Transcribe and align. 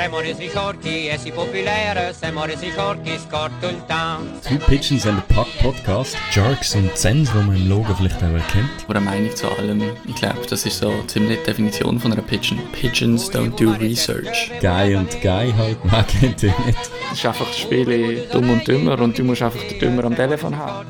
Siamo 0.00 0.20
resi 0.20 0.48
forti 0.48 1.08
e 1.08 1.18
si 1.18 1.30
popolare, 1.30 2.14
siamo 2.18 2.46
resi 2.46 2.70
forti, 2.70 3.18
scorto 3.18 3.68
il 3.68 3.84
town. 3.84 4.40
Two 4.40 4.56
Pigeons 4.64 5.04
and 5.04 5.18
a 5.18 5.34
Puck 5.34 5.46
Podcast. 5.60 6.16
Jerks 6.32 6.74
und 6.74 6.96
Zens, 6.96 7.30
die 7.30 7.36
man 7.36 7.54
im 7.54 7.68
Logo 7.68 7.94
vielleicht 7.94 8.16
auch 8.16 8.32
erkennt. 8.32 8.70
Oder 8.88 9.00
eine 9.00 9.10
Meinung 9.10 9.36
zu 9.36 9.46
allem. 9.50 9.82
Ich 10.06 10.14
glaube, 10.14 10.40
das 10.48 10.64
ist 10.64 10.78
so 10.78 10.90
ziemlich 11.02 11.40
die 11.40 11.44
Definition 11.44 12.00
von 12.00 12.14
einer 12.14 12.22
Pigeon. 12.22 12.58
Pigeons 12.72 13.30
don't 13.30 13.54
do 13.62 13.72
research. 13.72 14.50
Guy 14.62 14.94
und 14.94 15.20
Guy 15.20 15.52
halt, 15.52 15.84
man 15.84 16.06
kennt 16.06 16.44
ihn 16.44 16.54
nicht. 16.64 16.78
Es 17.12 17.18
ist 17.18 17.26
einfach 17.26 17.46
das 17.46 17.58
Spiel 17.58 18.26
dumm 18.32 18.48
und 18.48 18.66
dümmer 18.66 18.98
und 18.98 19.18
du 19.18 19.22
musst 19.22 19.42
einfach 19.42 19.62
den 19.64 19.80
Dümmer 19.80 20.04
am 20.04 20.16
Telefon 20.16 20.56
haben. 20.56 20.88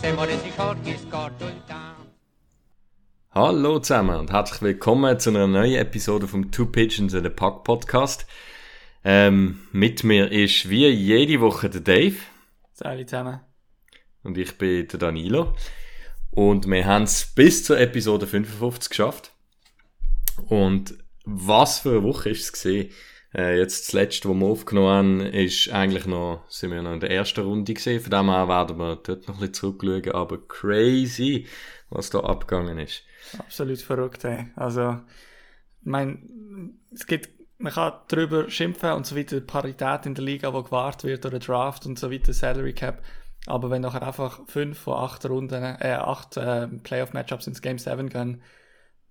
Siamo 0.00 0.22
resi 0.22 0.50
forti, 0.56 0.96
scorto 1.06 1.44
il 1.44 1.60
town. 1.66 1.67
Hallo 3.40 3.78
zusammen 3.78 4.18
und 4.18 4.32
herzlich 4.32 4.62
willkommen 4.62 5.20
zu 5.20 5.30
einer 5.30 5.46
neuen 5.46 5.76
Episode 5.76 6.26
vom 6.26 6.50
Two 6.50 6.66
Pigeons 6.66 7.14
and 7.14 7.24
a 7.24 7.28
Puck 7.28 7.62
Podcast. 7.62 8.26
Ähm, 9.04 9.60
mit 9.70 10.02
mir 10.02 10.32
ist 10.32 10.68
wie 10.68 10.88
jede 10.88 11.40
Woche 11.40 11.70
der 11.70 11.82
Dave 11.82 12.16
Salut 12.72 13.08
zusammen. 13.08 13.38
und 14.24 14.36
ich 14.36 14.58
bin 14.58 14.88
der 14.88 14.98
Danilo. 14.98 15.54
Und 16.32 16.68
wir 16.68 16.84
haben 16.84 17.04
es 17.04 17.26
bis 17.26 17.62
zur 17.62 17.78
Episode 17.78 18.26
55 18.26 18.90
geschafft. 18.90 19.30
Und 20.48 20.98
was 21.24 21.78
für 21.78 21.90
eine 21.90 22.02
Woche 22.02 22.30
ist 22.30 22.42
es 22.42 22.52
gesehen? 22.52 22.90
Äh, 23.32 23.56
jetzt 23.60 23.86
das 23.86 23.92
letzte, 23.92 24.28
was 24.30 24.36
wir 24.36 24.46
aufgenommen 24.46 24.88
haben, 24.88 25.20
ist 25.20 25.68
eigentlich 25.68 26.06
noch, 26.06 26.42
sind 26.48 26.72
wir 26.72 26.82
noch 26.82 26.92
in 26.92 26.98
der 26.98 27.12
ersten 27.12 27.42
Runde 27.42 27.72
gesehen. 27.72 28.00
Von 28.00 28.10
dem 28.10 28.30
her 28.30 28.48
werden 28.48 28.78
wir 28.78 28.96
dort 28.96 29.28
noch 29.28 29.36
ein 29.36 29.48
bisschen 29.48 29.78
zurückschauen. 29.78 30.10
Aber 30.10 30.38
crazy, 30.48 31.46
was 31.88 32.10
da 32.10 32.18
abgegangen 32.18 32.80
ist. 32.80 33.04
Absolut 33.38 33.80
verrückt, 33.80 34.24
ey. 34.24 34.46
Also, 34.56 35.00
ich 35.80 35.86
mein, 35.86 36.78
es 36.92 37.06
gibt, 37.06 37.28
man 37.58 37.72
kann 37.72 37.92
darüber 38.08 38.48
schimpfen 38.50 38.92
und 38.92 39.06
so 39.06 39.16
weiter, 39.16 39.40
Parität 39.40 40.06
in 40.06 40.14
der 40.14 40.24
Liga, 40.24 40.52
wo 40.54 40.62
gewahrt 40.62 41.04
wird, 41.04 41.26
oder 41.26 41.38
Draft 41.38 41.86
und 41.86 41.98
so 41.98 42.10
weiter, 42.10 42.32
Salary 42.32 42.72
Cap. 42.72 43.02
Aber 43.46 43.70
wenn 43.70 43.82
nachher 43.82 44.02
einfach 44.02 44.40
fünf 44.46 44.78
von 44.78 44.94
acht 44.94 45.24
Runden, 45.26 45.62
äh, 45.62 45.98
acht 46.00 46.36
äh, 46.36 46.66
Playoff-Matchups 46.68 47.46
ins 47.46 47.62
Game 47.62 47.78
7 47.78 48.08
gehen, 48.08 48.42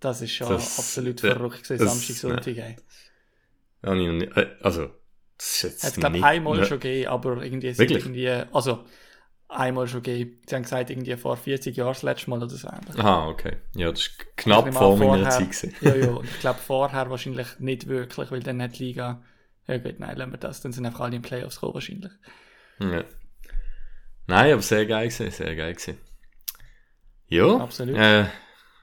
das 0.00 0.22
ist 0.22 0.32
schon 0.32 0.48
Das- 0.48 0.78
absolut 0.78 1.22
äh, 1.24 1.32
verrückt 1.32 1.64
gewesen, 1.64 1.88
Samstag, 1.88 2.16
Sonntag, 2.16 2.56
ey. 2.56 2.76
Äh, 3.82 4.46
also, 4.62 4.90
das 5.36 5.46
ist 5.56 5.62
jetzt 5.62 5.84
Hat 5.84 5.90
es, 5.92 5.96
glaube 6.00 6.16
ich, 6.16 6.22
nicht- 6.22 6.30
einmal 6.30 6.58
ne- 6.58 6.64
schon 6.64 6.80
gegeben, 6.80 7.08
aber 7.10 7.42
irgendwie, 7.42 7.68
es 7.68 7.78
Wirklich? 7.78 8.04
irgendwie, 8.04 8.28
also, 8.52 8.84
einmal 9.48 9.88
schon 9.88 10.02
gegeben. 10.02 10.40
Sie 10.46 10.54
haben 10.54 10.62
gesagt, 10.62 10.90
irgendwie 10.90 11.16
vor 11.16 11.36
40 11.36 11.76
Jahren 11.76 11.88
das 11.94 12.02
letzte 12.02 12.30
Mal 12.30 12.36
oder 12.42 12.48
so. 12.50 12.68
ähnlich. 12.68 12.98
Aha, 12.98 13.28
okay. 13.28 13.56
Ja, 13.74 13.90
das 13.90 14.00
ist 14.02 14.36
knapp 14.36 14.66
nehme 14.66 14.76
vor 14.76 14.96
meiner 14.96 15.30
vorher- 15.30 15.50
Zeit. 15.50 15.72
Ja, 15.80 15.94
ja, 15.96 16.08
und 16.16 16.24
ich 16.26 16.38
glaube 16.40 16.58
vorher 16.60 17.08
wahrscheinlich 17.10 17.58
nicht 17.58 17.88
wirklich, 17.88 18.30
weil 18.30 18.40
dann 18.40 18.60
hat 18.62 18.78
die 18.78 18.84
Liga, 18.84 19.22
ja 19.66 19.78
gut, 19.78 19.98
nein, 20.00 20.16
lassen 20.16 20.32
wir 20.32 20.38
das, 20.38 20.60
dann 20.60 20.72
sind 20.72 20.84
einfach 20.86 21.00
alle 21.00 21.16
in 21.16 21.22
die 21.22 21.28
Playoffs 21.28 21.56
gekommen 21.56 21.74
wahrscheinlich. 21.74 22.12
Ja. 22.80 23.04
Nein, 24.26 24.52
aber 24.52 24.62
sehr 24.62 24.84
geil 24.86 25.08
gewesen, 25.08 25.30
sehr 25.30 25.56
geil 25.56 25.72
gewesen. 25.74 25.98
Ja. 27.28 27.56
Absolut. 27.58 27.96
Äh, 27.96 28.26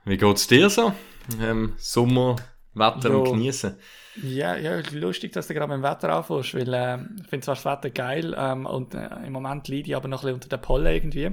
wie 0.06 0.18
geht's 0.18 0.48
dir 0.48 0.70
so? 0.70 0.94
Ähm, 1.40 1.74
Sommerwetter 1.78 3.10
Jo. 3.10 3.24
am 3.26 3.32
Genießen. 3.34 3.78
Ja, 4.24 4.56
ja, 4.56 4.82
lustig, 4.92 5.34
dass 5.34 5.48
du 5.48 5.54
gerade 5.54 5.68
mit 5.76 5.84
dem 5.84 5.92
Wetter 5.92 6.10
anfängst, 6.10 6.56
weil 6.56 6.74
äh, 6.74 6.98
ich 7.22 7.28
finde 7.28 7.46
zwar 7.46 7.56
das 7.56 7.66
Wetter 7.66 7.90
geil 7.90 8.36
ähm, 8.38 8.66
und 8.66 8.94
äh, 8.94 9.10
im 9.26 9.34
Moment 9.34 9.68
leide 9.68 9.90
ich 9.90 9.96
aber 9.96 10.08
noch 10.08 10.20
ein 10.20 10.28
bisschen 10.28 10.36
unter 10.36 10.50
der 10.50 10.58
Pollen 10.58 10.86
irgendwie. 10.86 11.32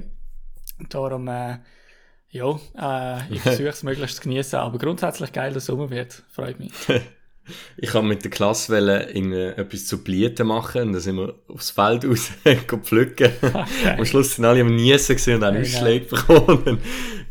Und 0.79 0.93
darum, 0.93 1.27
äh, 1.27 1.59
ja, 2.29 2.59
äh, 2.77 3.33
ich 3.33 3.41
versuche 3.41 3.69
es 3.69 3.83
möglichst 3.83 4.17
zu 4.17 4.23
genießen, 4.23 4.59
aber 4.59 4.77
grundsätzlich 4.77 5.31
geil, 5.31 5.53
dass 5.53 5.65
Sommer 5.65 5.89
wird, 5.89 6.23
freut 6.31 6.59
mich. 6.59 6.73
Ich 7.75 7.93
habe 7.93 8.07
mit 8.07 8.23
der 8.23 8.31
Klasse 8.31 8.71
wollen, 8.71 9.05
irgendwie 9.09 9.61
etwas 9.61 9.85
zu 9.85 10.01
Blieten 10.01 10.47
machen 10.47 10.83
und 10.83 10.93
dann 10.93 11.01
sind 11.01 11.17
wir 11.17 11.35
aufs 11.49 11.71
Feld 11.71 12.05
raus 12.09 12.31
pflücken. 12.83 13.33
Am 13.85 14.05
Schluss 14.05 14.35
sind 14.35 14.45
alle 14.45 14.61
am 14.61 14.73
Niesen 14.73 15.15
und 15.35 15.43
haben 15.43 15.55
Geil, 15.55 15.61
Ausschläge 15.61 16.05
bekommen. 16.05 16.79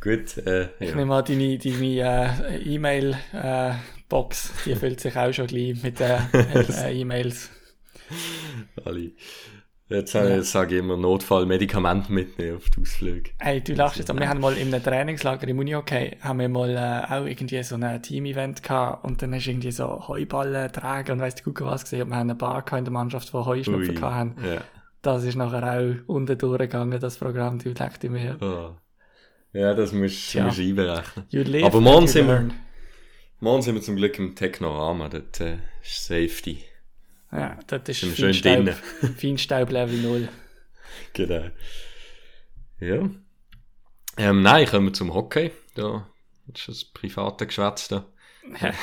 Gut, 0.03 0.37
äh, 0.47 0.69
Ich 0.81 0.91
ja. 0.91 0.97
nehme 0.97 1.15
an, 1.15 1.25
deine, 1.25 1.57
deine 1.57 2.37
äh, 3.33 3.73
E-Mail-Box, 4.13 4.53
die 4.67 4.75
füllt 4.75 5.01
sich 5.01 5.17
auch 5.17 5.33
schon 5.33 5.47
gleich 5.47 5.83
mit 5.83 6.01
äh, 6.01 6.19
äh, 6.33 7.01
E-Mails. 7.01 7.51
alle. 8.85 9.13
Jetzt 9.89 10.15
ja. 10.15 10.43
sage 10.43 10.77
ich 10.77 10.81
immer 10.81 10.97
Notfallmedikamente 10.97 12.11
mitnehmen 12.11 12.57
auf 12.57 12.71
die 12.71 12.81
Ausflüge. 12.81 13.31
Hey, 13.39 13.61
du 13.61 13.75
lachst 13.75 13.99
jetzt, 13.99 14.09
aber 14.09 14.21
wir 14.21 14.29
haben 14.29 14.41
mal 14.41 14.57
in 14.57 14.73
einem 14.73 14.83
Trainingslager 14.83 15.47
im 15.49 15.59
Unihockey, 15.59 16.17
haben 16.21 16.39
wir 16.39 16.49
mal 16.49 16.71
äh, 16.71 17.13
auch 17.13 17.27
irgendwie 17.27 17.63
so 17.63 17.77
ein 17.77 18.03
Team-Event 18.03 18.63
gehabt 18.63 19.05
und 19.05 19.21
dann 19.21 19.35
hast 19.35 19.45
du 19.45 19.51
irgendwie 19.51 19.71
so 19.71 20.09
Heuballen 20.09 20.73
tragen 20.73 21.13
und 21.13 21.21
weißt 21.21 21.43
du, 21.45 21.53
was 21.67 21.83
gesehen 21.83 22.09
wir 22.09 22.17
haben 22.17 22.31
eine 22.31 22.35
Bar 22.35 22.65
in 22.73 22.85
der 22.85 22.93
Mannschaft, 22.93 23.29
die 23.29 23.33
Heuschnupfen 23.37 23.95
gehabt 23.95 24.15
haben. 24.15 24.37
Ja. 24.43 24.63
Das 25.03 25.25
ist 25.25 25.35
nachher 25.35 25.63
auch 25.63 26.15
unten 26.15 26.39
durchgegangen, 26.39 26.99
das 26.99 27.19
Programm, 27.19 27.59
du 27.59 27.75
dachte 27.75 28.09
mir. 28.09 28.39
Oh. 28.41 28.71
Ja, 29.53 29.75
das 29.75 29.93
musst, 29.93 30.35
du 30.35 30.41
einberechnen. 30.41 31.65
Aber 31.65 31.81
morgen 31.83 32.07
sind 32.07 32.29
wir-. 32.29 32.49
Morgen 33.43 33.61
sind 33.63 33.75
wir 33.75 33.83
zum 33.83 33.97
Glück 33.97 34.21
im 34.21 34.37
Technorama, 34.37 35.09
dort 35.09 35.41
äh, 35.41 35.59
ist 35.83 36.05
Safety. 36.05 36.63
Ja, 37.33 37.59
das 37.67 37.89
ist 37.89 38.05
Feinstaub, 38.17 38.69
Feinstaub 39.19 39.69
Level 39.69 39.99
0. 40.01 40.29
Genau. 41.13 41.47
Ja. 42.79 43.11
Ähm, 44.17 44.43
nein, 44.43 44.67
kommen 44.67 44.87
wir 44.87 44.93
zum 44.93 45.13
Hockey. 45.13 45.51
Da 45.75 46.07
ist 46.55 46.69
das 46.69 46.85
private 46.85 47.49
Geschwätz 47.49 47.89
da. 47.89 48.05
der 48.61 48.75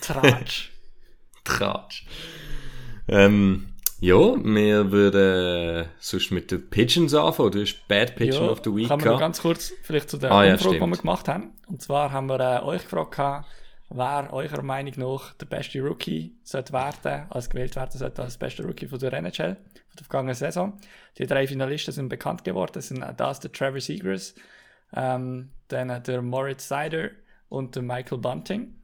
Tratsch. 0.00 0.70
Tratsch. 1.44 2.06
Ähm, 3.08 3.74
ja, 3.98 4.14
wir 4.16 4.92
würden 4.92 5.86
äh, 5.86 5.88
sonst 5.98 6.30
mit 6.30 6.52
den 6.52 6.70
Pigeons 6.70 7.14
anfangen. 7.14 7.50
Du 7.50 7.60
hast 7.62 7.88
Bad 7.88 8.14
Pigeon 8.14 8.48
of 8.48 8.60
the 8.62 8.72
Week 8.72 8.86
Kann 8.86 9.00
man 9.00 9.08
noch 9.08 9.18
ganz 9.18 9.40
kurz 9.40 9.72
vielleicht 9.82 10.08
zu 10.08 10.18
der 10.18 10.30
Ah, 10.30 10.44
ja, 10.44 10.52
Umfrage, 10.52 10.70
die 10.70 10.76
stimmt. 10.76 10.92
wir 10.92 10.98
gemacht 11.00 11.26
haben. 11.26 11.50
Und 11.66 11.82
zwar 11.82 12.12
haben 12.12 12.26
wir 12.28 12.38
äh, 12.38 12.62
euch 12.62 12.84
gefragt, 12.84 13.18
wer 13.94 14.32
eurer 14.32 14.62
Meinung 14.62 14.92
nach 14.96 15.34
der 15.34 15.46
beste 15.46 15.80
Rookie 15.80 16.36
sollte 16.42 16.72
werden, 16.72 17.26
als 17.30 17.48
gewählt 17.48 17.76
werden 17.76 17.96
sollte 17.96 18.22
als 18.22 18.36
bester 18.36 18.64
Rookie 18.64 18.88
von 18.88 18.98
der 18.98 19.12
NHL, 19.12 19.54
von 19.54 19.96
der 19.96 20.04
vergangenen 20.04 20.34
Saison. 20.34 20.76
Die 21.16 21.26
drei 21.26 21.46
Finalisten 21.46 21.92
sind 21.92 22.08
bekannt 22.08 22.42
geworden. 22.42 22.72
Das 22.74 22.88
sind 22.88 23.04
das 23.16 23.40
der 23.40 23.52
Trevor 23.52 23.80
Seagrass, 23.80 24.34
ähm, 24.94 25.50
dann 25.68 26.02
der 26.02 26.22
Moritz 26.22 26.66
Seider 26.66 27.10
und 27.48 27.76
der 27.76 27.82
Michael 27.82 28.18
Bunting. 28.18 28.74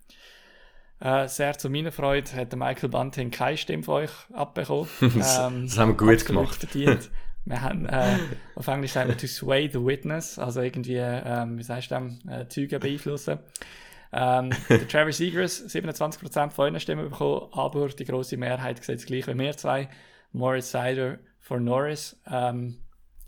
Äh, 1.01 1.27
sehr 1.27 1.59
zu 1.59 1.71
meiner 1.71 1.93
Freude 1.93 2.31
hat 2.33 2.53
der 2.53 2.59
Michael 2.59 2.91
Bunting 2.91 3.31
keine 3.33 3.57
Stimme 3.57 3.83
von 3.83 4.05
euch 4.05 4.11
abbekommen. 4.33 4.89
Ähm, 5.01 5.67
das 5.67 5.77
haben 5.77 5.91
wir 5.91 5.97
gut 5.97 6.21
absolut 6.21 6.27
gemacht. 6.27 6.55
verdient. 6.57 7.11
Wir 7.47 7.63
haben, 7.63 7.87
äh, 7.87 8.19
auf 8.55 8.69
Englisch 8.69 8.93
sagen 8.93 9.09
wir 9.09 9.17
to 9.17 9.27
sway 9.27 9.67
the 9.67 9.83
witness, 9.83 10.39
also 10.39 10.61
irgendwie, 10.61 10.99
ähm, 10.99 11.57
wie 11.57 11.63
sagst 11.63 11.91
du 11.91 11.95
äh, 12.29 12.47
Zeugen 12.49 12.79
beeinflussen. 12.79 13.39
Ähm, 14.13 14.51
der 14.69 14.89
Trevor 14.89 15.13
Seagrass, 15.13 15.65
27% 15.67 16.51
von 16.51 16.65
euren 16.65 16.81
Stimmen 16.81 17.11
bekommen, 17.11 17.49
aber 17.53 17.89
die 17.89 18.05
grosse 18.05 18.37
Mehrheit 18.37 18.83
sieht 18.83 18.99
es 18.99 19.07
gleich 19.07 19.27
wie 19.27 19.39
wir 19.39 19.57
zwei. 19.57 19.89
Moritz 20.33 20.71
Sider 20.71 21.19
for 21.39 21.61
Norris. 21.61 22.21
Ähm, 22.31 22.79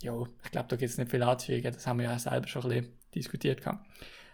ja, 0.01 0.13
ich 0.43 0.51
glaube, 0.51 0.67
da 0.67 0.75
gibt 0.75 0.91
es 0.91 0.97
nicht 0.97 1.11
viel 1.11 1.23
anzufügen, 1.23 1.71
das 1.73 1.87
haben 1.87 1.99
wir 1.99 2.05
ja 2.05 2.19
selber 2.19 2.47
schon 2.47 2.63
ein 2.63 2.69
bisschen 2.69 2.93
diskutiert. 3.15 3.61
Gehabt. 3.61 3.85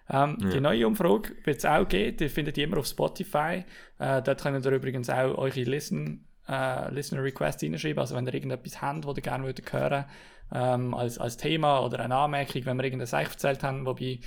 Ähm, 0.09 0.37
Die 0.51 0.59
neue 0.59 0.87
Umfrage 0.87 1.35
wird 1.43 1.57
es 1.57 1.65
auch 1.65 1.87
geben, 1.87 2.17
die 2.17 2.29
findet 2.29 2.57
ihr 2.57 2.63
immer 2.63 2.79
auf 2.79 2.87
Spotify. 2.87 3.63
Äh, 3.99 4.21
dort 4.23 4.41
könnt 4.41 4.65
ihr 4.65 4.71
übrigens 4.71 5.09
auch 5.09 5.37
eure 5.37 5.61
Listen, 5.61 6.27
äh, 6.47 6.91
Listener 6.91 7.23
Requests 7.23 7.61
reinschreiben, 7.61 7.99
also 7.99 8.15
wenn 8.15 8.25
ihr 8.25 8.33
irgendetwas 8.33 8.81
habt, 8.81 9.05
was 9.05 9.17
ihr 9.17 9.21
gerne 9.21 9.45
würdet 9.45 9.71
hören 9.71 10.05
ähm, 10.51 10.93
als, 10.95 11.19
als 11.19 11.37
Thema 11.37 11.85
oder 11.85 11.99
eine 11.99 12.15
Anmerkung, 12.15 12.65
wenn 12.65 12.77
wir 12.77 12.83
irgendein 12.83 13.07
Seich 13.07 13.29
erzählt 13.29 13.63
haben, 13.63 13.85
wobei 13.85 14.19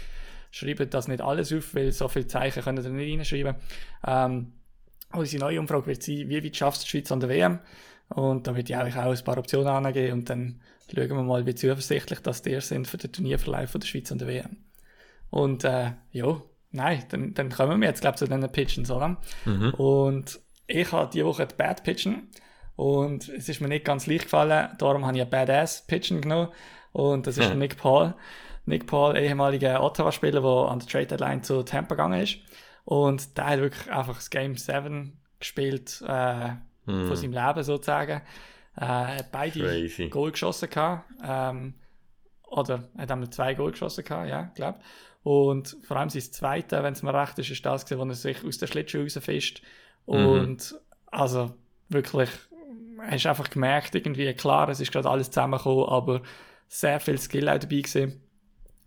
schreibt 0.52 0.94
das 0.94 1.08
nicht 1.08 1.20
alles 1.20 1.52
auf, 1.52 1.74
weil 1.74 1.90
so 1.90 2.06
viele 2.06 2.28
Zeichen 2.28 2.62
könnt 2.62 2.78
ihr 2.78 2.90
nicht 2.90 3.18
reinschreiben. 3.18 3.56
Ähm, 4.06 4.52
unsere 5.12 5.42
neue 5.42 5.58
Umfrage 5.58 5.86
wird 5.86 6.02
sein, 6.04 6.28
wie 6.28 6.44
weit 6.44 6.56
schafft 6.56 6.78
es 6.78 6.84
die 6.84 6.90
Schweiz 6.90 7.10
an 7.10 7.18
der 7.18 7.28
WM? 7.30 7.58
Und 8.10 8.46
da 8.46 8.54
wird 8.54 8.70
ich 8.70 8.76
euch 8.76 8.96
auch 8.96 9.10
ein 9.16 9.24
paar 9.24 9.38
Optionen 9.38 9.68
angeben 9.68 10.12
und 10.20 10.30
dann 10.30 10.60
schauen 10.94 11.08
wir 11.08 11.22
mal, 11.22 11.46
wie 11.46 11.54
zuversichtlich 11.54 12.20
das 12.20 12.44
ihr 12.46 12.60
sind 12.60 12.86
für 12.86 12.98
den 12.98 13.10
Turnierverlauf 13.10 13.70
von 13.70 13.80
der 13.80 13.88
Schweiz 13.88 14.12
an 14.12 14.18
der 14.18 14.28
WM. 14.28 14.58
Und 15.30 15.64
äh, 15.64 15.92
ja, 16.12 16.42
nein, 16.70 17.02
dann, 17.08 17.32
dann 17.32 17.48
kommen 17.48 17.80
wir 17.80 17.88
jetzt, 17.88 18.02
glaube 18.02 18.16
ich, 18.16 18.18
zu 18.18 18.26
den 18.26 18.46
Pitchen, 18.52 18.84
oder? 18.90 19.16
Und 19.72 20.38
ich 20.66 20.92
habe 20.92 21.10
diese 21.10 21.24
Woche 21.24 21.46
die 21.46 21.54
Bad 21.54 21.82
Pitchen 21.84 22.28
und 22.76 23.28
es 23.30 23.48
ist 23.48 23.62
mir 23.62 23.68
nicht 23.68 23.86
ganz 23.86 24.06
leicht 24.06 24.24
gefallen, 24.24 24.68
darum 24.78 25.06
habe 25.06 25.16
ich 25.16 25.22
einen 25.22 25.30
Badass 25.30 25.86
Pitchen 25.86 26.20
genommen 26.20 26.48
und 26.92 27.26
das 27.26 27.38
ist 27.38 27.48
Ja. 27.48 27.54
Nick 27.54 27.78
Paul. 27.78 28.14
Nick 28.64 28.86
Paul, 28.86 29.16
ehemaliger 29.16 29.82
Ottawa-Spieler, 29.82 30.40
der 30.40 30.70
an 30.70 30.78
der 30.78 30.88
Trade 30.88 31.06
Deadline 31.06 31.42
zu 31.42 31.62
Tampa 31.62 31.94
gegangen 31.94 32.20
ist. 32.20 32.38
Und 32.84 33.36
der 33.36 33.46
hat 33.46 33.60
wirklich 33.60 33.90
einfach 33.90 34.16
das 34.16 34.30
Game 34.30 34.56
7 34.56 35.20
gespielt, 35.38 36.02
äh, 36.06 36.50
von 36.84 37.16
seinem 37.16 37.32
Leben 37.32 37.62
sozusagen. 37.62 38.22
Äh, 38.76 38.84
er 38.84 39.16
hat 39.18 39.32
beide 39.32 39.60
Crazy. 39.60 40.08
Goal 40.08 40.32
geschossen 40.32 40.70
gehabt. 40.70 41.04
Ähm, 41.24 41.74
oder 42.46 42.84
er 42.96 43.02
hat 43.02 43.10
einmal 43.10 43.30
zwei 43.30 43.54
Goal 43.54 43.72
geschossen 43.72 44.04
gehabt, 44.04 44.28
ja, 44.28 44.50
glaube 44.54 44.78
Und 45.22 45.76
vor 45.84 45.96
allem 45.96 46.10
sein 46.10 46.22
zweite, 46.22 46.82
wenn 46.82 46.92
es 46.92 47.02
mir 47.02 47.14
recht 47.14 47.38
ist, 47.38 47.50
ist 47.50 47.64
das 47.64 47.84
gewesen, 47.84 48.00
wo 48.00 48.10
er 48.10 48.14
sich 48.14 48.44
aus 48.44 48.58
der 48.58 48.66
Schlittschuhe 48.66 49.02
rausfischt 49.04 49.62
und 50.04 50.74
also 51.10 51.54
wirklich, 51.88 52.28
hast 52.98 53.26
einfach 53.26 53.50
gemerkt, 53.50 53.94
irgendwie, 53.94 54.32
klar, 54.34 54.68
es 54.68 54.80
ist 54.80 54.92
gerade 54.92 55.08
alles 55.08 55.30
zusammengekommen, 55.30 55.88
aber 55.88 56.22
sehr 56.68 57.00
viel 57.00 57.18
Skill 57.18 57.48
auch 57.48 57.58
dabei 57.58 57.76
gewesen. 57.76 58.21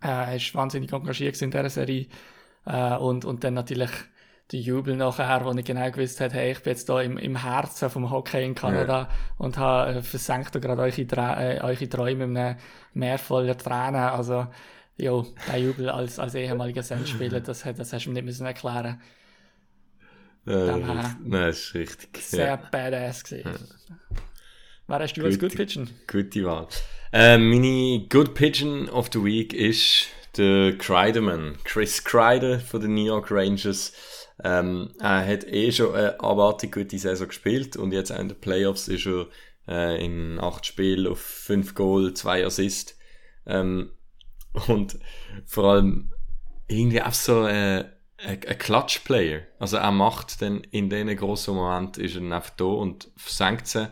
Äh, 0.02 0.08
er 0.08 0.36
ist 0.36 0.54
wahnsinnig 0.54 0.92
engagiert 0.92 1.40
in 1.42 1.50
dieser 1.50 1.70
Serie. 1.70 2.06
Äh, 2.64 2.96
und, 2.96 3.24
und 3.24 3.44
dann 3.44 3.54
natürlich 3.54 3.90
der 4.52 4.60
Jubel 4.60 4.96
nachher, 4.96 5.44
wo 5.44 5.52
ich 5.52 5.64
genau 5.64 5.90
gewusst 5.90 6.20
habe, 6.20 6.34
hey, 6.34 6.52
ich 6.52 6.60
bin 6.60 6.72
jetzt 6.72 6.88
da 6.88 7.00
im, 7.00 7.18
im 7.18 7.36
Herzen 7.42 7.90
vom 7.90 8.10
Hockey 8.10 8.44
in 8.44 8.54
Kanada 8.54 9.02
ja. 9.02 9.08
und 9.38 9.58
habe 9.58 9.96
äh, 9.96 10.02
versenkt 10.02 10.52
gerade 10.52 10.82
eure, 10.82 11.02
äh, 11.02 11.60
eure 11.60 11.88
Träume 11.88 12.26
mit 12.26 12.38
einem 12.38 12.56
Meer 12.94 13.18
voller 13.18 13.58
Tränen. 13.58 13.96
Also, 13.96 14.46
ja, 14.98 15.22
der 15.48 15.58
Jubel 15.58 15.90
als, 15.90 16.18
als 16.18 16.34
ehemaliger 16.34 16.82
Sendspieler, 16.82 17.40
das, 17.40 17.62
das 17.62 17.92
hast 17.92 18.06
du 18.06 18.10
mir 18.10 18.14
nicht 18.14 18.24
müssen 18.24 18.46
erklären 18.46 19.00
äh, 20.46 20.76
Nein, 20.76 21.16
das 21.28 21.58
ist 21.58 21.74
richtig. 21.74 22.16
Sehr 22.18 22.46
ja. 22.46 22.56
badass 22.56 23.24
gewesen. 23.24 23.50
Ja. 23.50 24.06
Wer 24.86 24.98
hast 25.00 25.14
du 25.14 25.24
als 25.24 25.38
Good 25.38 25.56
Pigeon? 25.56 25.90
Gute 26.06 26.44
Wahl. 26.44 26.68
Äh, 27.12 27.38
meine 27.38 28.06
Good 28.08 28.34
Pigeon 28.34 28.88
of 28.88 29.10
the 29.12 29.22
Week 29.22 29.52
ist 29.52 30.08
der 30.36 30.76
Kreiderman, 30.76 31.56
Chris 31.64 32.02
Kreider 32.02 32.58
von 32.58 32.80
den 32.80 32.94
New 32.94 33.04
York 33.04 33.30
Rangers. 33.30 33.92
Ähm, 34.42 34.90
er 34.98 35.26
hat 35.26 35.44
eh 35.44 35.70
schon 35.70 35.94
eine 35.94 36.20
abartig 36.20 36.72
gute 36.72 36.98
Saison 36.98 37.28
gespielt 37.28 37.76
und 37.76 37.92
jetzt 37.92 38.10
auch 38.12 38.18
in 38.18 38.28
den 38.28 38.40
Playoffs 38.40 38.88
ist 38.88 39.06
er 39.06 39.28
äh, 39.68 40.04
in 40.04 40.38
acht 40.40 40.66
Spielen 40.66 41.06
auf 41.06 41.20
fünf 41.20 41.74
Goal, 41.74 42.12
zwei 42.14 42.44
Assists. 42.44 42.98
Ähm, 43.46 43.92
und 44.66 44.98
vor 45.46 45.72
allem 45.72 46.12
irgendwie 46.66 47.02
auch 47.02 47.12
so 47.12 47.46
äh, 47.46 47.84
ein 48.18 48.40
Clutch-Player. 48.40 49.42
Also 49.60 49.76
er 49.76 49.92
macht 49.92 50.42
dann 50.42 50.62
in 50.72 50.90
diesen 50.90 51.16
grossen 51.16 51.54
Moment 51.54 51.98
ist 51.98 52.16
er 52.16 52.22
einfach 52.22 52.50
da 52.50 52.64
und 52.64 53.10
versenkt 53.16 53.68
sie. 53.68 53.90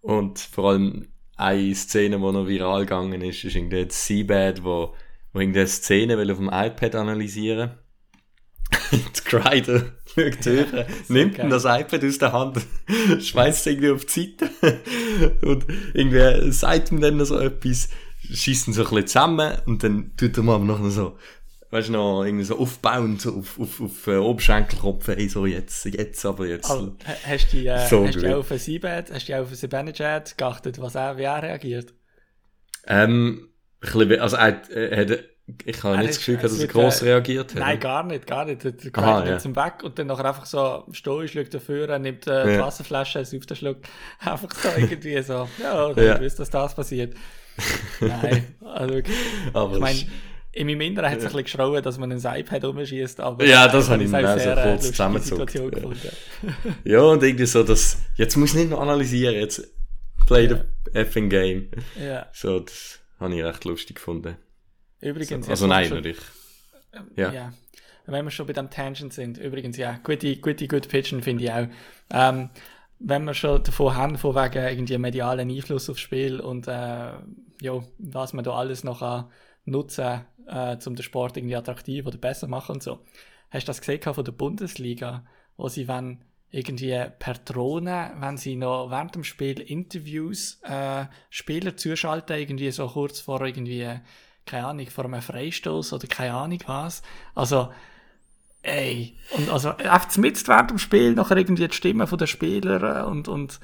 Und 0.00 0.38
vor 0.38 0.70
allem 0.70 1.08
eine 1.36 1.74
Szene, 1.74 2.16
die 2.16 2.22
noch 2.22 2.46
viral 2.46 2.80
gegangen 2.80 3.20
ist, 3.22 3.44
ist 3.44 3.56
irgendwie 3.56 3.86
das 3.86 4.06
Seabed, 4.06 4.64
wo, 4.64 4.94
wo 5.32 5.40
irgendeine 5.40 5.66
Szene 5.66 6.18
will 6.18 6.30
auf 6.30 6.38
dem 6.38 6.50
iPad 6.52 6.94
analysieren 6.94 7.72
die 8.92 9.20
Crider 9.24 9.92
schaut 10.06 10.46
höher, 10.46 10.86
nimmt 11.08 11.36
geil. 11.36 11.48
das 11.48 11.64
iPad 11.64 12.04
aus 12.04 12.18
der 12.18 12.32
Hand, 12.32 12.60
schmeißt 13.20 13.60
es 13.60 13.66
irgendwie 13.66 13.90
auf 13.90 14.04
die 14.04 14.36
Seite 14.38 14.80
und 15.42 15.66
irgendwie 15.94 16.50
sagt 16.52 16.90
ihm 16.90 17.00
dann 17.00 17.16
noch 17.16 17.26
so 17.26 17.38
etwas, 17.38 17.88
schießt 18.22 18.68
ihn 18.68 18.72
so 18.72 18.82
ein 18.82 18.88
bisschen 18.88 19.06
zusammen 19.06 19.58
und 19.66 19.82
dann 19.82 20.12
tut 20.16 20.36
er 20.36 20.42
mal 20.42 20.58
noch 20.58 20.84
so, 20.90 21.16
weißt 21.76 21.88
du 21.88 21.92
noch, 21.92 22.24
irgendwie 22.24 22.44
so 22.44 22.58
aufbauend 22.58 23.20
so 23.20 23.34
auf, 23.36 23.58
auf, 23.60 23.80
auf 23.80 24.06
äh, 24.06 24.16
Oberschenkelkopf, 24.16 25.08
hey, 25.08 25.28
so 25.28 25.46
jetzt, 25.46 25.84
jetzt 25.84 26.24
aber 26.24 26.46
jetzt. 26.46 26.70
Also, 26.70 26.96
hast 27.24 27.52
du 27.52 27.58
äh, 27.58 27.86
so 27.86 28.06
hast 28.06 28.24
auf 28.24 28.50
ein 28.50 28.58
Seabed, 28.58 29.12
hast 29.12 29.28
du 29.28 29.40
auf 29.40 29.50
ein 29.50 29.54
Sebanejad 29.54 30.38
geachtet, 30.38 30.80
was 30.80 30.94
er, 30.94 31.18
wie 31.18 31.22
er 31.22 31.42
reagiert? 31.42 31.94
Ähm, 32.86 33.48
also 33.82 34.36
er, 34.36 34.70
er 34.70 35.00
hat 35.00 35.24
ich 35.64 35.82
habe 35.84 35.98
nicht 35.98 36.10
das 36.10 36.18
Gefühl, 36.18 36.38
dass 36.38 36.58
er 36.58 36.66
gross 36.66 37.02
äh, 37.02 37.10
reagiert 37.10 37.54
hat. 37.54 37.60
Nein, 37.60 37.78
gar 37.78 38.02
nicht, 38.02 38.26
gar 38.26 38.44
nicht. 38.46 38.64
Nimmt 38.64 38.96
ja. 38.96 39.38
zum 39.38 39.54
Weg 39.54 39.84
und 39.84 39.96
dann 39.96 40.08
nachher 40.08 40.24
einfach 40.24 40.44
so 40.44 40.84
stoisch 40.90 41.34
schaut 41.34 41.54
dafür, 41.54 41.98
nimmt 42.00 42.26
äh, 42.26 42.46
die 42.46 42.52
ja. 42.54 42.66
Wasserflasche, 42.66 43.24
sauft 43.24 43.50
den 43.50 43.56
Schluck. 43.56 43.78
Einfach 44.18 44.52
so 44.52 44.68
irgendwie 44.76 45.22
so, 45.22 45.48
ja, 45.62 45.90
ich 45.90 45.96
ja. 45.98 46.20
wüsste, 46.20 46.38
dass 46.38 46.50
das 46.50 46.74
passiert. 46.74 47.14
Nein, 48.00 48.56
also 48.64 48.94
wirklich. 48.94 49.16
Aber 49.52 49.74
ich 49.74 49.80
meine, 49.80 50.06
in 50.56 50.66
meinem 50.66 50.80
Inneren 50.80 51.10
hat 51.10 51.18
es 51.18 51.24
ja. 51.24 51.28
ein 51.28 51.36
bisschen 51.36 51.44
geschrauen, 51.44 51.82
dass 51.82 51.98
man 51.98 52.10
ein 52.10 52.40
iPad 52.40 52.64
umschießt, 52.64 53.20
aber 53.20 53.44
ja, 53.44 53.68
das 53.68 53.90
habe 53.90 54.02
ich 54.02 54.10
mir 54.10 54.26
auch 54.26 54.38
so 54.38 54.50
äh, 54.50 54.62
kurz 54.62 54.86
zusammengezogen. 54.86 55.96
Ja. 56.02 56.52
ja, 56.92 57.00
und 57.00 57.22
irgendwie 57.22 57.44
so, 57.44 57.62
dass, 57.62 57.98
jetzt 58.14 58.36
muss 58.36 58.50
ich 58.50 58.60
nicht 58.60 58.70
noch 58.70 58.80
analysieren, 58.80 59.34
jetzt 59.34 59.70
play 60.26 60.48
the 60.48 60.56
effing 60.98 61.28
game. 61.28 61.68
Ja. 62.02 62.26
So, 62.32 62.60
das 62.60 63.00
habe 63.20 63.34
ich 63.34 63.44
recht 63.44 63.64
lustig 63.66 63.96
gefunden. 63.96 64.38
Übrigens. 65.02 65.44
So, 65.44 65.50
also 65.50 65.66
nein, 65.66 65.88
schon, 65.88 65.98
natürlich. 65.98 66.18
Ähm, 66.94 67.10
ja. 67.16 67.32
ja. 67.32 67.52
Wenn 68.06 68.24
wir 68.24 68.30
schon 68.30 68.46
bei 68.46 68.54
dem 68.54 68.70
Tangent 68.70 69.12
sind, 69.12 69.36
übrigens, 69.36 69.76
ja, 69.76 70.00
gute, 70.02 70.36
gute, 70.36 70.68
gute 70.68 70.88
Pitchen 70.88 71.22
finde 71.22 71.44
ich 71.44 71.50
auch. 71.52 71.66
Ähm, 72.10 72.48
wenn 72.98 73.24
wir 73.24 73.34
schon 73.34 73.62
davon 73.62 73.94
haben, 73.94 74.16
von 74.16 74.34
wegen 74.34 74.64
irgendwie 74.64 74.96
medialen 74.96 75.50
Einfluss 75.50 75.90
aufs 75.90 76.00
Spiel 76.00 76.40
und 76.40 76.66
äh, 76.66 76.70
ja, 77.60 77.84
was 77.98 78.32
man 78.32 78.42
da 78.42 78.52
alles 78.52 78.84
noch 78.84 79.02
an 79.02 79.26
nutzen, 79.66 80.24
äh, 80.46 80.76
um 80.86 80.96
den 80.96 81.02
Sport 81.02 81.36
irgendwie 81.36 81.56
attraktiv 81.56 82.06
oder 82.06 82.18
besser 82.18 82.48
machen 82.48 82.76
und 82.76 82.82
so. 82.82 83.00
Hast 83.50 83.64
du 83.64 83.70
das 83.70 83.80
gesehen 83.80 84.02
von 84.02 84.24
der 84.24 84.32
Bundesliga, 84.32 85.24
wo 85.56 85.68
sie 85.68 85.86
wenn 85.88 86.22
irgendwie 86.50 87.04
per 87.18 87.34
Drohne, 87.34 88.12
wenn 88.18 88.36
sie 88.36 88.56
noch 88.56 88.90
während 88.90 89.14
dem 89.14 89.24
Spiel 89.24 89.60
Interviews 89.60 90.60
äh, 90.62 91.06
Spieler 91.28 91.76
zuschalten, 91.76 92.38
irgendwie 92.38 92.70
so 92.70 92.86
kurz 92.88 93.20
vor 93.20 93.44
irgendwie 93.44 94.00
keine 94.46 94.68
Ahnung, 94.68 94.86
vor 94.86 95.04
einem 95.04 95.20
Freistoß 95.20 95.92
oder 95.92 96.06
keine 96.06 96.34
Ahnung 96.34 96.60
was. 96.66 97.02
Also, 97.34 97.72
ey, 98.62 99.18
und 99.36 99.50
also 99.50 99.70
einfach 99.76 100.16
mit 100.16 100.48
während 100.48 100.70
dem 100.70 100.78
Spiel 100.78 101.14
nachher 101.14 101.36
irgendwie 101.36 101.68
die 101.68 101.74
Stimme 101.74 102.06
der 102.06 102.26
Spieler 102.26 103.02
äh, 103.02 103.04
und, 103.04 103.28
und 103.28 103.60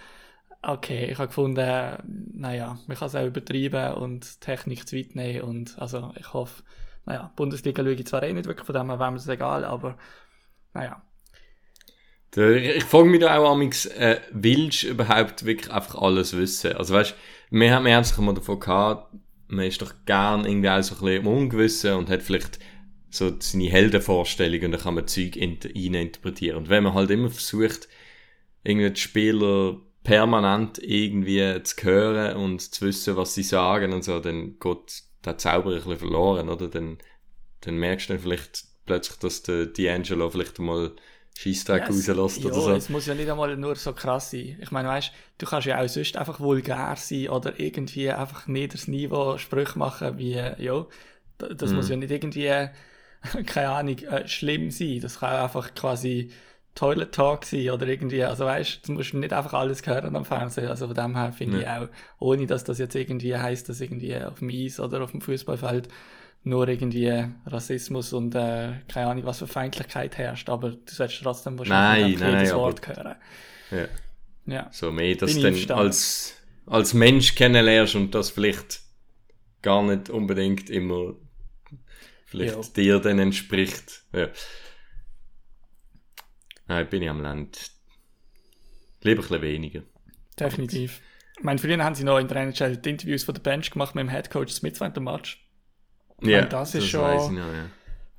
okay, 0.63 1.11
ich 1.11 1.19
habe 1.19 1.29
gefunden, 1.29 2.31
naja, 2.35 2.79
man 2.87 2.97
kann 2.97 3.09
es 3.09 3.15
auch 3.15 3.27
übertreiben 3.27 3.95
und 3.95 4.41
Technik 4.41 4.87
zu 4.87 4.97
weit 4.97 5.15
nehmen 5.15 5.43
und 5.43 5.79
also 5.79 6.13
ich 6.19 6.33
hoffe, 6.33 6.63
naja, 7.05 7.33
Bundesliga 7.37 7.83
schaue 7.83 7.95
ich 7.95 8.07
zwar 8.07 8.23
eh 8.23 8.33
nicht 8.33 8.47
wirklich, 8.47 8.67
von 8.67 8.75
dem 8.75 8.89
her 8.89 8.99
wäre 8.99 9.11
mir 9.11 9.17
das 9.19 9.29
egal, 9.29 9.65
aber 9.65 9.99
naja. 10.73 11.03
Ich 12.35 12.85
frage 12.85 13.09
mich 13.09 13.21
da 13.21 13.37
auch 13.37 13.53
amigs, 13.53 13.85
äh, 13.87 14.21
willst 14.31 14.85
du 14.85 14.89
überhaupt 14.89 15.45
wirklich 15.45 15.71
einfach 15.71 15.97
alles 15.97 16.35
wissen? 16.35 16.73
Also 16.77 16.95
weißt, 16.95 17.15
wir 17.51 17.75
haben, 17.75 17.85
wir 17.85 17.95
haben 17.95 18.05
sich 18.05 18.17
mal 18.19 18.33
davon 18.33 18.59
gehabt, 18.59 19.15
man 19.49 19.67
ist 19.67 19.83
doch 19.83 19.93
gern 20.07 20.47
irgendwie 20.47 20.71
auch 20.71 20.83
so 20.83 20.95
ein 20.95 21.01
bisschen 21.01 21.27
ungewissen 21.27 21.93
und 21.95 22.09
hat 22.09 22.23
vielleicht 22.23 22.59
so 23.11 23.35
seine 23.39 23.69
Heldenvorstellungen 23.69 24.67
und 24.67 24.73
dann 24.73 24.81
kann 24.81 24.95
man 24.95 25.07
Zeug 25.07 25.37
rein 25.37 25.95
interpretieren. 25.95 26.57
Und 26.57 26.71
wenn 26.71 26.85
man 26.85 26.95
halt 26.95 27.11
immer 27.11 27.29
versucht, 27.29 27.89
irgendwie 28.65 28.91
die 28.91 29.01
Spieler 29.01 29.77
permanent 30.03 30.79
irgendwie 30.83 31.63
zu 31.63 31.77
hören 31.83 32.37
und 32.37 32.61
zu 32.61 32.87
wissen, 32.87 33.17
was 33.17 33.35
sie 33.35 33.43
sagen 33.43 33.93
und 33.93 34.05
so, 34.05 34.21
dann 34.21 34.59
geht 34.59 35.05
der 35.25 35.39
Zauber 35.39 35.71
ein 35.71 35.77
bisschen 35.77 35.99
verloren, 35.99 36.49
oder? 36.49 36.69
Dann, 36.69 36.99
dann 37.61 37.77
merkst 37.77 38.09
du 38.09 38.15
dann 38.15 38.23
vielleicht 38.23 38.65
plötzlich, 38.85 39.19
dass 39.19 39.43
der 39.43 39.73
D'Angelo 39.73 40.31
vielleicht 40.31 40.59
mal 40.59 40.93
Scheissdreck 41.35 41.89
yes. 41.89 42.11
rauslässt 42.11 42.45
oder 42.45 42.55
ja, 42.55 42.61
so. 42.61 42.73
es 42.73 42.89
muss 42.89 43.07
ja 43.07 43.15
nicht 43.15 43.31
einmal 43.31 43.57
nur 43.57 43.75
so 43.77 43.93
krass 43.93 44.31
sein. 44.31 44.59
Ich 44.61 44.71
meine, 44.71 44.89
weißt 44.89 45.13
du, 45.39 45.47
kannst 45.47 45.67
ja 45.67 45.81
auch 45.81 45.89
sonst 45.89 46.17
einfach 46.17 46.41
vulgär 46.41 46.95
sein 46.97 47.29
oder 47.29 47.59
irgendwie 47.59 48.11
einfach 48.11 48.47
niederes 48.47 48.89
Niveau 48.89 49.39
Sprüche 49.39 49.79
machen, 49.79 50.19
wie, 50.19 50.35
ja, 50.35 50.87
das 51.39 51.71
mm. 51.71 51.75
muss 51.75 51.89
ja 51.89 51.97
nicht 51.97 52.11
irgendwie, 52.11 52.69
keine 53.47 53.71
Ahnung, 53.71 53.99
äh, 53.99 54.29
schlimm 54.29 54.71
sein. 54.71 55.01
Das 55.01 55.21
kann 55.21 55.35
einfach 55.35 55.75
quasi 55.75 56.31
Toilet 56.75 57.13
Talk 57.13 57.45
sein 57.45 57.71
oder 57.71 57.87
irgendwie, 57.87 58.25
also 58.25 58.47
weißt 58.47 58.89
du, 58.89 58.93
musst 58.93 59.13
nicht 59.15 59.33
einfach 59.33 59.53
alles 59.53 59.87
hören 59.87 60.17
am 60.17 60.25
Fernsehen. 60.25 60.69
Also 60.69 60.87
von 60.87 60.95
dem 60.95 61.17
her 61.17 61.33
finde 61.33 61.63
ja. 61.63 61.83
ich 61.83 61.85
auch, 61.85 61.89
ohne 62.19 62.47
dass 62.47 62.65
das 62.65 62.79
jetzt 62.79 62.95
irgendwie 62.95 63.37
heißt, 63.37 63.69
dass 63.69 63.81
irgendwie 63.81 64.17
auf 64.17 64.39
dem 64.39 64.49
Eis 64.51 64.81
oder 64.81 65.03
auf 65.03 65.11
dem 65.11 65.21
Fußballfeld 65.21 65.89
nur 66.45 66.67
irgendwie 66.67 67.25
Rassismus 67.47 68.13
und 68.13 68.35
äh, 68.35 68.73
keine 68.89 69.07
Ahnung, 69.09 69.25
was 69.25 69.39
für 69.39 69.47
Feindlichkeit 69.47 70.19
herrscht, 70.19 70.49
aber 70.49 70.71
du 70.71 70.79
solltest 70.87 71.23
trotzdem 71.23 71.59
wahrscheinlich 71.59 72.19
nein, 72.19 72.31
nein, 72.31 72.41
jedes 72.41 72.55
Wort 72.55 72.89
hören. 72.89 73.15
Ja. 73.71 73.87
ja. 74.47 74.69
So 74.73 74.91
mehr, 74.91 75.15
dass 75.15 75.35
du 75.35 75.43
dann 75.43 75.79
als, 75.79 76.35
als 76.67 76.95
Mensch 76.95 77.35
kennenlernst 77.35 77.95
und 77.95 78.15
das 78.15 78.31
vielleicht 78.31 78.81
gar 79.61 79.83
nicht 79.83 80.11
unbedingt 80.11 80.69
immer 80.69 81.15
vielleicht 82.25 82.57
ja. 82.57 82.63
dir 82.75 82.99
dann 82.99 83.19
entspricht. 83.19 84.03
Ja. 84.13 84.29
Nein, 86.73 86.89
bin 86.89 87.03
ich 87.03 87.11
am 87.11 87.21
Land. 87.21 87.71
Lieber 89.03 89.23
ein 89.31 89.43
weniger. 89.43 89.83
Definitiv. 90.41 91.03
Ich 91.37 91.45
meine, 91.45 91.59
früher 91.59 91.85
haben 91.85 91.95
sie 91.95 92.05
noch 92.05 92.19
in 92.19 92.29
der 92.29 92.39
NHL 92.39 92.79
die 92.79 92.89
Interviews 92.89 93.25
von 93.25 93.35
der 93.35 93.43
Bench 93.43 93.71
gemacht 93.71 93.95
mit 93.95 94.05
dem 94.05 94.09
Headcoach 94.09 94.49
Smith 94.49 94.81
während 94.81 94.97
dem 94.97 95.05
Match. 95.05 95.47
Ja, 96.23 96.47
das 96.47 96.75
ist 96.75 96.85
das 96.85 96.91
schon 96.91 97.35
noch, 97.35 97.53
ja. 97.53 97.69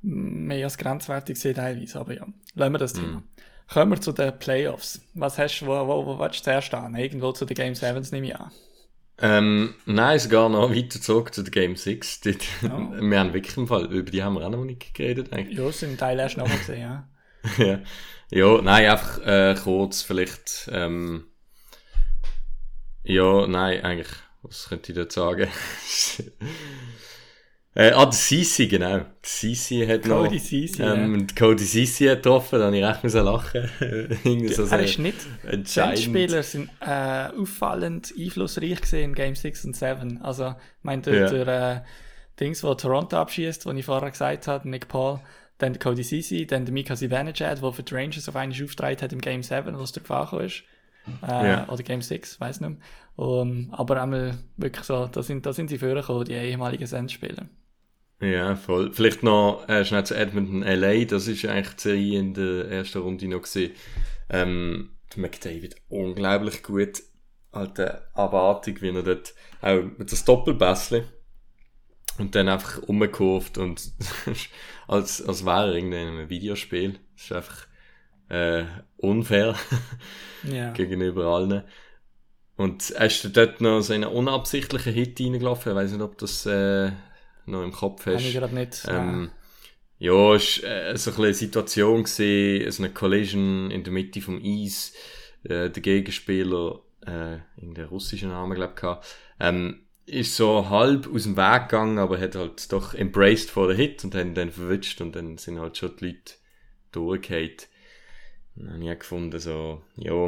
mehr 0.02 0.66
als 0.66 0.78
grenzwertig 0.78 1.34
gesehen 1.34 1.54
teilweise, 1.54 1.98
aber 1.98 2.14
ja, 2.14 2.26
lassen 2.54 2.72
wir 2.72 2.78
das 2.78 2.92
Thema. 2.92 3.20
Mm. 3.20 3.28
Kommen 3.72 3.92
wir 3.92 4.00
zu 4.00 4.12
den 4.12 4.38
Playoffs. 4.38 5.00
Was 5.14 5.38
hast 5.38 5.60
du, 5.60 5.66
wo, 5.66 5.88
wo, 5.88 6.06
wo 6.06 6.18
willst 6.20 6.40
du 6.40 6.44
zuerst 6.44 6.74
an? 6.74 6.94
Irgendwo 6.94 7.32
zu 7.32 7.46
den 7.46 7.56
Game 7.56 7.74
7 7.74 8.06
nehme 8.12 8.26
ich 8.28 8.36
an. 8.36 8.52
Ähm, 9.18 9.74
nein, 9.86 10.18
sogar 10.18 10.48
noch 10.48 10.70
weiter 10.70 11.00
zurück 11.00 11.34
zu 11.34 11.42
den 11.42 11.50
Game 11.50 11.74
6. 11.74 12.20
Die, 12.20 12.38
oh. 12.64 12.68
Wir 13.00 13.18
haben 13.18 13.32
wirklich 13.32 13.56
im 13.56 13.66
Fall, 13.66 13.86
über 13.86 14.10
die 14.10 14.22
haben 14.22 14.34
wir 14.34 14.46
auch 14.46 14.50
noch 14.50 14.64
nicht 14.64 14.94
geredet 14.94 15.32
eigentlich. 15.32 15.58
Ja, 15.58 15.72
sind 15.72 15.98
Teil 15.98 16.20
erst 16.20 16.36
noch 16.36 16.48
gesehen, 16.48 16.82
ja. 16.82 17.08
ja. 17.58 17.80
Ja, 18.30 18.60
nein, 18.62 18.90
einfach 18.90 19.18
äh, 19.24 19.54
kurz 19.62 20.02
vielleicht, 20.02 20.68
ähm, 20.72 21.26
ja, 23.04 23.46
nein, 23.46 23.84
eigentlich, 23.84 24.08
was 24.42 24.68
könnte 24.68 24.92
ich 24.92 24.98
da 24.98 25.10
sagen? 25.10 25.48
Äh, 27.76 27.90
ah, 27.90 28.04
der 28.04 28.12
Sisi, 28.12 28.68
genau. 28.68 29.00
Sisi 29.20 29.84
hat 29.84 30.06
noch... 30.06 30.22
Cody 30.22 30.38
Ceesay, 30.38 30.86
ähm, 30.86 31.26
der 31.26 31.34
Cody 31.34 31.64
Sisi 31.64 32.06
hat 32.06 32.22
getroffen, 32.22 32.60
da 32.60 32.66
habe 32.66 32.78
ich 32.78 32.84
recht 32.84 33.02
müssen 33.02 33.24
lachen. 33.24 33.68
So 34.54 34.66
Er 34.66 34.84
ist 34.84 35.00
nicht. 35.00 35.18
Die. 35.42 35.96
Spieler 35.96 36.44
sind 36.44 36.70
äh, 36.80 37.30
auffallend 37.36 38.14
einflussreich 38.16 38.80
gewesen 38.80 39.00
in 39.00 39.14
Game 39.14 39.34
6 39.34 39.64
und 39.64 39.76
7. 39.76 40.22
Also, 40.22 40.50
ich 40.50 40.84
meine, 40.84 41.02
der, 41.02 41.14
Ja. 41.14 41.30
der 41.30 41.76
äh, 41.76 41.80
Dings, 42.38 42.62
wo 42.62 42.74
Toronto 42.74 43.16
abschießt, 43.16 43.66
wo 43.66 43.72
ich 43.72 43.84
vorher 43.84 44.12
gesagt 44.12 44.46
habe, 44.46 44.68
Nick 44.68 44.86
Paul, 44.86 45.18
dann 45.64 45.72
der 45.72 45.80
Cody 45.80 46.02
Ceesay, 46.02 46.46
dann 46.46 46.66
der 46.66 46.74
Mika 46.74 46.94
Zibanejad, 46.94 47.62
der 47.62 47.72
für 47.72 47.82
die 47.82 47.94
Rangers 47.94 48.28
auf 48.28 48.36
einmal 48.36 48.62
aufgetragen 48.62 49.00
hat 49.00 49.12
im 49.12 49.20
Game 49.20 49.42
7, 49.42 49.76
wo 49.78 49.82
es 49.82 49.92
der 49.92 50.04
Fall 50.04 50.44
ist. 50.44 50.62
Äh, 51.22 51.48
Ja. 51.48 51.68
Oder 51.68 51.82
Game 51.82 52.02
6, 52.02 52.40
weiß 52.40 52.60
nicht 52.60 52.70
mehr. 52.70 52.78
Um, 53.16 53.72
aber 53.72 54.02
einmal 54.02 54.38
wirklich 54.56 54.84
so, 54.84 55.06
da 55.06 55.22
sind, 55.22 55.46
da 55.46 55.52
sind 55.52 55.68
sie 55.68 55.78
vorgekommen, 55.78 56.24
die 56.24 56.32
ehemaligen 56.32 56.86
Sens-Spieler. 56.86 57.46
Ja, 58.20 58.56
voll. 58.56 58.92
Vielleicht 58.92 59.22
noch 59.22 59.68
äh, 59.68 59.84
schnell 59.84 60.04
zu 60.04 60.14
Edmonton 60.16 60.62
LA, 60.62 61.04
das 61.04 61.26
ist 61.28 61.44
eigentlich 61.44 61.76
die 61.76 61.82
Serie 61.82 62.18
in 62.18 62.34
der 62.34 62.68
ersten 62.70 62.98
Runde 62.98 63.28
noch 63.28 63.42
gesehen. 63.42 63.72
Ähm, 64.28 64.90
McDavid 65.16 65.76
unglaublich 65.88 66.62
gut. 66.62 67.02
Alte 67.52 68.02
Abartig, 68.14 68.82
wie 68.82 68.88
er 68.88 69.02
dort 69.04 69.34
auch 69.62 69.82
mit 69.96 70.10
das 70.10 70.24
Doppelbässle 70.24 71.04
und 72.18 72.34
dann 72.34 72.48
einfach 72.48 72.82
umgekurvt 72.82 73.58
und 73.58 73.92
als, 74.88 75.22
als 75.26 75.44
wäre 75.44 75.68
er 75.68 75.74
irgendwie 75.74 75.96
in 76.00 76.08
einem 76.08 76.28
Videospiel. 76.30 76.98
Das 77.16 77.24
ist 77.24 77.32
einfach 77.32 77.66
äh, 78.28 78.64
unfair 78.96 79.54
Ja. 80.42 80.72
gegenüber 80.72 81.26
allen. 81.26 81.62
Und 82.56 82.90
er 82.92 83.06
ist 83.06 83.36
dort 83.36 83.60
noch 83.60 83.80
so 83.80 83.92
in 83.94 84.04
einen 84.04 84.12
unabsichtlichen 84.14 84.92
Hit 84.92 85.20
reingelaufen. 85.20 85.72
Ich 85.72 85.76
weiß 85.76 85.92
nicht, 85.92 86.02
ob 86.02 86.18
das 86.18 86.46
äh, 86.46 86.92
noch 87.46 87.62
im 87.64 87.72
Kopf 87.72 88.06
Habe 88.06 88.16
hast. 88.16 88.24
ich 88.26 88.34
gerade 88.34 88.54
nicht. 88.54 88.86
Ähm, 88.88 89.30
ja, 89.98 90.34
es 90.34 90.62
war 90.62 90.70
äh, 90.70 90.96
so 90.96 91.12
eine 91.20 91.34
Situation, 91.34 92.04
gewesen, 92.04 92.70
so 92.70 92.82
eine 92.82 92.92
Collision 92.92 93.70
in 93.70 93.82
der 93.84 93.92
Mitte 93.92 94.20
vom 94.20 94.40
Eis. 94.44 94.92
Äh, 95.44 95.70
der 95.70 95.82
Gegenspieler, 95.82 96.80
äh, 97.06 97.38
irgendeinen 97.56 97.88
russischen 97.88 98.30
Namen, 98.30 98.54
glaube 98.54 98.74
ich, 98.76 99.08
ähm, 99.40 99.83
ist 100.06 100.36
so 100.36 100.68
halb 100.68 101.08
aus 101.12 101.22
dem 101.24 101.36
Weg 101.36 101.68
gegangen, 101.68 101.98
aber 101.98 102.20
hat 102.20 102.34
halt 102.34 102.72
doch 102.72 102.94
embraced 102.94 103.50
vor 103.50 103.68
der 103.68 103.76
Hit 103.76 104.04
und 104.04 104.14
haben 104.14 104.34
dann 104.34 104.50
verwünscht 104.50 105.00
und 105.00 105.16
dann 105.16 105.38
sind 105.38 105.58
halt 105.58 105.76
schon 105.78 105.96
die 105.96 106.06
Leute 106.06 106.34
durchgefallen. 106.92 107.56
Dann 108.56 108.72
habe 108.74 108.84
ich 108.84 108.90
auch 108.90 108.98
gefunden, 108.98 109.40
so, 109.40 109.82
ja, 109.96 110.26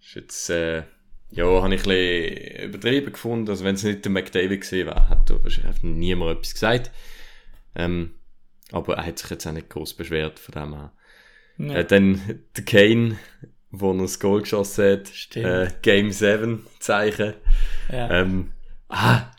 ist 0.00 0.14
jetzt, 0.14 0.50
äh, 0.50 0.84
ja, 1.30 1.44
habe 1.44 1.74
ich 1.74 1.86
ein 1.86 1.88
bisschen 1.88 2.64
übertrieben 2.64 3.12
gefunden. 3.12 3.50
Also, 3.50 3.64
wenn 3.64 3.74
es 3.74 3.82
nicht 3.82 4.04
der 4.04 4.12
McDavid 4.12 4.62
gewesen 4.62 4.86
wäre, 4.86 5.10
hätte 5.10 5.42
wahrscheinlich 5.42 5.82
niemand 5.82 6.38
etwas 6.38 6.54
gesagt. 6.54 6.90
Ähm, 7.74 8.14
aber 8.72 8.96
er 8.96 9.06
hat 9.06 9.18
sich 9.18 9.30
jetzt 9.30 9.46
auch 9.46 9.52
nicht 9.52 9.68
groß 9.68 9.94
beschwert 9.94 10.38
von 10.38 10.52
dem 10.52 10.74
her. 10.74 10.92
ja. 11.58 11.74
Äh, 11.74 11.84
dann 11.84 12.44
der 12.56 12.64
Kane, 12.64 13.18
wo 13.70 13.92
er 13.92 13.98
das 13.98 14.20
Goal 14.20 14.40
geschossen 14.40 14.92
hat. 14.92 15.36
Äh, 15.36 15.70
Game 15.82 16.10
7 16.10 16.66
Zeichen. 16.78 17.34
ja. 17.90 18.20
Ähm, 18.22 18.52
ah, 18.88 19.30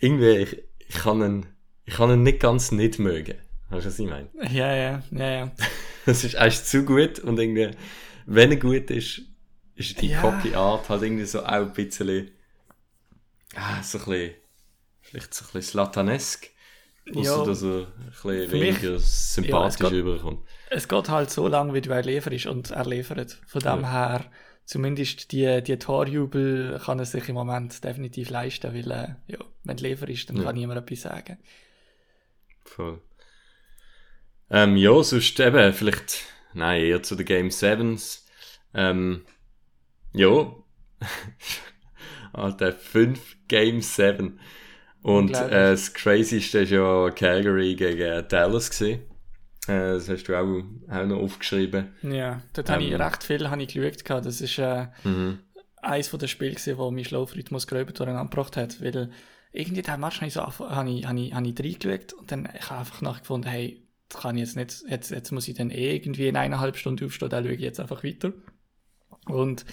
irgendwie, 0.00 0.36
ich, 0.38 0.62
ich 0.88 0.94
kann 0.96 1.22
ihn, 1.22 1.46
ich 1.84 1.94
kann 1.94 2.10
ihn 2.10 2.22
nicht 2.22 2.40
ganz 2.40 2.72
nicht 2.72 2.98
mögen. 2.98 3.36
Weißt 3.70 3.84
du, 3.84 3.88
was 3.90 3.98
ich 3.98 4.08
meine? 4.08 4.28
ja, 4.50 4.74
ja, 4.74 5.02
ja, 5.10 5.30
ja. 5.30 5.50
Das 6.06 6.24
ist, 6.24 6.34
er 6.34 6.46
ist 6.46 6.68
zu 6.68 6.84
gut 6.84 7.18
und 7.18 7.38
irgendwie, 7.38 7.70
wenn 8.26 8.50
er 8.50 8.56
gut 8.56 8.90
ist, 8.90 9.22
ist 9.74 10.00
die 10.00 10.08
Ja. 10.08 10.20
cocky 10.22 10.54
Art 10.54 10.88
halt 10.88 11.02
irgendwie 11.02 11.26
so 11.26 11.40
auch 11.44 11.50
ein 11.52 11.72
bisschen, 11.74 12.30
ah, 13.54 13.82
so 13.82 13.98
ein 13.98 14.04
bisschen, 14.04 14.34
vielleicht 15.02 15.34
so 15.34 15.44
ein 15.44 15.48
bisschen 15.52 15.62
slatanesk. 15.72 16.48
Ja. 17.12 17.32
Ausser, 17.34 17.44
dass 17.46 17.62
er 17.62 17.86
ein 17.86 18.10
bisschen 18.10 18.50
mich- 18.60 18.82
weniger 18.82 18.98
sympathisch 18.98 19.80
Ja, 19.80 19.86
es 19.86 19.92
geht- 19.92 20.00
überkommt. 20.00 20.46
es 20.70 20.88
geht 20.88 21.08
halt 21.08 21.30
so 21.30 21.48
lange, 21.48 21.74
wie 21.74 21.80
du 21.80 21.90
er 21.90 22.02
lieferst 22.02 22.46
und 22.46 22.70
er 22.70 22.86
liefert. 22.86 23.38
Von 23.46 23.60
dem 23.62 23.90
her, 23.90 24.24
zumindest 24.70 25.32
die, 25.32 25.62
die 25.64 25.78
Torjubel 25.78 26.80
kann 26.84 27.00
er 27.00 27.04
sich 27.04 27.28
im 27.28 27.34
Moment 27.34 27.82
definitiv 27.82 28.30
leisten, 28.30 28.72
weil, 28.72 28.90
äh, 28.92 29.08
ja, 29.26 29.38
wenn 29.64 29.76
du 29.76 29.82
lieferst, 29.82 30.30
dann 30.30 30.36
Ja. 30.36 30.44
kann 30.44 30.54
niemand 30.54 30.78
etwas 30.80 31.02
sagen. 31.02 31.38
Voll. 32.64 33.00
Ähm, 34.48 34.76
ja, 34.76 35.02
sonst 35.02 35.40
eben, 35.40 35.72
vielleicht, 35.72 36.22
nein, 36.54 36.82
eher 36.82 37.02
zu 37.02 37.16
den 37.16 37.26
Game 37.26 37.50
Sevens. 37.50 38.26
Ähm, 38.72 39.24
ja. 40.12 40.54
Alter, 42.32 42.72
5 42.72 43.38
Game 43.48 43.80
7. 43.80 44.38
Und 45.02 45.32
äh, 45.36 45.50
das 45.50 45.94
Crazyste 45.94 46.60
war 46.70 47.06
ja 47.06 47.10
Calgary 47.10 47.74
gegen 47.74 48.28
Dallas. 48.28 48.70
Gewesen. 48.70 49.00
Äh, 49.66 49.92
das 49.94 50.08
hast 50.08 50.24
du 50.24 50.34
auch, 50.38 50.62
auch 50.90 51.06
noch 51.06 51.18
aufgeschrieben. 51.18 51.88
Ja, 52.02 52.42
dort 52.52 52.70
habe 52.70 52.82
ich 52.82 52.90
Ähm. 52.92 53.00
recht 53.00 53.22
viel 53.24 53.48
habe 53.50 53.62
ich 53.62 53.74
geschaut. 53.74 54.24
Das 54.26 54.40
ist 54.40 54.58
äh, 54.58 54.86
Mhm. 55.04 55.38
eines 55.82 56.10
den 56.10 56.28
Spielen, 56.28 56.54
gewesen, 56.54 56.78
wo 56.78 56.90
mein 56.90 57.04
Schlafrhythmus 57.04 57.66
gröber 57.66 57.92
durcheinander 57.92 58.30
gebracht 58.30 58.56
hat. 58.56 58.82
Weil 58.82 59.10
irgendwie 59.52 59.82
der 59.82 59.98
Match 59.98 60.16
habe 60.16 60.26
ich 60.28 60.34
so 60.34 60.42
habe 60.42 60.90
ich, 60.90 61.06
habe 61.06 61.20
ich, 61.20 61.34
habe 61.34 61.46
ich 61.48 61.58
reingeschaut 61.58 62.12
und 62.14 62.30
dann 62.32 62.48
ich 62.58 62.70
habe 62.70 62.80
einfach 62.80 63.00
nachgefunden, 63.02 63.50
hey, 63.50 63.86
das 64.08 64.22
kann 64.22 64.36
ich 64.36 64.40
jetzt 64.44 64.56
nicht, 64.56 64.84
jetzt, 64.88 65.10
jetzt 65.10 65.30
muss 65.30 65.46
ich 65.48 65.54
dann 65.54 65.70
eh 65.70 65.94
irgendwie 65.96 66.28
in 66.28 66.36
eineinhalb 66.36 66.76
Stunden 66.76 67.04
aufstehen, 67.06 67.28
dann 67.30 67.44
schaue 67.44 67.54
ich 67.54 67.60
jetzt 67.60 67.80
einfach 67.80 68.02
weiter. 68.02 68.32
Und 69.26 69.64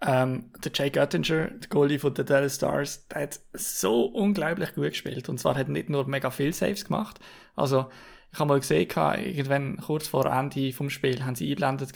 ähm, 0.00 0.52
der 0.64 0.72
Jay 0.74 0.90
Göttinger, 0.90 1.48
der 1.48 1.68
Goalie 1.68 1.98
von 1.98 2.14
den 2.14 2.24
Dallas 2.24 2.54
Stars, 2.56 3.08
der 3.08 3.22
hat 3.22 3.40
so 3.52 4.04
unglaublich 4.04 4.74
gut 4.74 4.90
gespielt. 4.90 5.28
Und 5.28 5.38
zwar 5.38 5.56
hat 5.56 5.66
er 5.66 5.72
nicht 5.72 5.90
nur 5.90 6.06
mega 6.06 6.30
viel 6.30 6.52
Saves 6.52 6.84
gemacht. 6.84 7.18
Also, 7.56 7.90
ich 8.32 8.38
habe 8.38 8.48
mal 8.48 8.60
gesehen, 8.60 8.88
irgendwann 8.90 9.76
kurz 9.78 10.08
vor 10.08 10.26
Ende 10.26 10.72
vom 10.72 10.90
Spiel 10.90 11.24
haben 11.24 11.34
sie 11.34 11.46
eingeblendet, 11.46 11.92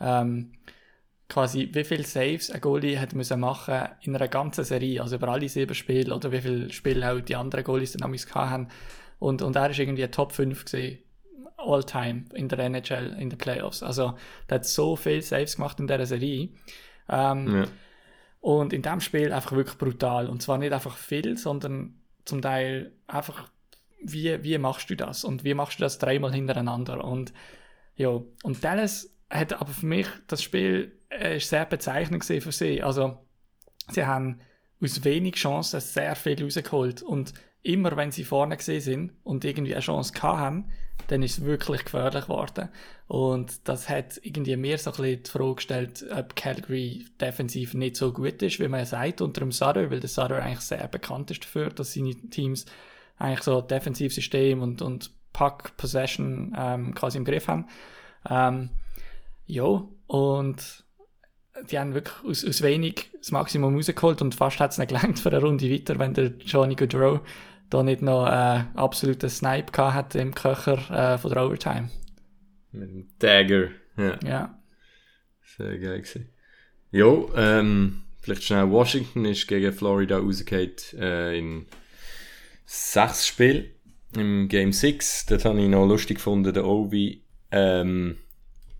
ähm, 0.00 0.52
quasi 1.28 1.70
wie 1.72 1.84
viele 1.84 2.04
Saves 2.04 2.50
ein 2.50 2.60
Goalie 2.60 2.98
hat 3.00 3.14
müssen 3.14 3.40
machen 3.40 3.88
in 4.02 4.14
einer 4.14 4.28
ganzen 4.28 4.64
Serie, 4.64 5.02
also 5.02 5.16
über 5.16 5.28
alle 5.28 5.48
sieben 5.48 5.74
Spiele 5.74 6.14
oder 6.14 6.30
wie 6.30 6.40
viele 6.40 6.70
Spiele 6.72 7.10
auch 7.10 7.20
die 7.20 7.34
anderen 7.36 7.64
Goalies 7.64 7.92
dann 7.92 8.14
haben. 8.34 8.68
Und, 9.18 9.42
und 9.42 9.56
er 9.56 9.70
ist 9.70 9.78
irgendwie 9.78 10.06
Top 10.08 10.32
5 10.32 10.64
gesehen, 10.64 10.98
all 11.56 11.82
time 11.84 12.26
in 12.34 12.48
der 12.48 12.58
NHL, 12.60 13.16
in 13.18 13.30
den 13.30 13.38
Playoffs. 13.38 13.82
Also, 13.82 14.14
der 14.48 14.56
hat 14.56 14.66
so 14.66 14.94
viele 14.94 15.22
Saves 15.22 15.56
gemacht 15.56 15.80
in 15.80 15.86
dieser 15.86 16.06
Serie. 16.06 16.50
Ähm, 17.08 17.54
Ja. 17.62 17.64
und 18.40 18.72
in 18.72 18.82
dem 18.82 19.00
Spiel 19.00 19.32
einfach 19.32 19.52
wirklich 19.52 19.78
brutal. 19.78 20.28
Und 20.28 20.42
zwar 20.42 20.58
nicht 20.58 20.72
einfach 20.72 20.96
viel, 20.96 21.36
sondern 21.36 21.94
zum 22.24 22.42
Teil 22.42 22.92
einfach, 23.08 23.50
wie, 24.12 24.42
wie 24.42 24.58
machst 24.58 24.90
du 24.90 24.96
das? 24.96 25.24
Und 25.24 25.44
wie 25.44 25.54
machst 25.54 25.78
du 25.78 25.82
das 25.82 25.98
dreimal 25.98 26.32
hintereinander? 26.32 27.04
Und 27.04 27.32
ja, 27.96 28.20
und 28.42 28.64
Dallas 28.64 29.10
hat 29.30 29.52
aber 29.52 29.72
für 29.72 29.86
mich 29.86 30.06
das 30.26 30.42
Spiel 30.42 30.92
äh, 31.08 31.38
sehr 31.40 31.64
bezeichnend 31.64 32.24
für 32.24 32.52
sie. 32.52 32.82
Also, 32.82 33.18
sie 33.90 34.04
haben 34.04 34.40
aus 34.82 35.04
wenig 35.04 35.36
Chancen 35.36 35.80
sehr 35.80 36.14
viel 36.14 36.42
rausgeholt. 36.42 37.02
Und 37.02 37.32
immer 37.62 37.96
wenn 37.96 38.12
sie 38.12 38.24
vorne 38.24 38.56
gesehen 38.56 38.80
sind 38.80 39.12
und 39.24 39.44
irgendwie 39.44 39.74
eine 39.74 39.82
Chance 39.82 40.12
gehabt 40.12 40.38
haben, 40.38 40.70
dann 41.08 41.22
ist 41.22 41.38
es 41.38 41.44
wirklich 41.44 41.84
gefährlich 41.84 42.24
geworden. 42.24 42.68
Und 43.06 43.68
das 43.68 43.88
hat 43.88 44.18
irgendwie 44.22 44.56
mir 44.56 44.78
so 44.78 44.90
ein 44.90 44.96
bisschen 44.96 45.22
die 45.22 45.30
Frage 45.30 45.54
gestellt, 45.56 46.06
ob 46.10 46.36
Calgary 46.36 47.06
defensiv 47.20 47.74
nicht 47.74 47.96
so 47.96 48.12
gut 48.12 48.42
ist, 48.42 48.60
wie 48.60 48.68
man 48.68 48.84
sagt, 48.84 49.20
unter 49.20 49.40
dem 49.40 49.52
Sutter, 49.52 49.90
weil 49.90 50.00
der 50.00 50.08
Sutter 50.08 50.42
eigentlich 50.42 50.60
sehr 50.60 50.86
bekannt 50.88 51.30
ist 51.30 51.44
dafür, 51.44 51.70
dass 51.70 51.94
seine 51.94 52.14
Teams 52.30 52.66
eigentlich 53.18 53.42
so 53.42 53.60
Defensivsystem 53.60 54.60
und, 54.62 54.82
und 54.82 55.10
Puck 55.32 55.76
Possession 55.76 56.54
ähm, 56.58 56.94
quasi 56.94 57.18
im 57.18 57.24
Griff 57.24 57.48
haben. 57.48 57.66
Ähm, 58.28 58.70
ja, 59.46 59.84
und 60.06 60.84
die 61.70 61.78
haben 61.78 61.94
wirklich 61.94 62.24
aus, 62.24 62.44
aus 62.44 62.62
wenig 62.62 63.10
das 63.18 63.30
Maximum 63.30 63.74
rausgeholt 63.74 64.20
und 64.22 64.34
fast 64.34 64.60
hat 64.60 64.72
es 64.72 64.78
nicht 64.78 64.88
gelangt 64.88 65.18
für 65.18 65.30
eine 65.30 65.40
Runde 65.40 65.70
weiter, 65.70 65.98
wenn 65.98 66.14
der 66.14 66.32
Johnny 66.44 66.74
Gaudreau 66.74 67.20
da 67.70 67.82
nicht 67.82 68.02
noch 68.02 68.26
äh, 68.26 68.64
absoluten 68.74 69.28
Snipe 69.28 69.72
gehabt 69.72 69.94
hat 69.94 70.14
im 70.14 70.34
Köcher 70.34 71.14
äh, 71.14 71.18
von 71.18 71.32
der 71.32 71.44
Overtime. 71.44 71.90
Mit 72.72 72.90
dem 72.90 73.08
Dagger. 73.18 73.68
Ja. 73.96 74.18
Ja, 74.24 74.58
Sehr 75.56 75.78
geil 75.78 76.02
gewesen. 76.02 76.28
Jo, 76.92 77.30
ähm, 77.34 78.02
vielleicht 78.20 78.44
schnell. 78.44 78.70
Washington 78.70 79.24
ist 79.24 79.48
gegen 79.48 79.72
Florida 79.72 80.18
rausgehauen 80.18 80.72
äh, 80.98 81.38
in 81.38 81.66
sechs 82.66 83.26
Spiel 83.26 83.74
im 84.14 84.48
Game 84.48 84.72
6. 84.72 85.26
Dort 85.26 85.44
habe 85.44 85.60
ich 85.60 85.68
noch 85.68 85.86
lustig 85.86 86.16
gefunden, 86.18 86.52
der 86.52 86.64
Ovi, 86.66 87.22
ähm, 87.50 88.18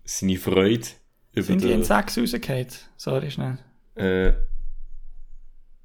seine 0.03 0.37
Freude 0.37 0.87
über 1.33 1.43
sind 1.43 1.61
die 1.61 1.65
in 1.71 1.79
den, 1.79 1.83
sechs 1.83 2.17
rausgefallen? 2.17 2.67
Sorry, 2.97 3.31
schnell. 3.31 3.57
äh, 3.95 4.33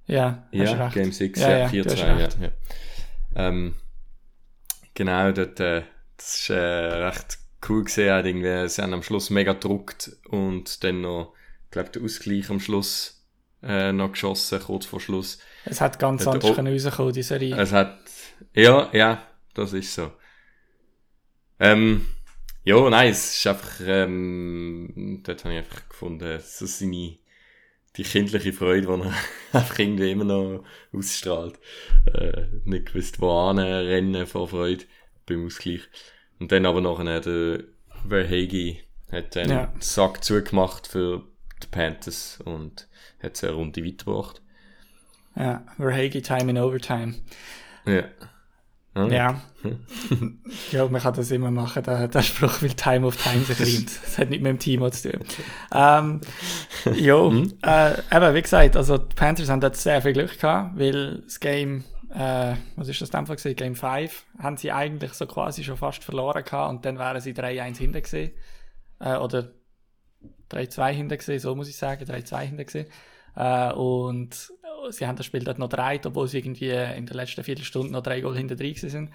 Ja, 0.06 0.46
ja. 0.52 0.88
Game 0.88 1.12
6, 1.12 1.40
Ja, 1.40 1.50
ja, 1.50 1.58
ja, 1.58 1.68
4 1.68 1.82
du 1.82 1.90
hast 1.90 1.98
2, 2.00 2.06
ja, 2.06 2.16
ja. 2.18 2.52
Ähm, 3.34 3.74
genau, 4.94 5.32
dort, 5.32 5.60
äh, 5.60 5.82
das 6.16 6.40
ist 6.40 6.50
äh, 6.50 6.54
recht 6.54 7.38
cool 7.68 7.84
gesehen, 7.84 8.26
irgendwie, 8.26 8.68
sie 8.68 8.82
haben 8.82 8.94
am 8.94 9.02
Schluss 9.02 9.30
mega 9.30 9.52
gedruckt 9.52 10.16
und 10.28 10.82
dann 10.84 11.02
noch, 11.02 11.34
ich 11.64 11.70
glaube, 11.70 11.90
der 11.90 12.02
Ausgleich 12.02 12.50
am 12.50 12.60
Schluss 12.60 13.24
äh, 13.62 13.92
noch 13.92 14.12
geschossen, 14.12 14.60
kurz 14.60 14.86
vor 14.86 15.00
Schluss. 15.00 15.38
Es 15.64 15.80
hat 15.80 15.98
ganz 15.98 16.26
Hat 16.26 16.34
anders 16.34 16.50
o- 16.50 16.54
können 16.54 16.72
rauskommen, 16.72 17.12
die 17.12 17.22
Serie. 17.22 17.56
Es 17.56 17.72
hat, 17.72 17.98
Ja, 18.54 18.90
ja, 18.92 19.22
das 19.54 19.72
ist 19.72 19.94
so. 19.94 20.12
Ähm, 21.60 22.06
ja, 22.64 22.88
nein, 22.90 23.10
es 23.10 23.36
ist 23.36 23.46
einfach, 23.46 23.80
ähm, 23.84 25.20
dort 25.24 25.44
habe 25.44 25.54
ich 25.54 25.60
einfach 25.60 25.88
gefunden, 25.88 26.40
so 26.40 26.66
seine, 26.66 27.18
die 27.96 28.02
kindliche 28.02 28.52
Freude, 28.52 28.86
die 28.86 29.02
er 29.08 29.14
einfach 29.60 29.78
irgendwie 29.78 30.10
immer 30.10 30.24
noch 30.24 30.64
ausstrahlt. 30.92 31.58
Äh, 32.12 32.46
nicht 32.64 32.86
gewusst, 32.86 33.20
wo 33.20 33.50
rennen 33.50 34.26
vor 34.26 34.48
Freude 34.48 34.84
beim 35.26 35.46
Ausgleich. 35.46 35.82
Und 36.38 36.50
dann 36.50 36.66
aber 36.66 36.80
nachher 36.80 37.20
der 37.20 37.64
Verhegi 38.08 38.82
hat 39.12 39.36
dann 39.36 39.50
Ja. 39.50 39.66
den 39.66 39.80
Sack 39.80 40.24
zugemacht 40.24 40.86
für 40.88 41.22
die 41.62 41.66
Panthers 41.68 42.40
und 42.44 42.88
hat 43.22 43.36
sie 43.36 43.46
eine 43.46 43.56
Runde 43.56 43.84
weitergebracht. 43.84 44.40
Ja, 45.36 45.62
Verhage 45.76 46.22
Time 46.22 46.50
in 46.50 46.58
Overtime. 46.58 47.14
Ja. 47.86 48.02
Ah, 48.94 49.06
Ja. 49.06 49.40
ich 50.48 50.70
glaube, 50.70 50.92
man 50.92 51.00
kann 51.00 51.14
das 51.14 51.30
immer 51.30 51.50
machen, 51.50 51.82
der, 51.84 52.08
der 52.08 52.22
Spruch, 52.22 52.60
weil 52.62 52.70
Time 52.74 53.06
of 53.06 53.16
Time 53.16 53.42
sich 53.44 53.58
reimt. 53.78 54.04
Das 54.04 54.18
hat 54.18 54.28
nicht 54.30 54.42
mit 54.42 54.50
dem 54.50 54.58
Team 54.58 54.92
zu 54.92 55.12
tun. 55.12 55.20
Ähm, 55.72 56.20
jo, 56.94 57.30
Mhm. 57.30 57.54
äh, 57.62 57.92
eben, 58.14 58.34
wie 58.34 58.42
gesagt, 58.42 58.76
also 58.76 58.98
die 58.98 59.14
Panthers 59.14 59.48
haben 59.48 59.60
dort 59.60 59.76
sehr 59.76 60.02
viel 60.02 60.12
Glück 60.12 60.38
gehabt, 60.38 60.78
weil 60.78 61.22
das 61.22 61.40
Game, 61.40 61.84
äh, 62.14 62.54
was 62.76 62.88
ist 62.88 63.00
das 63.00 63.08
Fall 63.10 63.24
gewesen? 63.24 63.56
Game 63.56 63.76
5, 63.76 64.26
haben 64.38 64.56
sie 64.58 64.72
eigentlich 64.72 65.12
so 65.14 65.26
quasi 65.26 65.64
schon 65.64 65.76
fast 65.78 66.04
verloren 66.04 66.44
gehabt 66.44 66.70
und 66.70 66.84
dann 66.84 66.98
wären 66.98 67.20
sie 67.22 67.32
3-1 67.32 67.78
hinten 67.78 68.02
gewesen. 68.02 68.32
Äh, 69.00 69.16
oder 69.16 69.52
3-2 70.50 70.90
hinten 70.92 71.16
gewesen, 71.18 71.38
so 71.40 71.54
muss 71.54 71.68
ich 71.68 71.76
sagen, 71.76 72.04
3-2 72.04 72.40
hinten 72.40 72.66
gewesen. 72.66 72.86
Äh, 73.36 73.72
und 73.72 74.52
sie 74.90 75.06
haben 75.06 75.16
das 75.16 75.26
Spiel 75.26 75.44
dort 75.44 75.58
noch 75.58 75.68
gedreht, 75.68 76.06
obwohl 76.06 76.28
sie 76.28 76.38
irgendwie 76.38 76.70
in 76.70 77.06
der 77.06 77.16
letzten 77.16 77.44
Viertelstunde 77.44 77.92
noch 77.92 78.02
drei 78.02 78.20
Goal 78.20 78.36
hinter 78.36 78.56
gewesen 78.56 78.88
sind. 78.88 79.10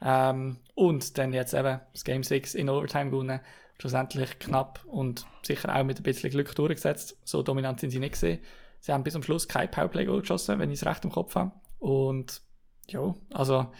Ähm, 0.00 0.58
und 0.74 1.18
dann 1.18 1.32
jetzt 1.32 1.54
eben 1.54 1.80
das 1.92 2.04
Game 2.04 2.22
6 2.22 2.54
in 2.54 2.68
Overtime 2.68 3.10
gewonnen. 3.10 3.40
Schlussendlich 3.78 4.38
knapp 4.38 4.80
und 4.86 5.26
sicher 5.42 5.74
auch 5.74 5.84
mit 5.84 5.98
ein 5.98 6.02
bisschen 6.02 6.30
Glück 6.30 6.54
durchgesetzt. 6.54 7.16
So 7.24 7.42
dominant 7.42 7.80
sind 7.80 7.90
sie 7.90 7.98
nicht 7.98 8.12
gesehen. 8.12 8.40
Sie 8.80 8.92
haben 8.92 9.04
bis 9.04 9.12
zum 9.12 9.22
Schluss 9.22 9.48
kein 9.48 9.70
Powerplay-Goal 9.70 10.20
geschossen, 10.20 10.58
wenn 10.58 10.70
ich 10.70 10.80
es 10.80 10.86
recht 10.86 11.04
im 11.04 11.10
Kopf 11.10 11.34
habe. 11.34 11.52
Und 11.78 12.42
ja, 12.88 13.14
also 13.32 13.72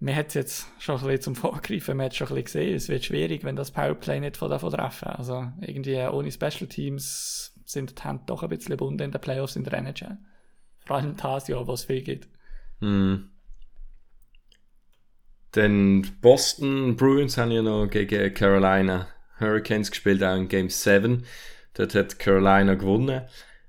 man 0.00 0.16
hat 0.16 0.28
es 0.28 0.34
jetzt 0.34 0.66
schon 0.78 0.96
ein 0.96 1.06
bisschen 1.06 1.22
zum 1.22 1.36
Vorgreifen, 1.36 1.96
man 1.96 2.06
hat 2.06 2.14
schon 2.16 2.26
ein 2.26 2.34
bisschen 2.34 2.64
gesehen, 2.64 2.74
es 2.74 2.88
wird 2.88 3.04
schwierig, 3.04 3.44
wenn 3.44 3.56
das 3.56 3.70
Powerplay 3.70 4.20
nicht 4.20 4.36
von 4.36 4.50
davon 4.50 4.72
treffen. 4.72 5.08
Also 5.08 5.46
irgendwie 5.60 5.98
ohne 5.98 6.32
Special 6.32 6.66
Teams 6.66 7.54
sind 7.64 7.98
die 7.98 8.02
Hände 8.02 8.24
doch 8.26 8.42
ein 8.42 8.48
bisschen 8.48 8.70
gebunden 8.70 9.02
in 9.02 9.12
den 9.12 9.20
Playoffs 9.20 9.56
in 9.56 9.64
der 9.64 9.74
NHL. 9.74 10.18
Vor 10.84 10.96
allem 10.96 11.16
das 11.16 11.48
Jahr, 11.48 11.76
viel 11.76 12.02
gibt. 12.02 12.28
Hm. 12.80 13.30
Dann 15.52 16.06
Boston 16.20 16.96
Bruins 16.96 17.36
haben 17.36 17.50
ja 17.50 17.62
noch 17.62 17.86
gegen 17.86 18.32
Carolina 18.34 19.08
Hurricanes 19.38 19.90
gespielt, 19.90 20.22
auch 20.22 20.36
in 20.36 20.48
Game 20.48 20.70
7. 20.70 21.24
Dort 21.74 21.94
hat 21.94 22.18
Carolina 22.18 22.74
gewonnen. 22.74 23.22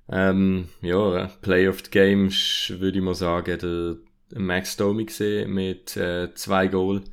Ähm, 0.10 0.70
ja, 0.82 1.28
Play 1.42 1.68
of 1.68 1.82
the 1.86 1.92
Game 1.92 2.30
würde 2.30 2.98
ich 2.98 3.04
mal 3.04 3.16
sagen, 3.16 3.58
der 3.60 4.40
Max 4.40 4.78
Domi 4.78 5.06
gesehen 5.06 5.54
mit 5.54 5.96
äh, 5.98 6.34
zwei 6.36 6.68
Goal 6.68 7.04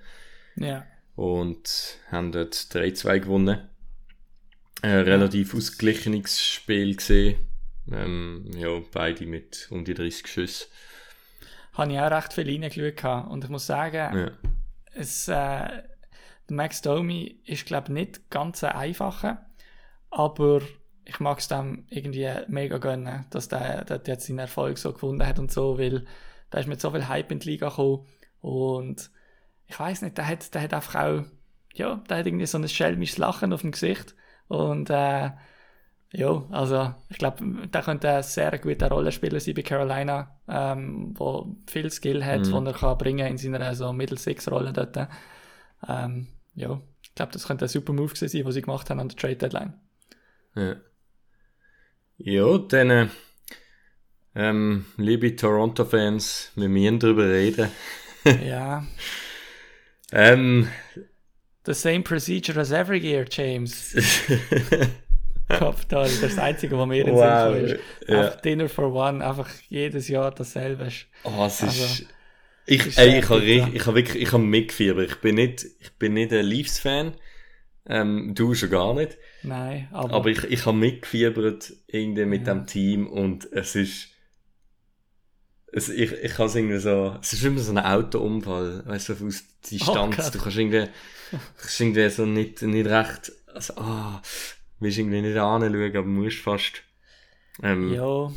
Ja. 0.56 0.84
und 1.14 1.98
haben 2.10 2.32
dort 2.32 2.54
3-2 2.54 3.20
gewonnen. 3.20 3.68
Ein 4.82 5.00
relativ 5.00 5.54
ausgeglichenes 5.54 6.42
Spiel 6.44 6.96
gesehen. 6.96 7.36
Ähm, 7.92 8.44
ja, 8.56 8.68
beide 8.92 9.26
mit 9.26 9.68
um 9.70 9.84
die 9.84 9.94
30 9.94 10.26
Schüsse. 10.26 10.66
Habe 11.74 11.92
ich 11.92 11.98
auch 12.00 12.10
recht 12.10 12.32
viel 12.32 12.48
reingeschaut 12.48 12.96
gehabt. 12.96 13.30
und 13.30 13.44
ich 13.44 13.50
muss 13.50 13.66
sagen, 13.66 14.16
Ja. 14.18 14.30
es, 14.92 15.28
äh, 15.28 15.32
der 15.32 15.82
Max 16.48 16.82
Domi 16.82 17.40
ist, 17.44 17.66
glaube 17.66 17.88
ich, 17.88 17.94
nicht 17.94 18.30
ganz 18.30 18.62
ein 18.64 18.72
einfacher, 18.72 19.46
aber 20.10 20.62
ich 21.04 21.20
mag 21.20 21.38
es 21.38 21.48
dem 21.48 21.86
irgendwie 21.88 22.28
mega 22.48 22.78
gönnen, 22.78 23.26
dass 23.30 23.48
der, 23.48 23.84
der 23.84 24.00
jetzt 24.06 24.26
seinen 24.26 24.40
Erfolg 24.40 24.78
so 24.78 24.92
gefunden 24.92 25.26
hat 25.26 25.38
und 25.38 25.50
so, 25.50 25.78
weil 25.78 26.06
der 26.52 26.60
ist 26.60 26.66
mit 26.66 26.80
so 26.80 26.90
viel 26.90 27.08
Hype 27.08 27.30
in 27.32 27.38
die 27.38 27.50
Liga 27.50 27.68
gekommen 27.68 28.06
und 28.40 29.10
ich 29.66 29.78
weiß 29.78 30.02
nicht, 30.02 30.18
der 30.18 30.26
hat, 30.26 30.52
der 30.54 30.62
hat 30.62 30.74
einfach 30.74 30.94
auch, 30.96 31.24
ja, 31.74 32.02
der 32.08 32.18
hat 32.18 32.26
irgendwie 32.26 32.46
so 32.46 32.58
ein 32.58 32.68
schelmisches 32.68 33.18
Lachen 33.18 33.52
auf 33.52 33.60
dem 33.60 33.70
Gesicht 33.70 34.14
und 34.48 34.90
äh, 34.90 35.30
ja, 36.12 36.44
also 36.50 36.94
ich 37.08 37.18
glaube, 37.18 37.44
der 37.68 37.82
könnte 37.82 38.10
ein 38.10 38.22
sehr 38.22 38.58
guter 38.58 38.88
Rollenspieler 38.88 39.38
sein 39.40 39.54
bei 39.54 39.62
Carolina, 39.62 40.40
ähm, 40.48 41.14
wo 41.16 41.56
viel 41.68 41.90
Skill 41.90 42.24
hat, 42.24 42.46
Mhm. 42.46 42.66
er 42.66 42.72
kann 42.72 42.98
bringen 42.98 43.26
in 43.26 43.38
seiner 43.38 43.74
so 43.74 43.92
Middle-Six-Rolle 43.92 44.72
dort. 44.72 44.96
Ähm, 45.88 46.28
ja, 46.54 46.80
ich 47.02 47.14
glaube, 47.14 47.32
das 47.32 47.46
könnte 47.46 47.66
ein 47.66 47.68
super 47.68 47.92
Move 47.92 48.14
gewesen 48.14 48.28
sein, 48.28 48.44
was 48.44 48.54
sie 48.54 48.62
gemacht 48.62 48.90
haben 48.90 49.00
an 49.00 49.08
der 49.08 49.16
Trade-Deadline. 49.18 49.74
Ja. 50.54 50.80
Ja, 52.18 52.58
dann, 52.58 52.90
äh, 52.90 53.08
ähm, 54.34 54.86
liebe 54.96 55.34
Toronto-Fans, 55.36 56.52
wir 56.56 56.68
müssen 56.68 56.98
darüber 56.98 57.28
reden. 57.28 57.68
ja, 58.38 58.84
Ähm, 60.12 60.68
the 61.64 61.74
same 61.74 62.02
procedure 62.02 62.58
as 62.58 62.72
every 62.72 62.98
year, 62.98 63.24
James. 63.24 63.94
Kopf 65.58 65.84
da, 65.86 66.02
das 66.02 66.12
ist 66.14 66.22
das 66.22 66.38
Einzige, 66.38 66.78
was 66.78 66.86
mir 66.86 67.00
in 67.00 67.06
den 67.06 67.16
Sinn 67.16 67.24
wow. 67.28 67.44
gekommen 67.44 67.64
ist. 67.64 67.80
Ja. 68.08 68.20
Einfach 68.20 68.40
Dinner 68.40 68.68
for 68.68 68.92
One, 68.94 69.24
einfach 69.26 69.48
jedes 69.68 70.08
Jahr 70.08 70.30
dasselbe. 70.32 70.88
Oh, 71.24 71.44
es 71.46 71.62
ist, 71.62 71.80
Also, 71.80 72.04
ich, 72.66 72.86
ist 72.86 72.98
ey, 72.98 73.10
sehr 73.10 73.18
ich 73.20 73.28
habe 73.28 73.44
ich 73.44 73.86
habe 73.86 73.96
wirklich, 73.96 74.22
ich 74.22 74.32
habe 74.32 74.42
mitgefiebert. 74.42 75.10
Ich 75.10 75.16
bin 75.20 75.34
nicht, 75.36 75.66
ich 75.80 75.92
bin 75.98 76.14
nicht 76.14 76.32
ein 76.32 76.44
Leafs-Fan. 76.44 77.14
Ähm, 77.86 78.34
du 78.34 78.54
schon 78.54 78.70
gar 78.70 78.94
nicht. 78.94 79.18
Nein, 79.42 79.88
aber, 79.90 80.14
Aber 80.14 80.28
ich, 80.28 80.44
ich 80.44 80.66
habe 80.66 80.76
mitgefiebert 80.76 81.72
irgendwie 81.88 82.26
mit 82.26 82.46
Ja. 82.46 82.54
dem 82.54 82.66
Team 82.66 83.08
und 83.08 83.50
es 83.52 83.74
ist, 83.74 84.08
es, 85.72 85.88
ich, 85.88 86.12
ich 86.12 86.34
kann 86.34 86.46
es 86.46 86.54
irgendwie 86.56 86.78
so, 86.78 87.16
es 87.22 87.32
ist 87.32 87.44
immer 87.44 87.60
so 87.60 87.72
ein 87.72 87.78
Autounfall, 87.78 88.82
weißt 88.86 89.10
du, 89.10 89.26
aus 89.26 89.44
Distanz, 89.70 90.16
Gott. 90.16 90.34
du 90.34 90.38
kannst 90.40 90.58
irgendwie, 90.58 90.88
kannst 91.58 91.80
irgendwie 91.80 92.08
so 92.10 92.26
nicht, 92.26 92.62
nicht 92.62 92.86
recht, 92.88 93.32
also, 93.52 93.74
ah, 93.76 94.20
willst 94.80 94.98
irgendwie 94.98 95.22
nicht 95.22 95.36
anschauen, 95.36 95.96
aber 95.96 96.04
musst 96.06 96.38
fast, 96.38 96.82
ähm, 97.62 97.92
ja, 97.92 98.32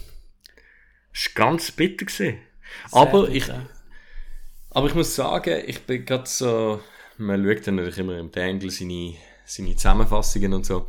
ist 1.13 1.35
ganz 1.35 1.71
bitter 1.71 2.05
gewesen. 2.05 2.39
sehr 2.87 2.99
Aber 2.99 3.29
ich, 3.29 3.45
bitter. 3.45 3.69
aber 4.71 4.87
ich 4.87 4.95
muss 4.95 5.15
sagen, 5.15 5.63
ich 5.67 5.81
bin 5.83 6.05
gerade 6.05 6.27
so, 6.27 6.81
man 7.17 7.43
schaut 7.45 7.67
dann 7.67 7.75
natürlich 7.75 7.99
immer 7.99 8.17
im 8.17 8.31
Dangle 8.31 8.69
seine, 8.71 9.15
seine 9.45 9.75
Zusammenfassungen 9.75 10.53
und 10.53 10.65
so. 10.65 10.87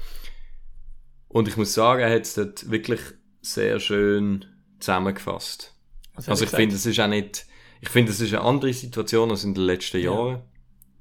Und 1.29 1.49
ich 1.49 1.57
muss 1.57 1.75
sagen, 1.75 2.01
er 2.03 2.15
hat 2.15 2.23
es 2.23 2.35
dort 2.35 2.71
wirklich 2.71 3.01
sehr 3.43 3.81
schön 3.81 4.45
zusammengefasst. 4.79 5.75
Was 6.15 6.29
Also 6.29 6.45
ich 6.45 6.51
finde, 6.51 6.77
es 6.77 6.87
ist 6.87 7.01
auch 7.01 7.09
nicht, 7.09 7.47
ich 7.81 7.89
finde, 7.89 8.13
es 8.13 8.21
ist 8.21 8.33
eine 8.33 8.43
andere 8.43 8.73
Situation 8.73 9.31
als 9.31 9.45
in 9.45 9.55
den 9.55 9.65
letzten 9.65 9.99
Ja. 9.99 10.13
Jahren. 10.13 10.43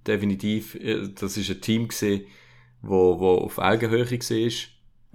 Definitiv, 0.08 0.76
äh, 0.76 1.08
das 1.14 1.38
ist 1.38 1.50
ein 1.50 1.62
Team 1.62 1.88
gesehen, 1.88 2.26
wo, 2.84 3.20
wo 3.20 3.38
auf 3.40 3.58
Augenhöhe 3.58 4.10
war. 4.12 4.52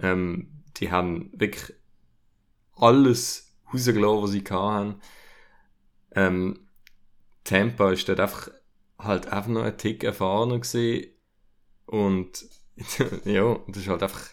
Ähm, 0.01 0.63
die 0.77 0.91
haben 0.91 1.29
wirklich 1.33 1.73
alles 2.75 3.55
rausgelassen, 3.71 4.23
was 4.23 4.31
sie 4.31 4.43
hatten. 4.43 5.01
Ähm, 6.15 6.67
Tampa 7.43 7.91
ist 7.91 8.07
dort 8.09 8.19
einfach, 8.19 8.49
halt 8.97 9.27
einfach 9.27 9.49
noch 9.49 9.63
ein 9.63 9.77
Tick 9.77 10.03
erfahrener 10.03 10.59
gesehen. 10.59 11.11
Und, 11.85 12.45
ja, 13.25 13.59
das 13.67 13.77
ist 13.83 13.87
halt 13.87 14.03
einfach, 14.03 14.25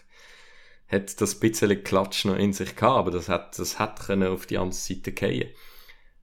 hat 0.87 1.19
das 1.21 1.39
bisschen 1.39 1.83
Klatsch 1.83 2.25
noch 2.25 2.35
in 2.35 2.53
sich 2.53 2.75
gehabt, 2.75 2.97
aber 2.97 3.11
das 3.11 3.29
hat, 3.29 3.57
das 3.59 3.77
hat 3.79 3.99
können 3.99 4.29
auf 4.31 4.45
die 4.45 4.57
andere 4.57 4.73
Seite 4.73 5.11
gehen. 5.11 5.49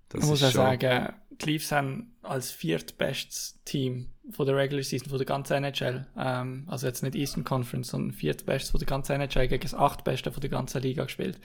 Das 0.08 0.24
Ich 0.24 0.30
muss 0.30 0.42
auch 0.42 0.46
schon- 0.50 0.52
sagen, 0.52 1.12
Leafs 1.42 1.72
haben 1.72 2.14
als 2.22 2.50
viertbestes 2.50 3.60
Team 3.64 4.10
von 4.30 4.46
der 4.46 4.56
Regular 4.56 4.82
Season 4.82 5.08
von 5.08 5.18
der 5.18 5.26
ganzen 5.26 5.64
NHL, 5.64 6.06
ähm, 6.16 6.64
also 6.68 6.86
jetzt 6.86 7.02
nicht 7.02 7.14
Eastern 7.14 7.44
Conference, 7.44 7.88
sondern 7.88 8.12
viertbestes 8.12 8.70
von 8.70 8.78
der 8.78 8.86
ganzen 8.86 9.20
NHL 9.20 9.48
gegen 9.48 9.62
das 9.62 9.74
achtbeste 9.74 10.32
von 10.32 10.40
der 10.40 10.50
ganzen 10.50 10.82
Liga 10.82 11.04
gespielt. 11.04 11.38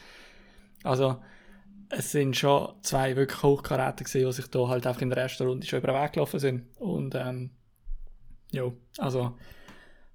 Also, 0.84 1.22
es 1.90 2.12
sind 2.12 2.38
schon 2.38 2.74
zwei 2.84 3.16
wirklich 3.16 3.42
Hochkaräter 3.42 4.04
gewesen, 4.04 4.28
die 4.28 4.34
sich 4.34 4.48
da 4.48 4.68
halt 4.68 4.86
einfach 4.86 5.02
in 5.02 5.10
der 5.10 5.18
ersten 5.18 5.48
Runde 5.48 5.66
schon 5.66 5.80
über 5.80 5.92
den 5.92 6.02
Weg 6.02 6.14
gelaufen 6.14 6.40
sind. 6.40 6.68
Und, 6.78 7.16
ähm, 7.16 7.52
ja, 8.52 8.72
also, 8.98 9.36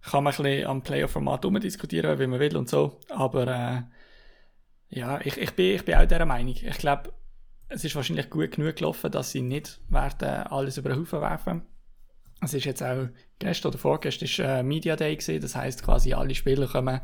kann 0.03 0.25
man 0.25 0.33
ein 0.33 0.43
bisschen 0.43 0.67
am 0.67 0.83
Playoff-Format 0.83 1.45
umdiskutieren, 1.45 2.19
wie 2.19 2.27
man 2.27 2.41
will 2.41 2.57
und 2.57 2.69
so, 2.69 3.01
aber, 3.09 3.49
äh, 3.49 3.83
ja, 4.91 5.21
ich, 5.23 5.37
ich, 5.37 5.53
bin, 5.53 5.75
ich 5.75 5.85
bin 5.85 5.97
auch 5.97 6.05
dieser 6.05 6.25
Meinung. 6.25 6.55
Ich 6.55 6.79
glaube, 6.79 7.13
es 7.69 7.85
ist 7.85 7.97
wahrscheinlich 7.97 8.31
gut 8.31 8.53
genug 8.53 8.77
gelaufen, 8.77 9.11
dass 9.11 9.33
sie 9.33 9.43
nicht 9.43 9.81
werden 9.89 10.29
alles 10.29 10.79
über 10.79 10.91
den 10.91 11.01
Haufen 11.01 11.21
werfen. 11.21 11.63
Es 12.41 12.55
ist 12.55 12.65
jetzt 12.65 12.83
auch 12.83 13.09
gestern 13.39 13.71
oder 13.71 13.79
vorgestern 13.79 14.27
ist, 14.27 14.39
äh, 14.39 14.63
Media 14.63 14.97
Day 14.97 15.17
gewesen, 15.17 15.41
das 15.41 15.57
heißt 15.57 15.83
quasi 15.83 16.13
alle 16.13 16.35
Spieler 16.35 16.67
kommen, 16.67 17.01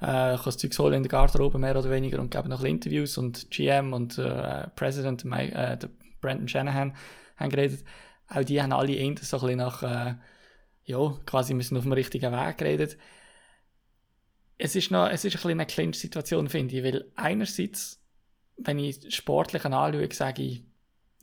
äh, 0.00 0.34
können 0.34 0.40
das 0.44 0.58
Zeug 0.58 0.76
holen 0.78 0.94
in 0.94 1.02
der 1.04 1.10
Garderobe 1.10 1.58
mehr 1.58 1.78
oder 1.78 1.90
weniger 1.90 2.20
und 2.20 2.30
geben 2.30 2.48
noch 2.48 2.64
Interviews 2.64 3.16
und 3.16 3.50
GM 3.50 3.92
und 3.92 4.18
äh, 4.18 4.68
President 4.74 5.24
Mike, 5.24 5.54
äh, 5.54 5.78
Brandon 6.20 6.48
Shanahan 6.48 6.96
haben 7.36 7.50
geredet. 7.50 7.84
Auch 8.28 8.44
die 8.44 8.60
haben 8.60 8.72
alle 8.72 8.94
eher 8.94 9.14
so 9.20 9.36
ein 9.36 9.40
bisschen 9.40 9.58
nach, 9.58 9.82
äh, 9.82 10.14
ja, 10.84 11.18
quasi 11.26 11.54
müssen 11.54 11.76
auf 11.76 11.84
dem 11.84 11.92
richtigen 11.92 12.32
Weg 12.32 12.58
geredet. 12.58 12.98
Es 14.58 14.74
ist 14.74 14.90
noch, 14.90 15.08
es 15.08 15.24
ist 15.24 15.34
ein 15.34 15.36
bisschen 15.36 15.50
eine 15.52 15.66
Clinch-Situation, 15.66 16.48
finde 16.48 16.76
ich, 16.76 16.84
weil 16.84 17.10
einerseits, 17.14 18.01
wenn 18.56 18.78
ich 18.78 19.14
sportlich 19.14 19.64
anschaue, 19.64 20.08
sage 20.12 20.42
ich, 20.42 20.64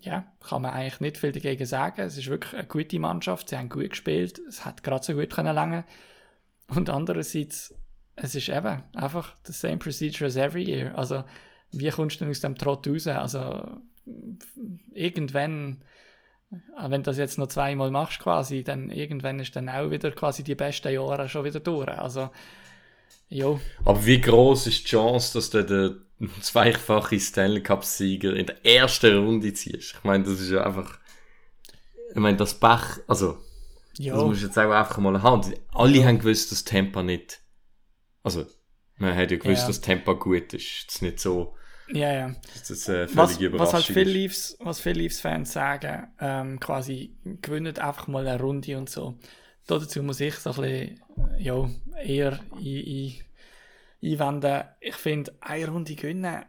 ja, 0.01 0.25
kann 0.39 0.61
man 0.61 0.71
eigentlich 0.71 0.99
nicht 1.01 1.17
viel 1.17 1.31
dagegen 1.31 1.65
sagen. 1.65 2.01
Es 2.01 2.17
ist 2.17 2.27
wirklich 2.27 2.53
eine 2.53 2.67
gute 2.67 2.99
Mannschaft, 2.99 3.49
sie 3.49 3.57
haben 3.57 3.69
gut 3.69 3.89
gespielt, 3.89 4.39
es 4.47 4.63
hat 4.65 4.83
gerade 4.83 5.03
so 5.03 5.13
gut 5.13 5.29
können 5.29 5.53
lange. 5.53 5.83
Und 6.67 6.89
andererseits, 6.89 7.73
es 8.15 8.35
ist 8.35 8.49
eben 8.49 8.83
einfach 8.93 9.35
the 9.45 9.51
same 9.51 9.77
procedure 9.77 10.27
as 10.27 10.35
every 10.35 10.63
year. 10.63 10.97
Also, 10.97 11.23
wie 11.71 11.89
kommst 11.89 12.17
du 12.17 12.25
denn 12.25 12.31
aus 12.31 12.39
dem 12.39 12.55
Trott 12.55 12.87
raus? 12.87 13.07
Also, 13.07 13.81
irgendwann, 14.91 15.83
wenn 16.49 17.03
du 17.03 17.09
das 17.09 17.17
jetzt 17.17 17.37
noch 17.37 17.47
zweimal 17.47 17.91
machst 17.91 18.19
quasi, 18.19 18.63
dann 18.63 18.89
irgendwann 18.89 19.39
ist 19.39 19.55
dann 19.55 19.69
auch 19.69 19.91
wieder 19.91 20.11
quasi 20.11 20.43
die 20.43 20.55
besten 20.55 20.93
Jahre 20.93 21.27
schon 21.27 21.43
wieder 21.43 21.59
durch. 21.59 21.89
Also, 21.89 22.29
jo. 23.27 23.59
Aber 23.83 24.05
wie 24.05 24.21
groß 24.21 24.67
ist 24.67 24.83
die 24.83 24.89
Chance, 24.89 25.33
dass 25.33 25.49
du 25.49 25.63
den 25.63 26.01
zweifache 26.41 27.19
Stanley 27.19 27.61
Cup-Sieger 27.63 28.35
in 28.35 28.45
der 28.47 28.65
ersten 28.65 29.17
Runde 29.17 29.53
ziehst? 29.53 29.95
Ich 29.97 30.03
meine, 30.03 30.23
das 30.23 30.39
ist 30.39 30.51
ja 30.51 30.63
einfach. 30.65 30.99
Ich 32.11 32.15
meine, 32.17 32.37
das 32.37 32.55
Bach, 32.55 32.99
also, 33.07 33.37
Jo. 33.97 34.15
das 34.15 34.23
musst 34.25 34.41
du 34.41 34.45
jetzt 34.47 34.57
auch 34.57 34.71
einfach 34.71 34.97
mal 34.97 35.21
haben. 35.21 35.53
Alle 35.73 36.05
haben 36.05 36.19
gewusst, 36.19 36.51
dass 36.51 36.63
Tampa 36.63 37.03
nicht. 37.03 37.39
Also, 38.23 38.45
man 38.97 39.15
hat 39.15 39.31
ja 39.31 39.37
gewusst, 39.37 39.61
Ja. 39.61 39.67
dass 39.67 39.81
Tampa 39.81 40.13
gut 40.13 40.53
ist. 40.53 40.63
Es 40.87 40.95
ist 40.95 41.01
nicht 41.03 41.19
so, 41.19 41.55
Ja, 41.91 42.11
ja. 42.13 42.35
das 42.67 42.89
eine 42.89 43.07
Was, 43.15 43.33
völlige 43.35 43.57
was 43.59 43.73
halt 43.73 43.89
Überraschung 43.89 43.93
viele 43.93 44.09
ist. 44.09 44.13
Leafs, 44.15 44.57
was 44.59 44.79
viele 44.81 44.99
Leafs-Fans 45.01 45.51
sagen, 45.53 46.07
ähm, 46.19 46.59
quasi, 46.59 47.15
gewinnen 47.41 47.77
einfach 47.77 48.07
mal 48.07 48.27
eine 48.27 48.39
Runde 48.41 48.77
und 48.77 48.89
so. 48.89 49.17
Dazu 49.67 50.01
muss 50.01 50.19
ich 50.19 50.33
so 50.35 50.49
ein 50.51 50.55
bisschen, 50.55 51.01
äh, 51.37 51.43
ja, 51.43 51.69
eher 52.03 52.39
ein, 52.53 52.57
ein, 52.65 53.13
einwenden. 54.01 54.63
Ich 54.79 54.95
finde, 54.95 55.33
eine 55.41 55.67
Runde 55.69 55.95
gewinnen 55.95 56.45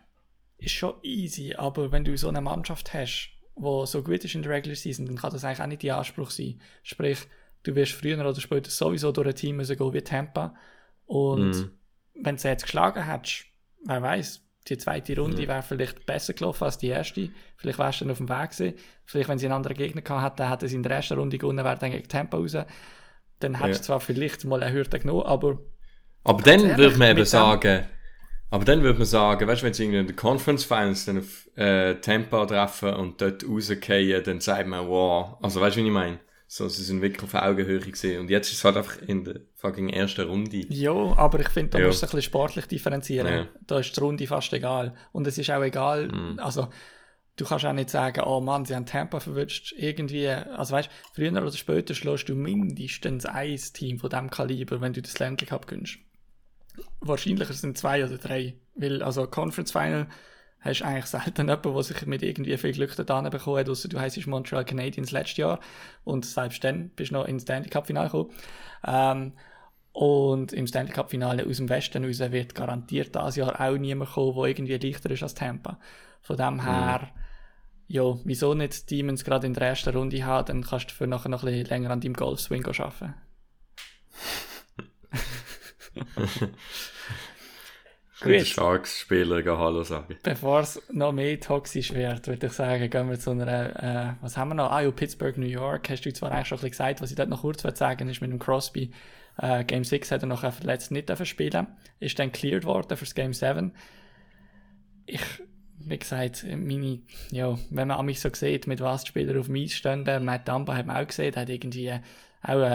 ist 0.58 0.72
schon 0.72 0.94
easy, 1.02 1.54
aber 1.54 1.90
wenn 1.92 2.04
du 2.04 2.16
so 2.16 2.28
eine 2.28 2.40
Mannschaft 2.40 2.92
hast, 2.94 3.30
die 3.56 3.86
so 3.86 4.02
gut 4.02 4.24
ist 4.24 4.34
in 4.34 4.42
der 4.42 4.52
Regular 4.52 4.76
Season, 4.76 5.06
dann 5.06 5.16
kann 5.16 5.32
das 5.32 5.44
eigentlich 5.44 5.60
auch 5.62 5.66
nicht 5.66 5.82
der 5.82 5.96
Anspruch 5.98 6.30
sein. 6.30 6.60
Sprich, 6.82 7.18
du 7.62 7.74
wirst 7.74 7.92
früher 7.92 8.18
oder 8.18 8.38
später 8.40 8.70
sowieso 8.70 9.10
durch 9.12 9.28
ein 9.28 9.34
Team 9.34 9.56
müssen 9.56 9.76
gehen 9.76 9.92
wie 9.92 10.02
Tampa. 10.02 10.54
Und 11.06 11.50
Mhm. 11.50 11.70
wenn 12.14 12.36
du 12.36 12.42
sie 12.42 12.48
jetzt 12.48 12.62
geschlagen 12.64 13.04
hättest, 13.06 13.44
wer 13.84 14.02
weiß, 14.02 14.46
die 14.68 14.76
zweite 14.76 15.18
Runde 15.18 15.48
wäre 15.48 15.62
vielleicht 15.62 16.04
besser 16.04 16.34
gelaufen 16.34 16.64
als 16.64 16.76
die 16.78 16.88
erste. 16.88 17.30
Vielleicht 17.56 17.78
wärst 17.78 18.00
du 18.00 18.04
dann 18.04 18.12
auf 18.12 18.18
dem 18.18 18.28
Weg 18.28 18.50
gewesen. 18.50 18.74
Vielleicht, 19.06 19.28
wenn 19.30 19.38
sie 19.38 19.46
einen 19.46 19.54
anderen 19.54 19.76
Gegner 19.76 20.02
gehabt 20.02 20.38
hätten, 20.38 20.50
hätten 20.50 20.68
sie 20.68 20.76
in 20.76 20.82
der 20.82 20.92
ersten 20.92 21.18
Runde 21.18 21.38
gewonnen, 21.38 21.64
wäre 21.64 21.78
dann 21.78 21.90
gegen 21.90 22.06
Tampa 22.06 22.36
raus. 22.36 22.56
Dann 23.40 23.54
hättest 23.58 23.60
Ja. 23.62 23.78
du 23.78 23.82
zwar 23.86 24.00
vielleicht 24.00 24.44
mal 24.44 24.62
eine 24.62 24.72
Hürde 24.74 24.98
genommen, 24.98 25.22
aber 25.22 25.58
Aber 26.24 26.42
dann 26.42 26.60
ehrlich, 26.60 26.76
würde 26.76 26.98
man 26.98 27.10
eben 27.10 27.24
sagen, 27.24 27.86
aber 28.50 28.64
dann 28.64 28.82
würde 28.82 28.98
man 28.98 29.06
sagen, 29.06 29.46
weißt 29.46 29.62
du, 29.62 29.66
wenn 29.66 29.74
sie 29.74 29.84
irgendwie 29.84 30.00
in 30.00 30.06
den 30.08 30.16
Conference 30.16 30.64
Finals 30.64 31.04
dann 31.06 31.18
auf 31.18 31.48
äh, 31.56 31.94
Tampa 31.96 32.44
treffen 32.46 32.94
und 32.94 33.20
dort 33.20 33.46
rausgehen, 33.48 34.22
dann 34.24 34.40
sagt 34.40 34.66
man, 34.66 34.86
wow, 34.88 35.36
also 35.40 35.60
weißt 35.60 35.76
du, 35.76 35.80
wie 35.82 35.86
ich 35.86 35.92
meine? 35.92 36.18
So, 36.46 36.68
sie 36.68 36.82
sind 36.82 37.00
wirklich 37.00 37.22
auf 37.22 37.34
Augenhöhe 37.34 37.78
gesehen. 37.78 38.20
Und 38.22 38.28
jetzt 38.28 38.48
ist 38.50 38.58
es 38.58 38.64
halt 38.64 38.76
einfach 38.76 39.00
in 39.02 39.24
der 39.24 39.36
fucking 39.54 39.88
ersten 39.88 40.22
Runde. 40.26 40.66
Ja, 40.68 40.90
aber 40.92 41.38
ich 41.38 41.48
finde, 41.48 41.70
da 41.70 41.78
Ja. 41.78 41.86
musst 41.86 42.02
du 42.02 42.06
ein 42.06 42.08
bisschen 42.08 42.22
sportlich 42.22 42.66
differenzieren. 42.66 43.32
Ja. 43.32 43.46
Da 43.68 43.78
ist 43.78 43.96
die 43.96 44.00
Runde 44.00 44.26
fast 44.26 44.52
egal. 44.52 44.96
Und 45.12 45.28
es 45.28 45.38
ist 45.38 45.48
auch 45.50 45.62
egal, 45.62 46.08
Mhm. 46.08 46.40
also 46.40 46.66
du 47.36 47.44
kannst 47.44 47.64
auch 47.64 47.72
nicht 47.72 47.88
sagen, 47.90 48.22
oh 48.26 48.40
Mann, 48.40 48.64
sie 48.64 48.74
haben 48.74 48.84
Tampa 48.84 49.20
verwünscht. 49.20 49.72
Irgendwie, 49.76 50.26
also 50.28 50.74
weißt 50.74 50.90
früher 51.14 51.30
oder 51.30 51.52
später 51.52 51.94
schlägst 51.94 52.28
du 52.28 52.34
mindestens 52.34 53.26
ein 53.26 53.56
Team 53.72 54.00
von 54.00 54.10
diesem 54.10 54.28
Kaliber, 54.30 54.80
wenn 54.80 54.92
du 54.92 55.00
das 55.02 55.12
Stanley 55.12 55.46
Cup 55.46 55.68
gönnst. 55.68 55.98
Wahrscheinlicher 57.00 57.52
sind 57.52 57.78
zwei 57.78 58.04
oder 58.04 58.18
drei. 58.18 58.54
Weil, 58.74 59.02
also 59.02 59.26
Conference 59.26 59.72
Final 59.72 60.06
hast 60.60 60.80
du 60.80 60.84
eigentlich 60.84 61.06
selten 61.06 61.48
jemanden, 61.48 61.74
der 61.74 61.82
sich 61.82 62.06
mit 62.06 62.22
irgendwie 62.22 62.56
viel 62.56 62.72
Glück 62.72 62.94
da 62.96 63.20
bekommen 63.22 63.58
hat, 63.58 63.68
ausser 63.68 63.88
du 63.88 63.98
heisst 63.98 64.24
Montreal 64.26 64.64
Canadiens 64.64 65.10
letztes 65.10 65.38
Jahr. 65.38 65.60
Und 66.04 66.24
selbst 66.26 66.62
dann 66.64 66.90
bist 66.90 67.10
du 67.10 67.14
noch 67.14 67.26
ins 67.26 67.42
Stanley 67.42 67.70
Cup 67.70 67.86
Finale 67.86 68.08
gekommen. 68.08 68.30
Ähm, 68.86 69.32
und 69.92 70.52
im 70.52 70.66
Stanley 70.66 70.92
Cup 70.92 71.10
Finale 71.10 71.46
aus 71.46 71.56
dem 71.56 71.68
Westen 71.68 72.04
raus 72.04 72.20
wird 72.20 72.54
garantiert 72.54 73.14
dieses 73.14 73.36
Jahr 73.36 73.60
auch 73.60 73.76
niemand 73.76 74.10
kommen, 74.10 74.36
der 74.36 74.46
irgendwie 74.46 74.76
leichter 74.76 75.10
ist 75.10 75.22
als 75.22 75.34
Tampa. 75.34 75.78
Von 76.22 76.36
dem 76.36 76.62
her, 76.62 77.08
ja, 77.88 78.16
wieso 78.24 78.54
nicht 78.54 78.90
die 78.90 78.98
Demons 78.98 79.24
gerade 79.24 79.46
in 79.46 79.54
der 79.54 79.68
ersten 79.68 79.96
Runde 79.96 80.24
haben, 80.24 80.46
dann 80.46 80.62
kannst 80.62 80.86
du 80.86 80.90
dafür 80.90 81.06
nachher 81.06 81.28
noch 81.28 81.42
ein 81.42 81.46
bisschen 81.46 81.66
länger 81.66 81.90
an 81.90 82.00
deinem 82.00 82.14
Golfswing 82.14 82.64
arbeiten. 82.64 83.14
Gut. 88.22 88.46
Sharks-Spieler 88.46 89.42
gehen 89.42 89.56
Hallo 89.56 89.82
sagen. 89.82 90.16
Bevor 90.22 90.60
es 90.60 90.82
noch 90.92 91.12
mehr 91.12 91.40
toxisch 91.40 91.94
wird, 91.94 92.26
würde 92.26 92.48
ich 92.48 92.52
sagen, 92.52 92.90
gehen 92.90 93.08
wir 93.08 93.18
zu 93.18 93.30
einer, 93.30 93.82
äh, 93.82 94.12
was 94.22 94.36
haben 94.36 94.50
wir 94.50 94.56
noch? 94.56 94.70
Ah, 94.70 94.82
ja, 94.82 94.90
Pittsburgh, 94.90 95.38
New 95.38 95.46
York. 95.46 95.88
Hast 95.88 96.04
du 96.04 96.12
zwar 96.12 96.30
eigentlich 96.30 96.48
schon 96.48 96.58
ein 96.58 96.60
bisschen 96.60 96.70
gesagt, 96.70 97.00
was 97.00 97.10
ich 97.10 97.16
dort 97.16 97.30
noch 97.30 97.40
kurz 97.40 97.62
sagen 97.78 98.08
ist 98.08 98.20
mit 98.20 98.30
dem 98.30 98.38
Crosby. 98.38 98.90
Äh, 99.38 99.64
Game 99.64 99.84
6 99.84 100.10
hat 100.10 100.22
er 100.22 100.26
noch 100.26 100.40
verletzt 100.52 100.90
nicht 100.90 101.26
spielen. 101.26 101.66
Ist 101.98 102.18
dann 102.18 102.30
cleared 102.30 102.64
worden 102.64 102.96
fürs 102.98 103.14
Game 103.14 103.32
7. 103.32 103.72
Ich, 105.06 105.22
wie 105.78 105.98
gesagt, 105.98 106.44
meine, 106.44 107.00
ja, 107.30 107.58
wenn 107.70 107.88
man 107.88 107.98
an 107.98 108.06
mich 108.06 108.20
so 108.20 108.28
sieht, 108.32 108.66
mit 108.66 108.80
was 108.80 109.04
die 109.04 109.08
Spieler 109.08 109.40
auf 109.40 109.48
Eis 109.48 109.72
stehen, 109.72 110.04
Matt 110.24 110.46
Dumba 110.46 110.76
hat 110.76 110.86
man 110.86 111.02
auch 111.02 111.06
gesehen, 111.06 111.34
hat 111.36 111.48
irgendwie 111.48 111.94
auch 112.42 112.60
äh, 112.60 112.66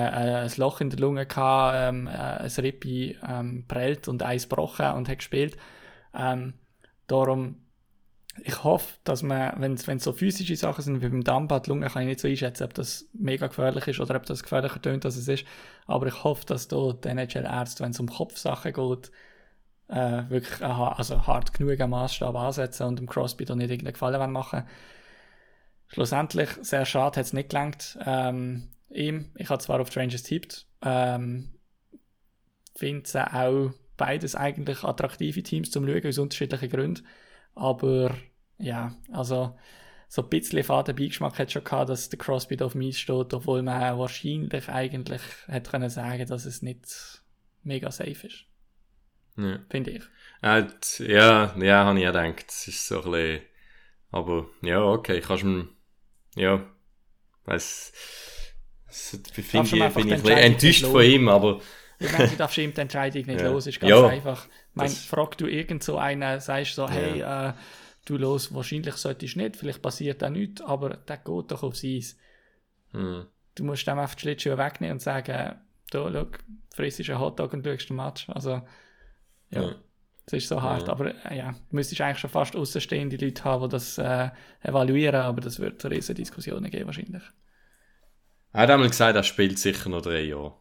ein 0.45 0.51
Loch 0.57 0.81
in 0.81 0.89
der 0.89 0.99
Lunge 0.99 1.25
gehabt, 1.25 1.75
ähm, 1.77 2.07
äh, 2.07 2.11
ein 2.11 2.51
Rippi 2.57 3.17
ähm, 3.27 3.65
prellt 3.67 4.07
und 4.07 4.23
eins 4.23 4.49
gebrochen 4.49 4.87
und 4.93 5.09
hat 5.09 5.17
gespielt. 5.19 5.57
Ähm, 6.13 6.53
darum, 7.07 7.57
ich 8.43 8.63
hoffe, 8.63 8.95
dass 9.05 9.23
man, 9.23 9.53
wenn 9.61 9.73
es 9.75 10.03
so 10.03 10.11
physische 10.13 10.55
Sachen 10.57 10.83
sind 10.83 11.01
wie 11.01 11.09
beim 11.09 11.23
Dumba, 11.23 11.59
die 11.61 11.69
Lunge 11.69 11.87
kann 11.87 12.01
ich 12.03 12.09
nicht 12.09 12.19
so 12.19 12.27
einschätzen, 12.27 12.63
ob 12.65 12.73
das 12.73 13.07
mega 13.13 13.47
gefährlich 13.47 13.87
ist 13.87 13.99
oder 14.01 14.15
ob 14.17 14.25
das 14.25 14.43
gefährlicher 14.43 14.81
tönt, 14.81 15.05
als 15.05 15.15
es 15.15 15.27
ist. 15.29 15.45
Aber 15.87 16.07
ich 16.07 16.23
hoffe, 16.23 16.45
dass 16.45 16.67
da 16.67 16.93
die 16.93 17.07
NHL-Ärzte, 17.09 17.83
wenn 17.83 17.91
es 17.91 17.99
um 17.99 18.07
Kopfsachen 18.09 18.73
geht, 18.73 19.11
äh, 19.89 20.23
wirklich 20.29 20.63
einen, 20.63 20.77
ha- 20.77 20.93
also 20.93 21.27
hart 21.27 21.53
genug 21.53 21.79
am 21.81 21.91
Maßstab 21.91 22.35
ansetzen 22.35 22.83
und 22.87 22.99
dem 22.99 23.07
Crosby 23.07 23.45
da 23.45 23.55
nicht 23.55 23.69
irgendeinen 23.71 23.93
Gefallen 23.93 24.31
machen 24.31 24.65
Schlussendlich, 25.87 26.49
sehr 26.61 26.85
schade, 26.85 27.19
hat 27.19 27.25
es 27.25 27.33
nicht 27.33 27.49
gelangt. 27.49 27.97
Ähm, 28.05 28.69
ihm, 28.95 29.31
ich 29.35 29.49
habe 29.49 29.61
zwar 29.61 29.79
auf 29.79 29.89
Strangers 29.89 30.23
tippt, 30.23 30.67
ähm, 30.81 31.53
finde 32.75 33.03
es 33.03 33.15
auch 33.15 33.71
beides 33.97 34.35
eigentlich 34.35 34.83
attraktive 34.83 35.43
Teams 35.43 35.71
zum 35.71 35.87
Schauen, 35.87 36.05
aus 36.07 36.17
unterschiedlichen 36.17 36.69
Gründen. 36.69 37.07
Aber 37.53 38.15
ja, 38.57 38.95
also 39.11 39.57
so 40.07 40.21
ein 40.23 40.29
bisschen 40.29 40.63
faden 40.63 40.95
Beigeschmack 40.95 41.39
hat 41.39 41.51
schon 41.51 41.63
gehabt, 41.63 41.89
dass 41.89 42.09
der 42.09 42.19
Crosby 42.19 42.59
auf 42.61 42.75
Eis 42.75 42.99
steht, 42.99 43.33
obwohl 43.33 43.61
man 43.61 43.97
wahrscheinlich 43.97 44.69
eigentlich 44.69 45.21
hätte 45.47 45.71
können 45.71 45.89
sagen, 45.89 46.25
dass 46.27 46.45
es 46.45 46.61
nicht 46.61 47.23
mega 47.63 47.91
safe 47.91 48.27
ist, 48.27 48.45
Ja. 49.37 49.59
finde 49.69 49.91
ich. 49.91 50.03
Äh, 50.41 50.65
ja, 50.99 51.55
ja, 51.57 51.85
habe 51.85 51.99
ich 51.99 52.07
auch 52.07 52.13
gedacht. 52.13 52.45
Es 52.49 52.67
ist 52.67 52.87
so 52.87 53.03
ein 53.03 53.11
bisschen, 53.11 53.41
aber 54.11 54.47
ja, 54.61 54.83
okay, 54.83 55.19
kannst 55.21 55.43
du 55.43 55.67
ja, 56.35 56.65
weiss, 57.45 57.91
es- 58.95 59.09
finde 59.33 59.41
ich, 59.41 59.51
Darfst 59.51 59.73
ich 59.73 60.31
enttäuscht 60.37 60.81
nicht 60.83 60.91
von 60.91 61.03
ihm, 61.03 61.27
aber 61.29 61.61
Ich 61.99 62.11
meine, 62.11 62.27
du 62.29 62.35
darfst 62.35 62.57
ihm 62.57 62.73
die 62.73 62.81
Entscheidung 62.81 63.25
nicht 63.25 63.41
Ja. 63.41 63.51
los, 63.51 63.67
ist 63.67 63.79
ganz 63.79 63.89
Ja, 63.89 64.07
einfach. 64.07 64.45
Ich 64.47 64.75
meine, 64.75 64.89
das- 64.89 65.05
frag 65.05 65.37
du 65.37 65.47
irgend 65.47 65.83
so 65.83 65.97
einen, 65.97 66.39
sagst 66.39 66.75
so, 66.75 66.89
hey, 66.89 67.21
äh, 67.21 67.53
du 68.05 68.17
los, 68.17 68.53
wahrscheinlich 68.53 68.95
solltest 68.95 69.35
du 69.35 69.39
nicht, 69.39 69.55
vielleicht 69.57 69.81
passiert 69.81 70.23
auch 70.23 70.29
nichts, 70.29 70.61
aber 70.61 70.89
der 70.97 71.17
geht 71.17 71.51
doch 71.51 71.63
aufs 71.63 71.83
Eis. 71.83 72.17
hm, 72.91 73.25
Du 73.55 73.63
musst 73.63 73.87
dem 73.87 73.97
einfach 73.99 74.15
die 74.15 74.21
Schlittschuhe 74.21 74.57
wegnehmen 74.57 74.93
und 74.95 74.99
sagen, 75.01 75.55
da, 75.91 76.11
schau, 76.11 76.27
frisst 76.75 77.09
einen 77.09 77.19
Hotdog 77.19 77.53
und 77.53 77.65
schaust 77.65 77.89
den 77.89 77.95
Match. 77.95 78.27
Also, 78.29 78.49
ja, 79.49 79.61
Ja. 79.61 79.75
das 80.25 80.33
ist 80.33 80.49
so 80.49 80.61
hart. 80.61 80.87
Ja. 80.87 80.93
Aber 80.93 81.13
äh, 81.31 81.37
ja, 81.37 81.51
du 81.51 81.57
müsstest 81.75 82.01
eigentlich 82.01 82.19
schon 82.19 82.29
fast 82.29 82.55
außenstehende 82.55 83.15
Leute 83.15 83.43
haben, 83.45 83.69
die 83.69 83.73
das 83.73 83.97
äh, 83.97 84.29
evaluieren, 84.61 85.21
aber 85.21 85.39
das 85.39 85.59
wird 85.59 85.85
riesige 85.85 86.15
Diskussionen 86.15 86.69
geben 86.69 86.87
wahrscheinlich. 86.87 87.23
Er 88.55 88.61
hat 88.63 88.69
einmal 88.69 88.89
gesagt, 88.89 89.15
er 89.15 89.23
spielt 89.23 89.59
sicher 89.59 89.89
noch 89.89 90.01
drei 90.01 90.21
Jahre. 90.21 90.53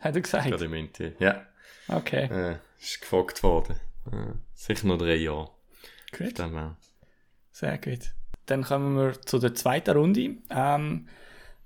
Hat 0.00 0.14
er 0.14 0.20
gesagt? 0.20 0.46
Gerade 0.48 0.64
im 0.64 0.74
Inter. 0.74 1.10
Ja, 1.18 1.46
Okay, 1.88 2.24
äh, 2.24 2.56
ist 2.80 3.00
gefragt 3.00 3.42
worden. 3.42 3.76
Äh, 4.10 4.34
sicher 4.54 4.86
noch 4.86 4.98
drei 4.98 5.16
Jahre. 5.16 5.50
gut. 6.16 6.38
Sehr 7.52 7.78
gut. 7.78 8.12
Dann 8.46 8.62
kommen 8.64 8.96
wir 8.96 9.20
zu 9.22 9.38
der 9.38 9.54
zweiten 9.54 9.96
Runde. 9.96 10.36
Ähm, 10.50 11.08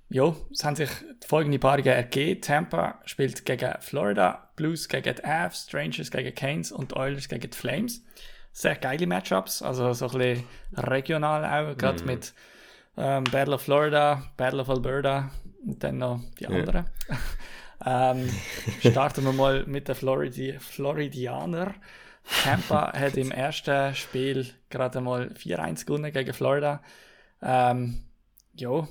ja, 0.08 0.34
es 0.50 0.64
haben 0.64 0.76
sich 0.76 0.90
folgende 1.26 1.58
Paarungen 1.58 1.86
ergeben. 1.86 2.40
Tampa 2.40 3.00
spielt 3.04 3.44
gegen 3.44 3.74
Florida, 3.80 4.50
Blues 4.56 4.88
gegen 4.88 5.14
die 5.14 5.24
Avs, 5.24 5.64
Strangers 5.68 6.10
gegen 6.10 6.34
Canes 6.34 6.72
und 6.72 6.94
Oilers 6.96 7.28
gegen 7.28 7.48
die 7.50 7.56
Flames. 7.56 8.02
Sehr 8.52 8.74
geile 8.76 9.06
Matchups, 9.06 9.62
also 9.62 9.92
so 9.92 10.08
ein 10.08 10.18
bisschen 10.18 10.44
regional 10.76 11.44
auch, 11.44 11.76
gerade 11.78 12.02
mit 12.04 12.32
ähm, 12.96 13.24
Battle 13.24 13.54
of 13.54 13.62
Florida, 13.62 14.24
Battle 14.36 14.60
of 14.60 14.68
Alberta 14.68 15.30
und 15.64 15.82
dann 15.82 15.98
noch 15.98 16.20
die 16.38 16.46
anderen. 16.46 16.86
ähm, 17.86 18.28
starten 18.80 19.24
wir 19.24 19.32
mal 19.32 19.64
mit 19.66 19.88
den 19.88 19.94
Floridi 19.94 20.58
Floridianer. 20.58 21.74
Tampa 22.44 22.92
hat 22.98 23.16
im 23.16 23.30
ersten 23.30 23.94
Spiel 23.94 24.46
gerade 24.68 25.00
mal 25.00 25.28
4-1 25.28 25.86
gewonnen 25.86 26.12
gegen 26.12 26.32
Florida. 26.32 26.82
Ähm, 27.42 28.04
ja, 28.54 28.86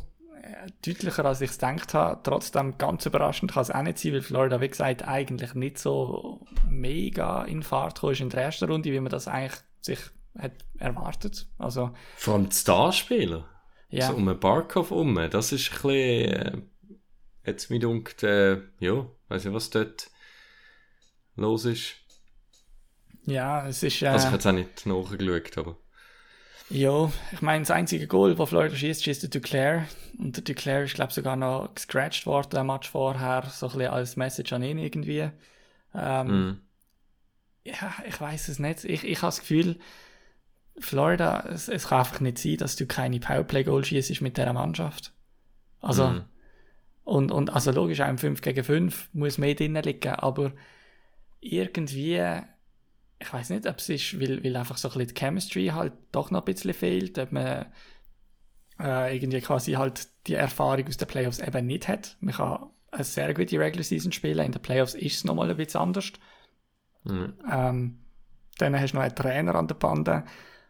deutlicher 0.85 1.25
als 1.25 1.41
ich 1.41 1.51
es 1.51 1.57
gedacht 1.57 1.93
habe. 1.93 2.19
Trotzdem 2.23 2.77
ganz 2.77 3.05
überraschend 3.05 3.51
kann 3.51 3.63
es 3.63 3.71
auch 3.71 3.81
nicht 3.81 3.99
sein, 3.99 4.13
weil 4.13 4.21
Florida, 4.21 4.61
wie 4.61 4.69
gesagt, 4.69 5.07
eigentlich 5.07 5.53
nicht 5.53 5.77
so 5.77 6.45
mega 6.67 7.43
in 7.43 7.63
Fahrt 7.63 8.01
kam 8.01 8.11
in 8.11 8.29
der 8.29 8.43
ersten 8.43 8.69
Runde, 8.69 8.91
wie 8.91 8.99
man 8.99 9.11
das 9.11 9.27
eigentlich 9.27 9.59
sich 9.81 9.99
hat 10.37 10.53
erwartet. 10.77 11.47
Also, 11.57 11.91
Vor 12.15 12.35
allem 12.35 12.49
die 12.49 12.55
Starspieler. 12.55 13.45
Ja, 13.89 14.07
So 14.07 14.15
um 14.15 14.27
einen 14.27 14.39
Barkov 14.39 14.91
um. 14.91 15.15
Das 15.29 15.51
ist 15.51 15.71
ein 15.71 15.81
bisschen, 15.81 16.31
äh, 16.33 16.61
jetzt 17.45 17.69
mir 17.69 17.79
dunkt, 17.79 18.23
äh, 18.23 18.61
ja, 18.79 19.07
weiß 19.29 19.45
nicht, 19.45 19.53
was 19.53 19.69
dort 19.69 20.11
los 21.35 21.65
ist. 21.65 21.95
ja, 23.25 23.67
es 23.67 23.83
ist, 23.83 24.01
äh, 24.01 24.07
Also 24.07 24.27
ich 24.27 24.33
habe 24.33 24.35
jetzt 24.37 24.47
auch 24.47 24.51
nicht 24.51 24.85
nachgeschaut, 24.85 25.57
aber. 25.57 25.77
ja, 26.69 27.11
ich 27.31 27.41
meine, 27.41 27.61
das 27.63 27.71
einzige 27.71 28.07
Goal, 28.07 28.35
das 28.35 28.49
Florida 28.49 28.75
schießt, 28.75 29.03
schießt 29.03 29.23
der 29.23 29.29
Duclair. 29.29 29.87
Und 30.17 30.35
der 30.37 30.43
Duclair 30.43 30.83
ist, 30.83 30.93
glaube 30.95 31.09
ich, 31.09 31.15
sogar 31.15 31.35
noch 31.35 31.73
gescratcht 31.73 32.25
worden, 32.25 32.57
ein 32.59 32.67
Match 32.67 32.89
vorher, 32.89 33.43
so 33.51 33.67
ein 33.67 33.71
bisschen 33.73 33.91
als 33.91 34.15
Message 34.17 34.53
an 34.53 34.63
ihn 34.63 34.77
irgendwie. 34.77 35.29
Ähm, 35.95 36.51
Mm. 36.51 36.61
ja, 37.65 37.93
ich 38.07 38.19
weiß 38.19 38.47
es 38.49 38.59
nicht. 38.59 38.83
Ich, 38.83 39.03
ich 39.03 39.17
habe 39.17 39.27
das 39.27 39.39
Gefühl, 39.39 39.79
Florida, 40.79 41.45
es, 41.49 41.67
es 41.67 41.87
kann 41.87 41.99
einfach 41.99 42.19
nicht 42.21 42.37
sein, 42.37 42.57
dass 42.57 42.75
du 42.75 42.85
keine 42.85 43.19
Powerplay-Goal 43.19 43.83
schießt 43.85 44.21
mit 44.21 44.37
dieser 44.37 44.53
Mannschaft. 44.53 45.13
Also, 45.81 46.07
Mhm. 46.09 46.25
und, 47.03 47.31
und 47.31 47.49
also 47.51 47.71
logisch, 47.71 48.01
auch 48.01 48.09
im 48.09 48.17
5 48.17 48.41
gegen 48.41 48.63
5 48.63 49.09
muss 49.13 49.37
mehr 49.37 49.55
drin 49.55 49.75
liegen, 49.75 50.13
aber 50.13 50.53
irgendwie, 51.41 52.21
ich 53.19 53.33
weiß 53.33 53.49
nicht, 53.51 53.67
ob 53.67 53.77
es 53.79 53.89
ist, 53.89 54.19
weil, 54.19 54.43
weil 54.43 54.55
einfach 54.55 54.77
so 54.77 54.89
ein 54.89 54.93
bisschen 54.97 55.15
die 55.15 55.19
Chemistry 55.19 55.67
halt 55.67 55.93
doch 56.11 56.31
noch 56.31 56.41
ein 56.41 56.45
bisschen 56.45 56.73
fehlt, 56.73 57.17
ob 57.19 57.31
man 57.31 57.65
äh, 58.79 59.15
irgendwie 59.15 59.41
quasi 59.41 59.73
halt 59.73 60.07
die 60.27 60.35
Erfahrung 60.35 60.87
aus 60.87 60.97
den 60.97 61.07
Playoffs 61.07 61.39
eben 61.39 61.65
nicht 61.67 61.87
hat. 61.87 62.17
Man 62.21 62.33
kann 62.33 62.69
eine 62.91 63.03
sehr 63.03 63.33
gute 63.33 63.59
Regular 63.59 63.83
Season 63.83 64.11
spielen, 64.11 64.45
in 64.45 64.51
den 64.51 64.61
Playoffs 64.61 64.93
ist 64.95 65.17
es 65.17 65.23
nochmal 65.23 65.49
ein 65.49 65.57
bisschen 65.57 65.81
anders. 65.81 66.11
Mhm. 67.03 67.33
Ähm, 67.49 67.99
dann 68.57 68.79
hast 68.79 68.91
du 68.91 68.97
noch 68.97 69.03
einen 69.03 69.15
Trainer 69.15 69.55
an 69.55 69.67
der 69.67 69.75
Bande, 69.75 70.23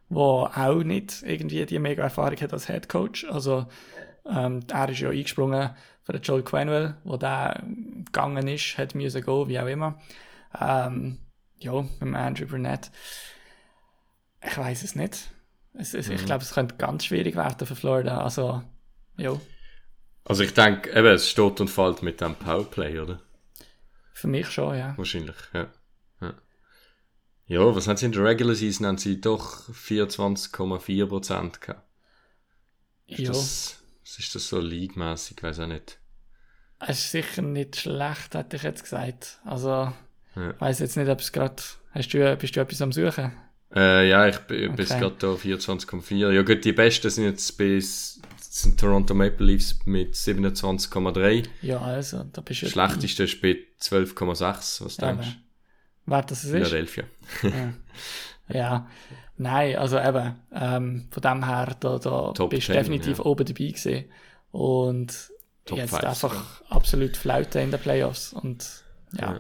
der 0.09 0.17
auch 0.17 0.83
nicht 0.83 1.23
irgendwie 1.23 1.65
die 1.65 1.79
mega 1.79 2.03
Erfahrung 2.03 2.39
hat 2.39 2.53
als 2.53 2.67
Head 2.67 2.89
Coach. 2.89 3.25
Also, 3.25 3.67
ähm, 4.25 4.61
er 4.71 4.89
ist 4.89 4.99
ja 4.99 5.09
eingesprungen 5.09 5.71
für 6.03 6.13
den 6.13 6.21
Joel 6.21 6.43
Quenwell, 6.43 6.95
wo 7.03 7.17
der 7.17 7.63
gegangen 8.05 8.47
ist, 8.47 8.77
hat 8.77 8.95
müssen 8.95 9.23
gehen, 9.23 9.47
wie 9.47 9.59
auch 9.59 9.67
immer. 9.67 9.99
Ähm, 10.59 11.19
ja, 11.59 11.81
mit 11.81 12.01
dem 12.01 12.15
Andrew 12.15 12.47
Burnett. 12.47 12.91
Ich 14.41 14.57
weiß 14.57 14.83
es 14.83 14.95
nicht. 14.95 15.31
Es, 15.73 15.93
es, 15.93 16.09
Ich 16.09 16.25
glaube, 16.25 16.43
es 16.43 16.53
könnte 16.53 16.75
ganz 16.77 17.05
schwierig 17.05 17.35
werden 17.35 17.65
für 17.67 17.75
Florida. 17.75 18.21
Also, 18.23 18.63
ja, 19.17 19.39
Also 20.23 20.43
ich 20.43 20.53
denke, 20.53 20.91
eben, 20.91 21.07
es 21.07 21.29
steht 21.29 21.59
und 21.59 21.69
fällt 21.69 22.03
mit 22.03 22.21
dem 22.21 22.35
Powerplay, 22.35 22.99
oder? 22.99 23.19
für 24.13 24.27
mich 24.27 24.49
schon, 24.51 24.77
ja. 24.77 24.97
Wahrscheinlich. 24.97 25.35
Ja, 25.53 25.67
ja 27.49 27.75
was 27.75 27.88
haben 27.88 27.97
sie 27.97 28.05
in 28.05 28.12
der 28.13 28.23
Regular 28.23 28.55
Season? 28.55 28.85
Haben 28.88 28.97
sie 28.97 29.19
doch 29.19 29.69
24,4% 29.69 31.59
gehabt. 31.59 31.83
Ist 33.07 33.19
ja. 33.19 33.27
das, 33.29 33.81
ist 34.17 34.35
das 34.35 34.47
so 34.47 34.59
league-mässig? 34.59 35.38
Ich 35.38 35.43
weiß 35.43 35.59
auch 35.59 35.67
nicht. 35.67 35.97
Es 36.79 36.99
ist 36.99 37.12
sicher 37.12 37.41
nicht 37.41 37.75
schlecht, 37.75 38.35
hätte 38.35 38.55
ich 38.55 38.63
jetzt 38.63 38.83
gesagt. 38.83 39.39
Also, 39.43 39.91
Ja. 40.35 40.51
ich 40.51 40.62
weiss 40.62 40.79
jetzt 40.79 40.95
nicht, 40.95 41.09
ob 41.09 41.19
es 41.19 41.31
gerade. 41.31 41.62
Hast 41.91 42.13
du, 42.13 42.38
bist 42.38 42.55
du 42.55 42.59
etwas 42.62 42.81
am 42.81 42.91
Suchen? 42.91 43.33
Äh, 43.75 44.09
ja, 44.09 44.27
ich 44.27 44.38
bin 44.39 44.75
bis 44.75 44.91
Okay. 44.91 44.99
gerade 45.01 45.15
da 45.19 45.27
24,4. 45.35 46.31
Ja 46.31 46.41
gut, 46.43 46.63
die 46.63 46.71
besten 46.71 47.09
sind 47.09 47.25
jetzt 47.25 47.57
bis 47.57 48.21
sind 48.39 48.79
Toronto 48.79 49.13
Maple 49.13 49.45
Leafs 49.45 49.79
mit 49.85 50.15
27,3. 50.15 51.45
Ja, 51.62 51.79
also, 51.81 52.23
da 52.23 52.41
bist 52.41 52.62
du. 52.63 52.67
Schlechteste 52.69 53.23
ist 53.23 53.41
bei 53.41 53.57
12,6. 53.81 54.85
Was 54.85 54.97
Ja, 54.97 55.12
denkst 55.13 55.27
du? 55.27 55.48
Wer 56.09 56.21
das 56.23 56.43
ist? 56.43 56.51
Philadelphia. 56.51 57.03
Ja. 57.43 57.73
ja. 58.59 58.87
Nein, 59.37 59.77
also 59.77 59.99
eben, 59.99 60.35
ähm, 60.53 61.07
von 61.11 61.21
dem 61.21 61.45
her, 61.45 61.75
da, 61.79 61.97
da 61.97 62.31
Top 62.33 62.49
bist 62.49 62.67
du 62.67 62.73
10, 62.73 62.81
definitiv 62.81 63.19
ja. 63.19 63.25
oben 63.25 63.45
dabei 63.45 63.67
gewesen. 63.67 64.05
Und 64.51 65.31
Top 65.65 65.77
jetzt 65.77 65.91
five 65.91 66.03
einfach 66.03 66.61
absolut 66.69 67.15
Flaute 67.15 67.61
in 67.61 67.71
den 67.71 67.79
Playoffs. 67.79 68.33
Und 68.33 68.83
ja. 69.13 69.33
Ja. 69.33 69.39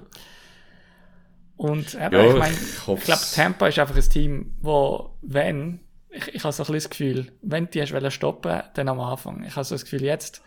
Und 1.57 1.95
eben, 1.95 2.13
Ja, 2.13 2.25
ich 2.25 2.37
meine, 2.37 2.55
ich 2.55 2.87
ich 2.87 3.03
glaube, 3.03 3.21
Tampa 3.33 3.67
ist 3.67 3.79
einfach 3.79 3.95
ein 3.95 4.09
Team, 4.09 4.55
wo, 4.61 5.17
wenn, 5.21 5.81
ich, 6.09 6.35
ich 6.35 6.43
habe 6.43 6.53
so 6.53 6.63
ein 6.63 6.67
bisschen 6.67 6.75
das 6.75 6.89
Gefühl, 6.89 7.31
wenn 7.41 7.69
die 7.69 7.81
hast 7.81 7.91
wollen 7.91 8.11
stoppen, 8.11 8.61
dann 8.75 8.87
am 8.87 9.01
Anfang. 9.01 9.43
Ich 9.43 9.55
habe 9.55 9.65
so 9.65 9.75
das 9.75 9.83
Gefühl, 9.83 10.03
jetzt 10.03 10.41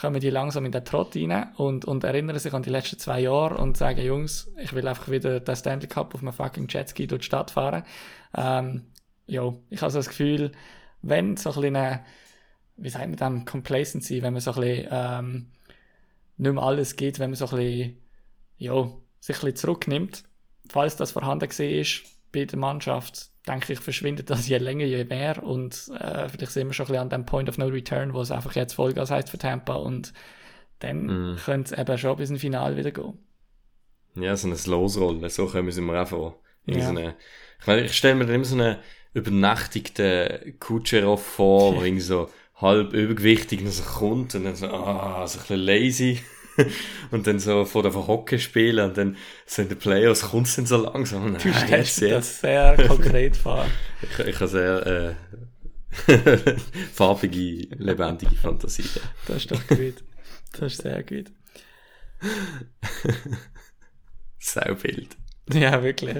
kommen 0.00 0.20
die 0.20 0.30
langsam 0.30 0.64
in 0.64 0.72
den 0.72 0.84
Trott 0.84 1.16
rein 1.16 1.52
und, 1.56 1.84
und 1.84 2.04
erinnern 2.04 2.38
sich 2.38 2.54
an 2.54 2.62
die 2.62 2.70
letzten 2.70 2.98
zwei 2.98 3.20
Jahre 3.20 3.56
und 3.56 3.76
sagen, 3.76 4.00
Jungs, 4.00 4.50
ich 4.56 4.72
will 4.72 4.86
einfach 4.86 5.10
wieder 5.10 5.40
den 5.40 5.56
Stanley 5.56 5.88
Cup 5.88 6.14
auf 6.14 6.22
einem 6.22 6.32
fucking 6.32 6.68
Jetski 6.68 7.06
durch 7.06 7.22
die 7.22 7.26
Stadt 7.26 7.50
fahren. 7.50 7.82
Ähm, 8.36 8.86
ja, 9.26 9.52
ich 9.70 9.82
habe 9.82 9.90
so 9.90 9.98
das 9.98 10.08
Gefühl, 10.08 10.52
wenn 11.02 11.36
so 11.36 11.50
ein 11.50 11.60
bisschen 11.60 12.00
wie 12.78 12.88
sagt 12.88 13.08
man 13.08 13.16
dann, 13.16 13.44
Complacency, 13.44 14.22
wenn 14.22 14.32
man 14.32 14.40
so 14.40 14.52
ein 14.52 14.60
bisschen, 14.60 14.88
ähm, 14.90 15.46
nicht 16.36 16.52
mehr 16.52 16.62
alles 16.62 16.96
geht, 16.96 17.18
wenn 17.18 17.30
man 17.30 17.36
so 17.36 17.46
ein 17.48 17.56
bisschen, 17.56 17.98
ja, 18.56 18.84
sich 19.20 19.36
ein 19.36 19.40
bisschen 19.40 19.56
zurücknimmt, 19.56 20.24
falls 20.68 20.96
das 20.96 21.10
vorhanden 21.10 21.50
ist 21.50 22.04
bei 22.32 22.44
der 22.44 22.58
Mannschaft, 22.58 23.30
denke 23.46 23.72
ich, 23.72 23.80
verschwindet 23.80 24.30
das 24.30 24.48
je 24.48 24.58
länger, 24.58 24.84
je 24.86 25.04
mehr 25.04 25.42
und 25.42 25.88
äh, 25.98 26.28
vielleicht 26.28 26.52
sind 26.52 26.68
wir 26.68 26.74
schon 26.74 26.86
ein 26.86 26.88
bisschen 26.88 27.02
an 27.02 27.10
dem 27.10 27.26
Point 27.26 27.48
of 27.48 27.58
No 27.58 27.66
Return, 27.66 28.12
wo 28.14 28.20
es 28.20 28.30
einfach 28.30 28.54
jetzt 28.56 28.74
Vollgas 28.74 29.10
heißt 29.10 29.30
für 29.30 29.38
Tampa 29.38 29.74
und 29.74 30.12
dann 30.80 31.06
Mhm. 31.06 31.36
könnte 31.36 31.74
es 31.74 31.80
eben 31.80 31.98
schon 31.98 32.16
bis 32.16 32.30
ins 32.30 32.40
Finale 32.40 32.76
wieder 32.76 32.92
gehen. 32.92 33.18
Ja, 34.14 34.36
so 34.36 34.48
ein 34.48 34.56
Losrollen, 34.66 35.28
so 35.30 35.46
sie 35.70 35.80
mir 35.80 36.02
auch 36.02 36.08
vor. 36.08 36.40
Ja. 36.66 36.80
so 36.82 36.90
eine, 36.90 37.16
ich, 37.60 37.66
meine, 37.66 37.82
ich 37.84 37.92
stelle 37.96 38.16
mir 38.16 38.26
dann 38.26 38.34
immer 38.34 38.44
so 38.44 38.56
einen 38.56 38.76
übernächtigten 39.14 40.58
Kutscherov 40.58 41.24
vor, 41.24 41.74
der 41.74 41.82
irgendwie 41.84 42.00
so 42.02 42.28
halb 42.56 42.92
übergewichtig 42.92 43.60
noch 43.62 43.70
so 43.70 43.84
kommt 43.84 44.34
und 44.34 44.44
dann 44.44 44.56
so, 44.56 44.66
ah, 44.68 45.26
so 45.26 45.38
ein 45.38 45.42
bisschen 45.42 45.60
lazy. 45.60 46.20
und 47.10 47.26
dann 47.26 47.38
so 47.38 47.64
vor 47.64 47.82
der 47.82 47.92
Verhocke 47.92 48.38
spielen 48.38 48.90
und 48.90 48.98
dann 48.98 49.16
so 49.46 49.62
in 49.62 49.68
den 49.68 49.78
Playoffs 49.78 50.22
kommt 50.22 50.46
es 50.46 50.56
dann 50.56 50.66
so 50.66 50.76
langsam. 50.76 51.26
Und 51.26 51.44
Du 51.44 51.52
stellst 51.66 52.02
das 52.02 52.40
sehr 52.40 52.76
konkret 52.88 53.36
vor. 53.36 53.66
Ich, 54.02 54.26
ich 54.26 54.34
habe 54.36 54.48
sehr 54.48 55.16
äh, 56.08 56.56
farbige, 56.92 57.68
lebendige 57.76 58.36
Fantasie. 58.36 58.84
Das 59.26 59.36
ist 59.38 59.50
doch 59.50 59.66
gut. 59.66 60.04
Das 60.52 60.72
ist 60.72 60.82
sehr 60.82 61.02
gut. 61.02 61.30
Saubild. 64.38 65.16
Ja, 65.52 65.82
wirklich. 65.82 66.16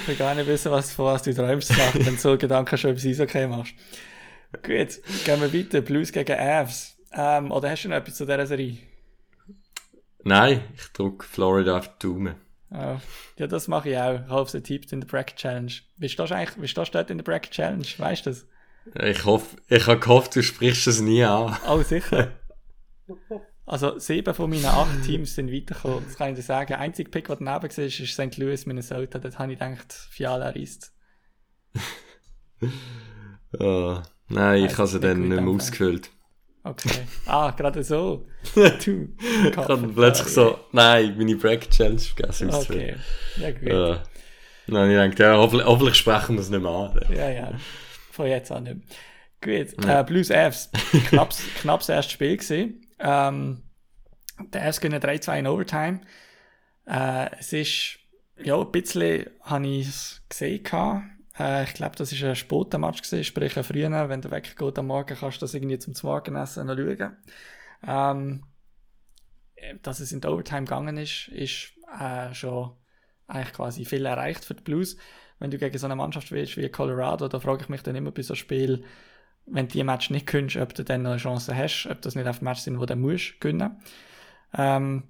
Ich 0.00 0.08
will 0.08 0.16
gar 0.16 0.34
nicht 0.34 0.46
wissen, 0.46 0.70
was, 0.70 0.92
von 0.92 1.06
was 1.06 1.22
du 1.22 1.34
träumst, 1.34 1.70
wenn 1.94 2.14
du 2.14 2.20
so 2.20 2.36
Gedanken 2.36 2.76
schon 2.76 2.90
über 2.90 3.00
das 3.00 3.06
Eishockey 3.06 3.46
machst. 3.46 3.74
Gut, 4.62 5.00
gehen 5.24 5.40
wir 5.40 5.52
weiter. 5.52 5.80
Blues 5.80 6.12
gegen 6.12 6.38
Avs. 6.38 6.93
Ähm, 7.14 7.50
oder 7.50 7.70
hast 7.70 7.84
du 7.84 7.88
noch 7.88 7.96
etwas 7.96 8.16
zu 8.16 8.24
dieser 8.24 8.46
Serie? 8.46 8.78
Nein, 10.24 10.62
ich 10.74 10.88
drücke 10.92 11.26
Florida 11.26 11.78
auf 11.78 11.88
die 11.98 12.06
Daumen. 12.06 12.34
Ja, 12.70 13.00
ja 13.38 13.46
das 13.46 13.68
mache 13.68 13.90
ich 13.90 13.98
auch. 13.98 14.14
Ich 14.14 14.28
habe 14.28 14.50
sie 14.50 14.62
tippt 14.62 14.92
in 14.92 15.00
der 15.00 15.06
Bracket 15.06 15.36
Challenge. 15.36 15.72
Wie 15.96 16.08
stehst 16.08 16.30
du 16.30 16.34
eigentlich, 16.34 16.60
wie 16.60 16.68
stehst 16.68 16.94
du 16.94 16.98
dort 16.98 17.10
in 17.10 17.18
der 17.18 17.24
Bracket 17.24 17.52
Challenge? 17.52 17.86
Weißt 17.98 18.26
du 18.26 18.30
das? 18.30 18.46
Ich 19.00 19.24
hoffe, 19.24 19.56
ich 19.68 19.86
habe 19.86 20.00
gehofft, 20.00 20.34
du 20.36 20.42
sprichst 20.42 20.86
es 20.86 21.00
nie 21.00 21.24
an. 21.24 21.56
Oh, 21.68 21.82
sicher. 21.82 22.32
Also, 23.66 23.98
sieben 23.98 24.34
von 24.34 24.50
meinen 24.50 24.66
acht 24.66 25.04
Teams 25.04 25.34
sind 25.34 25.50
weitergekommen. 25.50 26.04
Das 26.04 26.16
kann 26.16 26.30
ich 26.30 26.36
dir 26.36 26.42
sagen. 26.42 26.68
Der 26.68 26.80
einzige 26.80 27.10
Pick, 27.10 27.28
der 27.28 27.36
daneben 27.36 27.62
war, 27.62 27.84
ist 27.84 27.96
St. 27.96 28.36
Louis, 28.36 28.66
Minnesota. 28.66 29.18
Dort 29.18 29.38
habe 29.38 29.52
ich 29.54 29.58
gedacht, 29.58 29.90
Fiala 30.10 30.50
reist. 30.50 30.92
Oh, 33.58 34.02
nein, 34.28 34.64
ich 34.66 34.76
habe 34.76 34.86
sie 34.86 35.00
dann 35.00 35.28
nicht 35.28 35.40
mehr 35.40 35.48
ausgefüllt. 35.48 36.10
Okay. 36.64 37.06
Ah, 37.26 37.50
gerade 37.50 37.84
so. 37.84 38.26
Du. 38.54 39.08
Ich 39.48 39.56
habe 39.56 39.88
plötzlich 39.88 40.28
so, 40.28 40.58
nein, 40.72 41.14
meine 41.18 41.36
Bracket 41.36 41.70
Challenge 41.70 41.98
vergessen 41.98 42.50
Okay. 42.52 42.96
Ja, 43.36 43.50
gut. 43.50 43.68
Ja. 43.68 44.02
Dann 44.66 44.76
habe 44.76 44.92
ich 44.92 45.10
gedacht, 45.10 45.18
ja, 45.18 45.36
hoffentlich, 45.36 45.66
hoffentlich 45.66 45.94
sprechen 45.96 46.36
wir 46.36 46.40
es 46.40 46.48
nicht 46.48 46.62
mehr 46.62 46.70
an. 46.70 46.98
Ja, 47.14 47.30
ja. 47.30 47.52
Von 48.10 48.26
jetzt 48.26 48.50
an 48.50 48.62
nicht 48.64 48.76
mehr. 48.76 49.64
Gut. 49.66 49.86
Äh, 49.86 50.04
Blues 50.04 50.30
Avs. 50.30 50.70
Knapps, 51.08 51.42
knapps 51.60 51.88
erstes 51.90 52.12
Spiel 52.12 52.38
gesehen. 52.38 52.86
Ähm, 52.98 53.62
der 54.52 54.66
Avs 54.66 54.80
gewinnen 54.80 55.02
3-2 55.02 55.38
in 55.40 55.46
Overtime. 55.46 56.00
Äh, 56.86 57.28
es 57.38 57.52
ist, 57.52 57.98
ja, 58.42 58.58
ein 58.58 58.72
bisschen 58.72 59.26
habe 59.42 59.66
ich 59.66 59.88
es 59.88 60.22
gesehen 60.30 60.62
gehabt. 60.62 61.02
Äh, 61.38 61.64
ich 61.64 61.74
glaube, 61.74 61.96
das 61.96 62.20
war 62.20 62.28
ein 62.28 62.36
später 62.36 62.78
Match, 62.78 63.02
gewesen, 63.02 63.24
sprich 63.24 63.56
ein 63.56 63.64
früher. 63.64 64.08
Wenn 64.08 64.20
du 64.20 64.30
weggehst 64.30 64.78
am 64.78 64.86
Morgen, 64.86 65.16
kannst 65.16 65.38
du 65.38 65.40
das 65.40 65.54
irgendwie 65.54 65.78
zum 65.78 65.94
Morgenessen 66.02 66.68
schauen. 66.68 67.16
Ähm, 67.86 68.44
dass 69.82 70.00
es 70.00 70.12
in 70.12 70.20
der 70.20 70.32
Overtime 70.32 70.64
gegangen 70.64 70.96
ist, 70.96 71.28
ist 71.28 71.72
äh, 71.98 72.32
schon 72.34 72.72
eigentlich 73.26 73.54
quasi 73.54 73.84
viel 73.84 74.04
erreicht 74.06 74.44
für 74.44 74.54
die 74.54 74.62
Blues. 74.62 74.96
Wenn 75.38 75.50
du 75.50 75.58
gegen 75.58 75.76
so 75.78 75.86
eine 75.86 75.96
Mannschaft 75.96 76.30
willst 76.32 76.56
wie 76.56 76.68
Colorado, 76.68 77.28
da 77.28 77.40
frage 77.40 77.62
ich 77.62 77.68
mich 77.68 77.82
dann 77.82 77.96
immer 77.96 78.10
bei 78.10 78.22
so 78.22 78.34
einem 78.34 78.38
Spiel, 78.38 78.84
wenn 79.46 79.68
du 79.68 79.72
die 79.72 79.84
Match 79.84 80.10
nicht 80.10 80.26
gewinnst, 80.26 80.56
ob 80.56 80.74
du 80.74 80.84
dann 80.84 81.02
noch 81.02 81.10
eine 81.10 81.18
Chance 81.18 81.56
hast, 81.56 81.86
ob 81.90 82.00
das 82.02 82.14
nicht 82.14 82.26
auf 82.26 82.40
Match 82.40 82.60
sind, 82.60 82.78
wo 82.78 82.86
du 82.86 82.96
musst 82.96 83.40
gewinnen. 83.40 83.80
Ähm, 84.56 85.04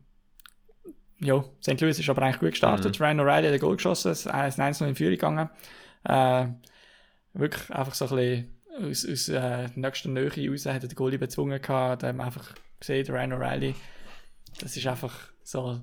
ja, 1.21 1.45
St. 1.61 1.81
Louis 1.81 1.99
ist 1.99 2.09
aber 2.09 2.23
eigentlich 2.23 2.41
gut 2.41 2.51
gestartet. 2.51 2.99
Mhm. 2.99 3.05
Ryan 3.05 3.21
O'Reilly 3.21 3.47
hat 3.47 3.55
ein 3.55 3.61
Goal 3.61 3.77
geschossen, 3.77 4.13
ist 4.13 4.29
1-1 4.29 4.87
in 4.87 4.95
Führung 4.95 5.13
gegangen. 5.13 5.51
Äh, 6.05 6.47
wirklich 7.33 7.71
einfach 7.71 7.95
so 7.95 8.07
ein 8.07 8.17
bisschen 8.17 8.55
aus, 8.91 9.09
aus 9.09 9.29
äh, 9.29 9.69
nächster 9.75 10.09
Nähe 10.09 10.51
raus 10.51 10.67
hat 10.67 10.83
der 10.83 10.89
Goalie 10.91 11.19
bezwungen 11.19 11.61
gehabt, 11.61 12.03
da 12.03 12.09
haben 12.09 12.19
wir 12.19 12.25
einfach 12.25 12.55
gesehen, 12.81 13.07
Ryan 13.07 13.33
O'Reilly, 13.35 13.75
das 14.61 14.77
ist 14.77 14.87
einfach 14.87 15.15
so 15.43 15.81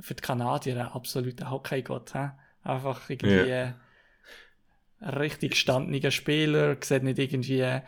für 0.00 0.14
die 0.14 0.22
Kanadier 0.22 0.76
ein 0.76 0.92
absoluter 0.92 1.50
Hockey-Gott. 1.50 2.12
Einfach 2.64 3.10
irgendwie 3.10 3.28
yeah. 3.28 3.74
ein 5.00 5.14
richtig 5.14 5.52
gestandener 5.52 6.10
Spieler, 6.10 6.76
sieht 6.80 7.02
nicht 7.02 7.18
irgendwie, 7.18 7.80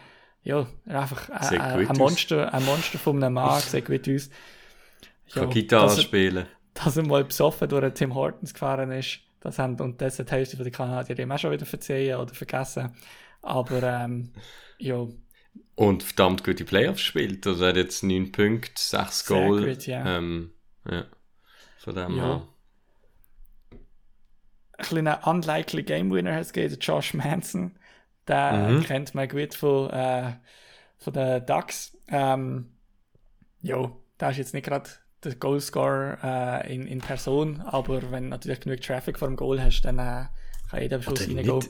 ja, 0.42 0.66
einfach 0.86 1.30
ein, 1.30 1.60
ein, 1.60 1.96
Monster, 1.96 2.52
ein 2.52 2.64
Monster 2.64 2.98
von 2.98 3.22
einem 3.22 3.34
Mann, 3.34 3.60
sieht 3.60 3.86
gut 3.86 4.08
aus. 4.08 4.30
Ja, 5.28 5.42
Kann 5.42 5.50
Gitarre 5.50 6.00
spielen. 6.00 6.46
Dass 6.74 6.96
er 6.96 7.04
mal 7.04 7.24
besoffen 7.24 7.68
durch 7.68 7.94
Tim 7.94 8.14
Hortons 8.14 8.52
gefahren 8.52 8.90
ist, 8.90 9.20
das 9.44 9.58
haben 9.58 9.78
und 9.80 10.00
das 10.00 10.18
hat 10.18 10.28
die 10.28 10.32
Hälfte 10.32 10.56
von 10.56 10.64
den 10.64 10.72
Kanadier 10.72 11.32
auch 11.32 11.38
schon 11.38 11.52
wieder 11.52 11.66
verzeihen 11.66 12.18
oder 12.18 12.34
vergessen. 12.34 12.94
Aber, 13.42 13.82
ähm, 13.82 14.32
ja. 14.78 15.06
Und 15.76 16.02
verdammt 16.02 16.44
gute 16.44 16.64
Playoffs 16.64 17.02
spielt. 17.02 17.46
Also 17.46 17.64
er 17.64 17.70
hat 17.70 17.76
jetzt 17.76 18.02
9 18.02 18.32
Punkte, 18.32 18.72
6 18.76 19.26
Goals. 19.26 19.86
ja. 19.86 20.18
Ähm, 20.18 20.52
ja. 20.90 21.04
Von 21.78 21.94
dem 21.94 22.16
ja. 22.16 22.22
her 22.24 22.48
ein 24.76 24.84
kleiner 24.84 25.26
unlikely 25.26 25.82
Game 25.82 26.10
Winner 26.12 26.34
hat 26.34 26.42
es 26.42 26.52
gegeben, 26.52 26.80
Josh 26.80 27.14
Manson. 27.14 27.78
Der 28.26 28.52
mhm. 28.52 28.82
kennt 28.82 29.14
man 29.14 29.28
gut 29.28 29.54
von, 29.54 29.90
äh, 29.90 30.32
von 30.98 31.12
den 31.12 31.44
Ducks. 31.46 31.96
Ähm, 32.08 32.72
ja, 33.60 33.90
der 34.18 34.30
ist 34.30 34.38
jetzt 34.38 34.54
nicht 34.54 34.66
gerade 34.66 34.90
der 35.24 35.34
Goalscorer 35.34 36.62
äh, 36.64 36.74
in, 36.74 36.86
in 36.86 37.00
Person, 37.00 37.60
aber 37.60 38.10
wenn 38.10 38.24
du 38.24 38.30
natürlich 38.30 38.60
genug 38.60 38.80
Traffic 38.80 39.18
vor 39.18 39.28
dem 39.28 39.36
Goal 39.36 39.62
hast, 39.62 39.82
dann 39.82 39.98
äh, 39.98 40.26
kann 40.70 40.82
jeder 40.82 41.02
Schuss 41.02 41.20
reingehen. 41.20 41.62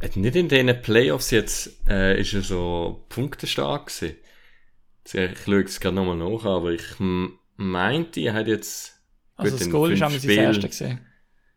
Nicht, 0.00 0.16
nicht 0.16 0.36
in 0.36 0.48
diesen 0.48 0.82
Playoffs 0.82 1.30
jetzt 1.30 1.88
äh, 1.88 2.20
ist 2.20 2.34
er 2.34 2.42
so 2.42 3.06
punktestark 3.08 3.86
gewesen. 3.86 4.16
Ich 5.06 5.44
schaue 5.44 5.62
es 5.62 5.80
gerade 5.80 5.96
nochmal 5.96 6.16
nach, 6.16 6.44
aber 6.44 6.72
ich 6.72 6.84
meinte, 7.56 8.20
er 8.20 8.34
hat 8.34 8.46
jetzt. 8.46 8.92
Also 9.36 9.56
das 9.56 9.70
Goal 9.70 9.92
ist 9.92 10.02
einmal 10.02 10.18
sein 10.18 10.30
erstes 10.30 10.70
gesehen. 10.70 11.06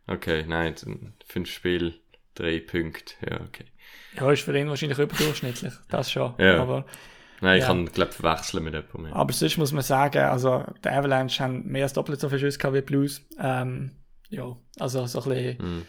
Okay, 0.08 0.46
nein, 0.48 0.76
fünf 1.26 1.50
Spiel, 1.50 2.00
drei 2.34 2.60
Punkte. 2.60 3.14
Ja, 3.30 3.42
okay. 3.42 3.66
Ja, 4.16 4.32
ist 4.32 4.44
für 4.44 4.58
ihn 4.58 4.70
wahrscheinlich 4.70 4.98
überdurchschnittlich, 4.98 5.74
das 5.90 6.12
schon. 6.12 6.34
Ja. 6.40 6.62
Aber, 6.62 6.86
nein, 7.42 7.58
ich 7.58 7.62
ja. 7.62 7.68
kann, 7.68 7.86
glaube 7.88 8.12
verwechseln 8.12 8.64
mit 8.64 8.74
jemandem. 8.74 9.14
Aber 9.14 9.34
sonst 9.34 9.58
muss 9.58 9.72
man 9.72 9.84
sagen, 9.84 10.24
also, 10.24 10.64
die 10.84 10.90
Avalanche 10.90 11.44
haben 11.44 11.66
mehr 11.66 11.84
als 11.84 11.94
doppelt 11.94 12.20
so 12.20 12.30
viel 12.30 12.40
Schüsse 12.40 12.58
gehabt 12.58 12.76
wie 12.76 12.82
Blues. 12.82 13.26
Ähm, 13.40 13.92
ja, 14.30 14.56
also 14.80 15.06
so 15.06 15.22
ein 15.24 15.30
bisschen, 15.30 15.58
mm. 15.58 15.84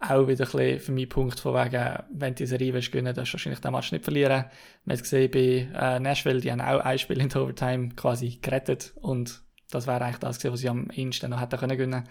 auch 0.00 0.28
wieder 0.28 0.44
ein 0.44 0.50
bisschen 0.50 0.80
für 0.80 0.92
meinen 0.92 1.08
Punkt 1.08 1.40
von 1.40 1.54
wegen, 1.54 1.98
wenn 2.12 2.34
die 2.34 2.46
Serie 2.46 2.72
willst 2.72 2.92
gewinnen, 2.92 3.14
darfst 3.14 3.32
du 3.32 3.34
wahrscheinlich 3.34 3.60
den 3.60 3.72
Match 3.72 3.92
nicht 3.92 4.04
verlieren. 4.04 4.44
Man 4.84 4.96
hat 4.96 5.02
gesehen 5.02 5.30
bei 5.30 5.68
äh, 5.74 6.00
Nashville, 6.00 6.40
die 6.40 6.52
haben 6.52 6.60
auch 6.60 6.80
ein 6.80 6.98
Spiel 6.98 7.20
in 7.20 7.28
der 7.28 7.42
Overtime 7.42 7.90
quasi 7.96 8.38
gerettet 8.40 8.92
und 8.96 9.42
das 9.70 9.86
wäre 9.86 10.04
eigentlich 10.04 10.18
das 10.18 10.38
gewesen, 10.38 10.52
was 10.52 10.60
sie 10.60 10.68
am 10.68 10.90
ehesten 10.90 11.30
noch 11.30 11.40
hätten 11.40 11.58
können 11.58 11.76
gewinnen 11.76 12.08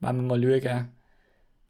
wenn 0.00 0.16
wir 0.16 0.22
mal 0.22 0.42
schauen, 0.42 0.88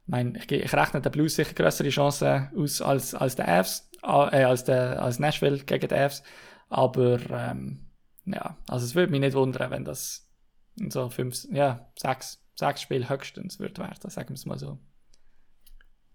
ich, 0.03 0.07
meine, 0.07 0.37
ich, 0.37 0.51
ich 0.51 0.73
rechne 0.73 1.01
den 1.01 1.11
Blues 1.11 1.35
sicher 1.35 1.53
größere 1.53 1.89
Chancen 1.89 2.49
aus 2.57 2.81
als, 2.81 3.13
als 3.13 3.35
der 3.35 3.47
Avs, 3.47 3.89
äh, 4.03 4.43
als, 4.43 4.63
der, 4.63 5.01
als 5.01 5.19
Nashville 5.19 5.63
gegen 5.63 5.87
die 5.87 5.95
Avs. 5.95 6.23
Aber 6.69 7.19
ähm, 7.29 7.87
ja, 8.25 8.57
also 8.67 8.85
es 8.85 8.95
würde 8.95 9.11
mich 9.11 9.19
nicht 9.19 9.33
wundern, 9.33 9.71
wenn 9.71 9.85
das 9.85 10.29
in 10.79 10.91
so 10.91 11.09
fünf, 11.09 11.45
ja, 11.51 11.91
sechs, 11.97 12.43
sechs 12.55 12.81
Spiele 12.81 13.09
höchstens 13.09 13.59
wird 13.59 13.79
werden, 13.79 14.09
sagen 14.09 14.29
wir 14.29 14.35
es 14.35 14.45
mal 14.45 14.57
so. 14.57 14.79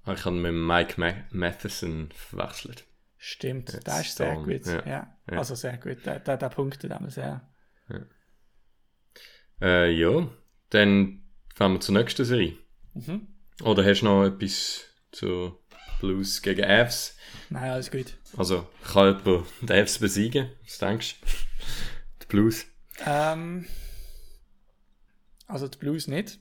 Ich 0.06 0.24
habe 0.24 0.36
mit 0.36 0.52
Mike 0.52 1.00
Ma 1.00 1.14
Matheson 1.30 2.10
verwechselt. 2.14 2.84
Stimmt, 3.18 3.72
Jetzt 3.72 3.86
der 3.86 4.00
ist 4.00 4.16
sehr 4.16 4.36
gut. 4.36 4.66
Ja. 4.66 4.86
ja. 4.86 5.16
ja. 5.30 5.38
Also 5.38 5.54
sehr 5.54 5.76
gut, 5.78 6.06
der, 6.06 6.20
der, 6.20 6.36
der 6.36 6.48
punktet 6.48 6.92
einmal 6.92 7.10
sehr. 7.10 7.48
Ja. 7.88 8.00
Äh, 9.60 9.90
ja, 9.90 10.28
dann 10.70 11.26
Fahren 11.56 11.72
wir 11.72 11.80
zur 11.80 11.94
nächsten 11.94 12.26
Serie. 12.26 12.58
Mhm. 12.92 13.28
Oder 13.62 13.82
hast 13.82 14.02
du 14.02 14.04
noch 14.04 14.24
etwas 14.26 14.84
zu 15.10 15.58
Blues 16.00 16.42
gegen 16.42 16.66
Avs? 16.66 17.15
Nein, 17.50 17.70
alles 17.70 17.90
gut. 17.90 18.16
Also, 18.36 18.66
kann 18.92 19.18
jemand 19.24 19.46
die 19.62 19.72
Avs 19.72 19.98
besiegen? 19.98 20.50
Was 20.64 20.78
denkst 20.78 21.16
du? 21.20 21.26
Die 22.22 22.26
Blues? 22.26 22.66
Ähm, 23.04 23.66
also 25.46 25.68
die 25.68 25.78
Blues 25.78 26.08
nicht. 26.08 26.38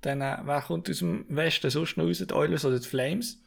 Dann, 0.00 0.20
äh, 0.20 0.38
wer 0.44 0.62
kommt 0.62 0.88
aus 0.88 0.98
dem 0.98 1.26
Westen 1.28 1.70
sonst 1.70 1.96
noch 1.96 2.06
raus? 2.06 2.18
Die 2.18 2.32
Oilers 2.32 2.64
oder 2.64 2.78
die 2.78 2.88
Flames? 2.88 3.42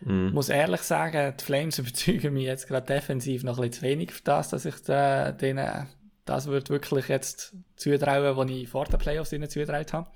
Mm. 0.00 0.30
muss 0.32 0.48
ehrlich 0.48 0.82
sagen, 0.82 1.34
die 1.38 1.44
Flames 1.44 1.78
überzeugen 1.80 2.34
mich 2.34 2.44
jetzt 2.44 2.68
gerade 2.68 2.86
defensiv 2.86 3.42
noch 3.42 3.58
ein 3.58 3.70
bisschen 3.70 3.80
zu 3.80 3.82
wenig 3.82 4.12
für 4.12 4.22
das, 4.24 4.50
dass 4.50 4.64
ich 4.64 4.88
äh, 4.88 5.32
denen 5.32 5.88
das 6.24 6.46
wird 6.46 6.70
wirklich 6.70 7.08
jetzt 7.08 7.54
zutrauen, 7.76 8.36
was 8.36 8.50
ich 8.50 8.68
vor 8.68 8.86
den 8.86 8.98
Playoffs 8.98 9.32
ihnen 9.32 9.48
zutraut 9.48 9.92
habe. 9.92 10.10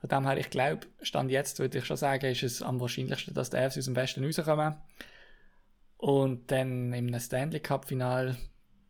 Von 0.00 0.08
dem 0.08 0.26
her, 0.26 0.38
ich 0.38 0.50
glaube, 0.50 0.86
Stand 1.02 1.30
jetzt 1.30 1.58
würde 1.58 1.78
ich 1.78 1.84
schon 1.84 1.96
sagen, 1.96 2.26
ist 2.26 2.42
es 2.42 2.62
am 2.62 2.80
wahrscheinlichsten, 2.80 3.34
dass 3.34 3.50
die 3.50 3.58
Avs 3.58 3.76
aus 3.76 3.84
dem 3.84 3.96
Westen 3.96 4.24
rauskommen. 4.24 4.76
Und 5.98 6.50
dann 6.50 6.92
im 6.94 7.18
Stanley 7.20 7.60
Cup 7.60 7.86
Final 7.86 8.36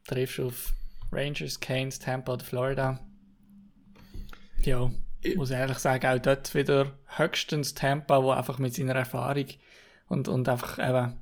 triffst 0.07 0.39
du 0.39 0.47
auf 0.47 0.73
Rangers, 1.11 1.59
Canes, 1.59 1.99
Tampa 1.99 2.35
oder 2.35 2.45
Florida. 2.45 3.01
Ja, 4.63 4.91
ich 5.21 5.37
muss 5.37 5.51
ehrlich 5.51 5.79
sagen, 5.79 6.07
auch 6.07 6.23
dort 6.23 6.55
wieder 6.55 6.93
höchstens 7.07 7.75
Tampa, 7.75 8.23
wo 8.23 8.31
einfach 8.31 8.59
mit 8.59 8.75
seiner 8.75 8.95
Erfahrung 8.95 9.47
und, 10.09 10.29
und 10.29 10.49
einfach 10.49 10.79
eben, 10.79 11.19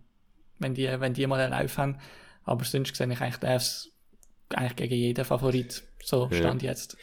wenn 0.59 0.75
die, 0.75 0.89
wenn 1.01 1.15
die 1.15 1.27
mal 1.27 1.41
einen 1.41 1.53
Lauf 1.53 1.79
haben. 1.79 1.99
Aber 2.45 2.65
sonst 2.65 2.95
sehe 2.95 3.11
ich 3.11 3.21
eigentlich 3.21 3.37
die 3.39 3.47
Avs 3.47 3.91
eigentlich 4.51 4.77
gegen 4.77 4.95
jeden 4.95 5.25
Favorit. 5.25 5.83
So 6.03 6.29
stand 6.31 6.63
ja. 6.63 6.71
jetzt. 6.71 6.97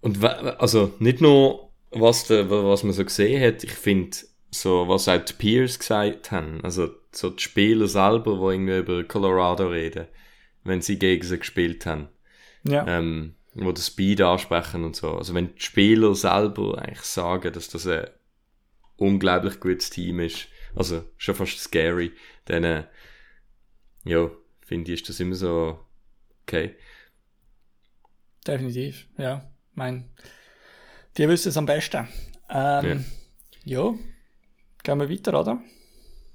Und 0.00 0.24
also 0.24 0.94
nicht 1.00 1.20
nur, 1.20 1.67
was, 1.90 2.26
der, 2.26 2.50
was 2.50 2.82
man 2.82 2.92
so 2.92 3.04
gesehen 3.04 3.42
hat, 3.42 3.64
ich 3.64 3.72
finde, 3.72 4.16
so, 4.50 4.88
was 4.88 5.08
auch 5.08 5.22
die 5.22 5.32
Peers 5.34 5.78
gesagt 5.78 6.30
haben, 6.30 6.62
also 6.62 6.90
so 7.12 7.30
die 7.30 7.42
Spieler 7.42 7.86
selber, 7.86 8.34
die 8.34 8.54
irgendwie 8.54 8.78
über 8.78 9.04
Colorado 9.04 9.68
reden, 9.68 10.06
wenn 10.64 10.80
sie 10.80 10.98
gegen 10.98 11.24
sie 11.24 11.38
gespielt 11.38 11.84
haben. 11.86 12.08
Ja. 12.64 12.86
Ähm, 12.86 13.34
wo 13.54 13.72
das 13.72 13.86
Speed 13.86 14.20
ansprechen 14.20 14.84
und 14.84 14.94
so. 14.94 15.16
Also 15.16 15.34
wenn 15.34 15.54
die 15.54 15.60
Spieler 15.60 16.14
selber 16.14 16.78
eigentlich 16.78 17.00
sagen, 17.00 17.52
dass 17.52 17.68
das 17.68 17.86
ein 17.86 18.06
unglaublich 18.96 19.58
gutes 19.60 19.90
Team 19.90 20.20
ist, 20.20 20.48
also 20.74 21.04
schon 21.16 21.34
fast 21.34 21.58
scary, 21.58 22.12
dann, 22.44 22.64
äh, 22.64 22.84
ja, 24.04 24.30
finde 24.60 24.92
ich, 24.92 25.00
ist 25.00 25.08
das 25.08 25.20
immer 25.20 25.34
so, 25.34 25.78
okay. 26.42 26.76
Definitiv, 28.46 29.08
ja. 29.16 29.50
Mein, 29.74 30.10
die 31.18 31.28
wissen 31.28 31.48
es 31.48 31.56
am 31.56 31.66
besten. 31.66 32.08
Ähm, 32.48 33.04
ja. 33.64 33.80
ja. 33.80 33.94
Gehen 34.84 35.00
wir 35.00 35.10
weiter, 35.10 35.38
oder? 35.38 35.60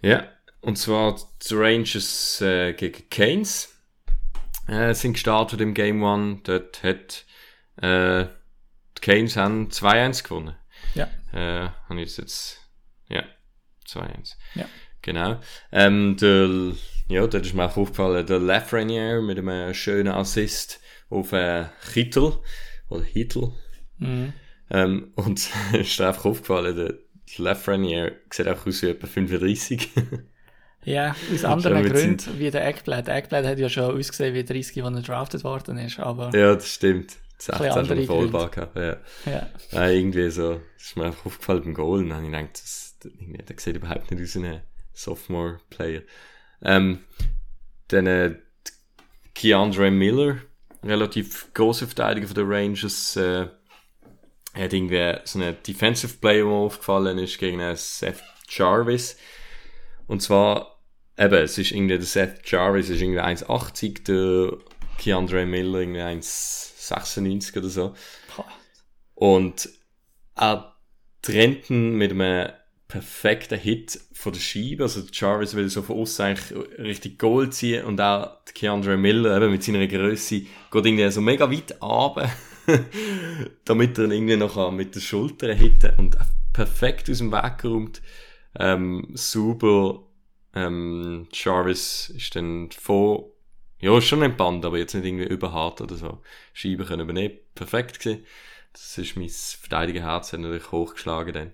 Ja, 0.01 0.27
und 0.61 0.77
zwar 0.77 1.17
die 1.41 1.55
Rangers 1.55 2.41
äh, 2.41 2.73
gegen 2.73 3.09
Canes 3.09 3.73
äh, 4.67 4.93
sind 4.93 5.13
gestartet 5.13 5.61
im 5.61 5.73
Game 5.73 6.03
One. 6.03 6.41
Dort 6.43 6.83
hat 6.83 7.25
äh, 7.77 8.25
die 8.97 9.01
Canes 9.01 9.37
haben 9.37 9.69
2-1 9.69 10.23
gewonnen. 10.23 10.55
Ja. 10.93 11.09
Äh, 11.31 11.69
habe 11.89 12.01
ich 12.01 12.17
jetzt, 12.17 12.59
ja, 13.07 13.23
2-1. 13.87 14.35
Ja. 14.55 14.65
Genau. 15.01 15.39
Ähm, 15.71 16.17
der, 16.17 16.73
ja, 17.07 17.27
da 17.27 17.37
ist 17.37 17.53
mir 17.53 17.65
auch 17.65 17.77
aufgefallen, 17.77 18.25
der 18.25 18.39
Lafreniere 18.39 19.21
mit 19.21 19.37
einem 19.37 19.73
schönen 19.73 20.13
Assist 20.13 20.81
auf 21.09 21.31
äh, 21.31 21.65
Kittel 21.93 22.39
oder 22.89 23.03
Hittel. 23.03 23.53
Mhm. 23.97 24.33
Ähm, 24.73 25.11
und 25.15 25.49
ist 25.73 25.99
dir 25.99 26.07
einfach 26.07 26.25
aufgefallen, 26.25 26.75
der 26.75 26.95
Lafreniere 27.37 28.13
sieht 28.29 28.47
auch 28.47 28.65
aus 28.65 28.81
wie 28.81 28.89
etwa 28.89 29.07
35. 29.07 29.89
ja, 30.83 31.15
aus 31.33 31.45
anderen 31.45 31.85
Gründen 31.85 32.39
wie 32.39 32.51
der 32.51 32.67
Eckblatt. 32.67 33.07
Der 33.07 33.15
Eckblatt 33.15 33.45
hat 33.45 33.59
ja 33.59 33.69
schon 33.69 33.97
ausgesehen 33.97 34.33
wie 34.33 34.43
30, 34.43 34.83
als 34.83 34.95
er 34.95 35.01
drafted 35.01 35.43
worden 35.43 35.77
ist. 35.77 35.99
Aber 35.99 36.35
ja, 36.35 36.55
das 36.55 36.67
stimmt. 36.67 37.17
16 37.37 37.85
schon 37.85 38.05
Vollbar 38.05 38.49
gehabt. 38.49 38.75
Ja. 38.75 38.97
Ja. 39.25 39.49
ja. 39.71 39.89
irgendwie 39.89 40.29
so, 40.29 40.61
das 40.77 40.87
ist 40.87 40.97
mir 40.97 41.05
einfach 41.05 41.25
aufgefallen 41.25 41.63
beim 41.63 41.73
Goal. 41.73 41.99
Und 41.99 42.09
dann 42.09 42.17
habe 42.17 42.25
ich 42.25 42.31
gedacht, 42.31 42.53
das, 42.53 42.95
der, 43.03 43.11
der 43.43 43.59
sieht 43.59 43.75
überhaupt 43.75 44.11
nicht 44.11 44.23
aus 44.23 44.35
wie 44.35 44.47
ein 44.47 44.61
Sophomore-Player. 44.93 46.01
Ähm, 46.61 46.99
dann 47.89 48.07
äh, 48.07 48.35
Keandre 49.35 49.91
Miller, 49.91 50.37
relativ 50.83 51.53
große 51.53 51.87
Verteidiger 51.87 52.27
von 52.27 52.35
den 52.35 52.47
Rangers, 52.47 53.15
äh, 53.15 53.47
hat 54.53 54.73
irgendwie 54.73 55.15
so 55.23 55.39
einen 55.39 55.57
Defensive 55.65 56.17
Player, 56.17 56.45
der 56.45 56.53
aufgefallen 56.53 57.17
ist, 57.17 57.39
gegen 57.39 57.61
einen 57.61 57.75
Seth 57.75 58.21
Jarvis. 58.49 59.17
Und 60.07 60.21
zwar, 60.21 60.79
eben, 61.17 61.33
es 61.33 61.57
ist 61.57 61.71
irgendwie, 61.71 61.97
der 61.97 62.05
Seth 62.05 62.49
Jarvis 62.49 62.89
ist 62.89 63.01
irgendwie 63.01 63.21
1,80, 63.21 64.03
der 64.03 64.57
Keandre 64.97 65.45
Miller 65.45 65.79
irgendwie 65.79 66.01
1,96 66.01 67.57
oder 67.57 67.69
so. 67.69 67.95
Und 69.15 69.69
er 70.35 70.75
trennt 71.21 71.69
ihn 71.69 71.95
mit 71.95 72.11
einem 72.11 72.51
perfekten 72.87 73.57
Hit 73.57 73.99
von 74.13 74.33
der 74.33 74.39
Scheibe. 74.39 74.83
Also 74.83 75.01
Jarvis 75.11 75.55
will 75.55 75.69
so 75.69 75.81
von 75.81 75.97
außen 75.97 76.25
eigentlich 76.25 76.77
richtig 76.77 77.17
Goal 77.17 77.49
ziehen 77.49 77.85
und 77.85 77.99
auch 77.99 78.43
Keandre 78.53 78.97
Miller 78.97 79.35
eben 79.35 79.51
mit 79.51 79.63
seiner 79.63 79.87
Größe 79.87 80.41
geht 80.41 80.85
irgendwie 80.85 81.09
so 81.09 81.21
mega 81.21 81.49
weit 81.49 81.81
runter, 81.81 82.29
damit 83.65 83.97
er 83.97 84.05
ihn 84.05 84.11
irgendwie 84.11 84.37
noch 84.37 84.71
mit 84.71 84.95
der 84.95 85.01
Schulter 85.01 85.53
hitten 85.53 85.93
und 85.97 86.17
perfekt 86.53 87.09
aus 87.09 87.17
dem 87.17 87.31
Weg 87.31 87.57
geräumt. 87.59 88.01
Ähm, 88.57 89.09
super. 89.13 90.03
Ähm, 90.55 91.27
Jarvis 91.33 92.09
ist 92.15 92.35
dann 92.35 92.69
vor, 92.71 93.31
ja, 93.79 93.99
schon 93.99 94.23
ein 94.23 94.37
Band, 94.37 94.63
aber 94.65 94.77
jetzt 94.77 94.93
nicht 94.93 95.05
irgendwie 95.05 95.25
überhart 95.25 95.81
oder 95.81 95.95
so. 95.95 96.21
Scheiben 96.53 96.85
können 96.85 97.01
übernehmen. 97.01 97.35
Perfekt 97.55 97.99
gewesen. 97.99 98.25
Das 98.71 98.97
ist 98.97 99.15
mein 99.15 99.29
Verteidigerherz 99.29 100.33
natürlich 100.33 100.71
hochgeschlagen 100.71 101.33
dann. 101.33 101.51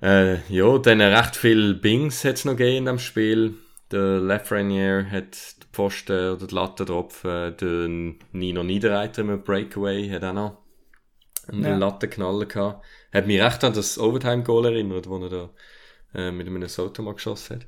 äh, 0.02 0.40
ja, 0.52 0.78
dann 0.78 1.00
recht 1.00 1.36
viel 1.36 1.74
Bings 1.74 2.24
hat 2.24 2.36
es 2.36 2.44
noch 2.44 2.56
gegeben 2.56 2.78
in 2.78 2.84
dem 2.86 2.98
Spiel. 2.98 3.54
Der 3.90 4.20
Lafreniere 4.20 5.10
hat 5.10 5.59
Pfosten 5.72 6.34
oder 6.34 6.46
die 6.46 6.54
Latte 6.54 6.84
getroffen. 6.84 7.56
Der 7.60 7.88
Nino 8.32 8.62
Niederreiter 8.62 9.24
mit 9.24 9.44
Breakaway 9.44 10.08
hat 10.08 10.24
auch 10.24 10.32
noch 10.32 10.58
einen 11.48 11.64
ja. 11.64 11.76
Lattenknaller 11.76 12.46
gehabt. 12.46 12.84
Hat 13.12 13.26
mich 13.26 13.40
recht 13.40 13.64
an 13.64 13.72
das 13.72 13.98
Overtime-Goal 13.98 14.66
erinnert, 14.66 15.08
wo 15.08 15.18
er 15.18 15.28
da 15.28 15.50
äh, 16.14 16.30
mit 16.30 16.46
einem 16.46 16.68
Soto 16.68 17.02
mal 17.02 17.14
geschossen 17.14 17.56
hat. 17.56 17.66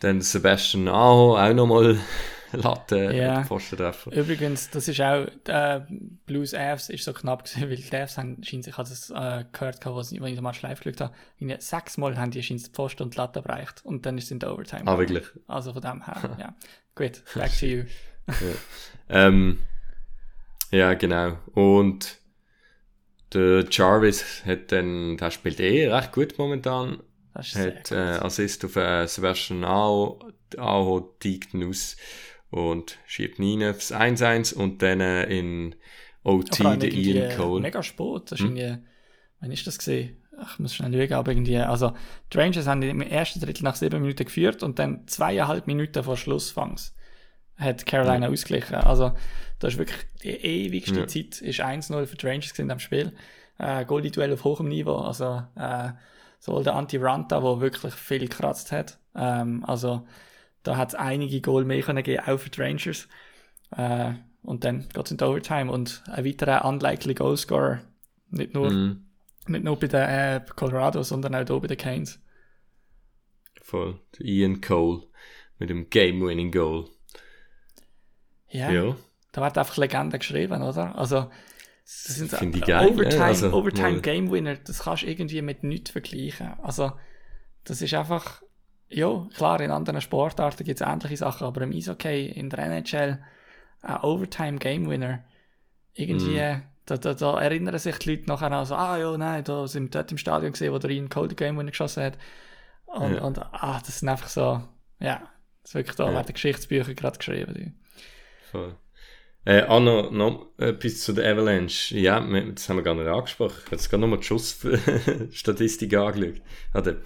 Dann 0.00 0.20
Sebastian 0.20 0.88
Aho 0.88 1.38
auch 1.38 1.54
nochmal 1.54 1.98
Latte 2.52 3.12
ja. 3.12 3.44
Pfostentreffer. 3.44 4.12
Übrigens, 4.12 4.70
das 4.70 4.88
ist 4.88 5.00
auch, 5.00 5.26
äh, 5.46 5.80
Blues 6.26 6.54
Avs 6.54 6.88
ist 6.88 7.04
so 7.04 7.12
knapp 7.12 7.44
gewesen, 7.44 7.68
weil 7.68 7.76
die 7.76 7.96
Avs 7.96 8.18
haben, 8.18 8.42
scheint, 8.42 8.66
ich 8.66 8.76
habe 8.76 8.88
das 8.88 9.10
äh, 9.10 9.44
gehört, 9.52 9.84
als 9.86 10.12
ich 10.12 10.20
den 10.20 10.42
Match 10.42 10.62
live 10.62 10.80
geschaut 10.80 11.00
habe, 11.00 11.56
sechsmal 11.58 12.16
haben 12.16 12.30
die 12.30 12.42
scheint 12.42 12.68
Pfosten 12.68 13.04
und 13.04 13.14
die 13.14 13.18
Latte 13.18 13.40
erreicht 13.40 13.84
und 13.84 14.06
dann 14.06 14.16
ist 14.18 14.24
es 14.24 14.30
in 14.30 14.38
der 14.38 14.52
Overtime. 14.52 14.82
Ah, 14.86 14.98
wirklich? 14.98 15.24
Also 15.48 15.72
von 15.72 15.82
dem 15.82 16.04
her, 16.04 16.36
ja. 16.38 16.54
Gut, 16.96 17.22
back 17.34 17.56
to 17.58 17.66
you. 17.66 17.84
ja. 18.26 19.28
Ähm, 19.28 19.58
ja, 20.72 20.94
genau. 20.94 21.38
Und 21.52 22.18
der 23.32 23.66
Jarvis 23.70 24.44
hat 24.44 24.72
dann, 24.72 25.16
der 25.16 25.30
spielt 25.30 25.60
eh 25.60 25.88
recht 25.88 26.12
gut 26.12 26.38
momentan. 26.38 27.02
Das 27.34 27.48
ist 27.48 27.56
hat 27.56 27.92
äh. 27.92 28.18
Assist 28.24 28.64
auf 28.64 28.76
äh, 28.76 29.06
Sebastian 29.06 29.64
Aho, 29.64 30.18
Aho 30.56 31.14
aus 31.68 31.96
und 32.50 32.98
schiebt 33.06 33.38
ihn 33.38 33.62
aufs 33.62 33.92
1-1 33.92 34.54
und 34.54 34.80
dann 34.80 35.00
äh, 35.00 35.24
in 35.24 35.74
OT 36.24 36.58
der 36.60 36.92
Ian 36.92 37.36
Cole. 37.36 37.60
Mega 37.60 37.82
Sport. 37.82 38.32
Das 38.32 38.40
ist 38.40 38.46
Hm? 38.46 38.56
irgendwie, 38.56 38.82
wann 39.40 39.52
ist 39.52 39.66
das 39.66 39.76
gesehen? 39.78 40.16
Ich 40.42 40.58
muss 40.58 40.74
schnell 40.74 40.92
schauen, 41.08 41.18
aber 41.18 41.32
irgendwie, 41.32 41.56
also, 41.58 41.92
die 42.32 42.36
Rangers 42.38 42.66
haben 42.66 42.82
im 42.82 43.00
ersten 43.00 43.40
Drittel 43.40 43.64
nach 43.64 43.74
sieben 43.74 44.02
Minuten 44.02 44.24
geführt 44.24 44.62
und 44.62 44.78
dann 44.78 45.06
zweieinhalb 45.08 45.66
Minuten 45.66 46.02
vor 46.04 46.16
Schlussfangs 46.16 46.94
hat 47.56 47.86
Carolina 47.86 48.28
ausgeglichen. 48.28 48.74
Also, 48.74 49.12
das 49.58 49.72
ist 49.72 49.78
wirklich 49.78 49.98
die 50.22 50.28
ewigste 50.28 51.00
Ja. 51.00 51.06
Zeit, 51.06 51.40
ist 51.40 51.60
1-0 51.60 52.04
für 52.06 52.16
die 52.16 52.26
Rangers 52.26 52.58
in 52.58 52.68
dem 52.68 52.78
Spiel. 52.78 53.12
Äh, 53.58 53.86
Goalie-Duell 53.86 54.34
auf 54.34 54.44
hohem 54.44 54.68
Niveau. 54.68 54.96
Also, 54.96 55.42
äh, 55.56 55.90
sowohl 56.38 56.64
der 56.64 56.74
Anti-Ranta, 56.74 57.40
der 57.40 57.60
wirklich 57.60 57.94
viel 57.94 58.18
gekratzt 58.28 58.72
hat. 58.72 58.98
Ähm, 59.14 59.64
also, 59.64 60.06
da 60.64 60.76
hat 60.76 60.90
es 60.90 60.94
einige 60.96 61.40
Goal 61.40 61.64
mehr 61.64 61.80
können 61.80 62.02
geben, 62.02 62.24
auch 62.26 62.36
für 62.38 62.50
die 62.50 62.60
Rangers. 62.60 63.08
Äh, 63.74 64.12
und 64.42 64.64
dann 64.64 64.86
geht 64.90 65.06
es 65.06 65.10
in 65.10 65.16
die 65.16 65.24
Overtime 65.24 65.72
und 65.72 66.02
ein 66.10 66.26
weiterer 66.26 66.66
unlikely 66.66 67.14
Goalscorer. 67.14 67.80
Nicht 68.28 68.52
nur, 68.52 68.70
Mhm, 68.70 69.05
nicht 69.48 69.64
nur 69.64 69.78
bei 69.78 69.86
den 69.88 70.00
äh, 70.02 70.40
Colorado, 70.54 71.02
sondern 71.02 71.34
auch 71.34 71.46
hier 71.46 71.60
bei 71.60 71.66
den 71.68 71.76
Canes. 71.76 72.20
voll. 73.62 73.98
Ian 74.20 74.60
Cole 74.60 75.02
mit 75.58 75.70
dem 75.70 75.90
Game-Winning 75.90 76.52
Goal. 76.52 76.88
Ja, 78.48 78.70
Ja. 78.70 78.96
da 79.32 79.42
wird 79.42 79.58
einfach 79.58 79.76
Legende 79.76 80.18
geschrieben, 80.18 80.62
oder? 80.62 80.96
Also, 80.96 81.30
das 81.84 82.04
sind 82.16 82.30
so 82.30 82.36
Finde 82.36 82.58
ich 82.58 82.64
geil, 82.64 82.88
Overtime, 82.88 83.14
ja, 83.16 83.24
also, 83.26 83.52
Overtime 83.52 84.00
Game 84.00 84.30
Winner, 84.30 84.56
das 84.56 84.80
kannst 84.84 85.02
du 85.02 85.06
irgendwie 85.08 85.42
mit 85.42 85.62
nichts 85.64 85.90
vergleichen. 85.90 86.54
Also, 86.62 86.92
das 87.64 87.82
ist 87.82 87.94
einfach, 87.94 88.42
ja, 88.88 89.26
klar, 89.36 89.60
in 89.60 89.70
anderen 89.72 90.00
Sportarten 90.00 90.64
gibt 90.64 90.80
es 90.80 90.86
ähnliche 90.86 91.16
Sachen, 91.16 91.46
aber 91.46 91.62
im 91.62 91.72
Eishockey, 91.72 92.26
in 92.26 92.50
der 92.50 92.60
NHL, 92.60 93.22
ein 93.82 94.00
Overtime 94.02 94.58
Game 94.58 94.88
Winner, 94.88 95.24
irgendwie, 95.94 96.38
Mhm. 96.40 96.62
Da, 96.86 96.96
da, 96.96 97.14
da 97.14 97.40
erinnern 97.40 97.78
sich 97.78 97.98
die 97.98 98.10
Leute 98.10 98.26
nachher 98.28 98.50
an 98.52 98.64
so, 98.64 98.74
ah 98.74 98.96
ja, 98.96 99.16
nein, 99.16 99.44
da 99.44 99.66
sind 99.68 99.84
wir 99.84 99.90
dort 99.90 100.10
im 100.12 100.18
Stadion 100.18 100.52
gesehen, 100.52 100.72
wo 100.72 100.78
der 100.78 100.90
Ian 100.90 101.08
Cole 101.08 101.28
den 101.28 101.36
Game 101.36 101.66
geschossen 101.66 102.02
hat. 102.04 102.18
Und, 102.86 103.14
Ja. 103.14 103.22
und 103.22 103.38
ah, 103.38 103.80
das 103.84 103.98
sind 104.00 104.08
einfach 104.08 104.28
so, 104.28 104.62
ja, 105.00 105.28
das 105.62 105.70
ist 105.70 105.74
wirklich, 105.74 105.96
da 105.96 106.06
Ja. 106.06 106.14
werden 106.14 106.32
Geschichtsbücher 106.32 106.94
gerade 106.94 107.18
geschrieben. 107.18 107.54
die. 107.54 107.72
Voll. 108.50 108.76
Äh, 109.44 109.62
auch 109.64 109.80
noch, 109.80 110.10
noch 110.10 110.46
etwas 110.58 111.00
zu 111.00 111.12
der 111.12 111.30
Avalanche. 111.32 111.96
Ja, 111.96 112.18
das 112.20 112.68
haben 112.68 112.76
wir 112.76 112.82
gar 112.82 112.94
nicht 112.96 113.06
angesprochen. 113.06 113.54
Ich 113.58 113.66
habe 113.66 113.76
jetzt 113.76 113.90
gerade 113.90 114.00
nochmal 114.00 114.18
die 114.18 114.24
Schussstatistik 114.24 115.94
angeschaut. 115.96 116.40
Der, 116.74 116.96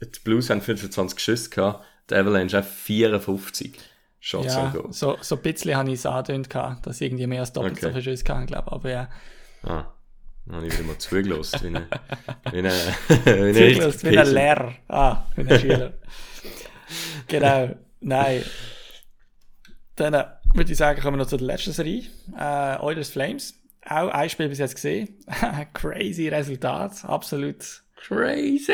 die 0.00 0.20
Blues 0.24 0.50
haben 0.50 0.60
25 0.60 1.20
Schüsse 1.20 1.50
gehabt, 1.50 1.84
die 2.10 2.14
Avalanche 2.14 2.58
auch 2.58 2.64
54 2.64 3.78
Shots 4.24 4.54
Ja, 4.54 4.66
on 4.66 4.72
Goal. 4.72 4.92
so, 4.92 5.18
so 5.20 5.34
ein 5.34 5.42
bisschen 5.42 5.74
habe 5.76 5.88
ich 5.88 5.96
es 5.96 6.06
angedeutet, 6.06 6.86
dass 6.86 7.00
ich 7.00 7.08
irgendwie 7.08 7.26
mehr 7.26 7.40
als 7.40 7.52
doppelt 7.52 7.72
Okay. 7.72 7.86
so 7.86 7.92
viel 7.92 8.02
Schüsse 8.02 8.22
kann, 8.22 8.46
glaube 8.46 8.66
ich. 8.68 8.72
Aber 8.72 8.88
ja, 8.90 9.08
Ah, 9.64 9.86
dann 10.46 10.56
habe 10.56 10.66
ich 10.68 10.72
wieder 10.74 10.84
mal 10.86 10.98
zugelassen. 10.98 11.60
wie 12.52 12.58
ein, 12.58 12.64
wie 12.64 13.30
ein, 13.30 13.54
wie 13.54 13.60
ein 13.60 13.74
zugelassen, 13.74 14.10
wie 14.10 14.18
ein. 14.18 14.26
Lehrer. 14.28 14.72
Ah, 14.88 15.24
wie 15.34 15.50
ein 15.52 15.58
Schüler. 15.60 15.92
genau, 17.28 17.74
nein. 18.00 18.44
Dann 19.96 20.14
äh, 20.14 20.24
würde 20.54 20.70
ich 20.72 20.78
sagen, 20.78 21.00
kommen 21.00 21.16
wir 21.16 21.22
noch 21.24 21.28
zur 21.28 21.40
letzten 21.40 21.72
Serie. 21.72 22.04
Äh, 22.38 22.76
Oilers 22.80 23.10
Flames. 23.10 23.54
Auch 23.84 24.08
ein 24.08 24.30
Spiel 24.30 24.48
bis 24.48 24.58
jetzt 24.58 24.76
gesehen. 24.76 25.18
Crazy 25.74 26.28
Resultat, 26.28 27.04
absolut. 27.04 27.82
Crazy! 28.06 28.72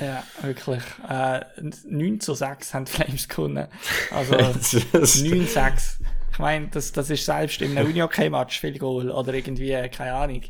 Ja, 0.00 0.22
wirklich. 0.42 0.82
Äh, 1.08 1.40
9 1.88 2.20
zu 2.20 2.34
6 2.34 2.72
haben 2.74 2.84
die 2.84 2.92
Flames 2.92 3.28
gewonnen. 3.28 3.66
Also 4.10 4.36
Das 4.52 4.74
ist- 4.74 5.24
9-6. 5.24 6.00
Ich 6.32 6.38
meine, 6.38 6.68
das, 6.68 6.92
das 6.92 7.10
ist 7.10 7.24
selbst 7.24 7.60
im 7.60 7.76
Unihockey-Match 7.76 8.60
viel 8.60 8.78
Goal 8.78 9.10
oder 9.10 9.34
irgendwie, 9.34 9.72
äh, 9.72 9.88
keine 9.88 10.14
Ahnung. 10.14 10.42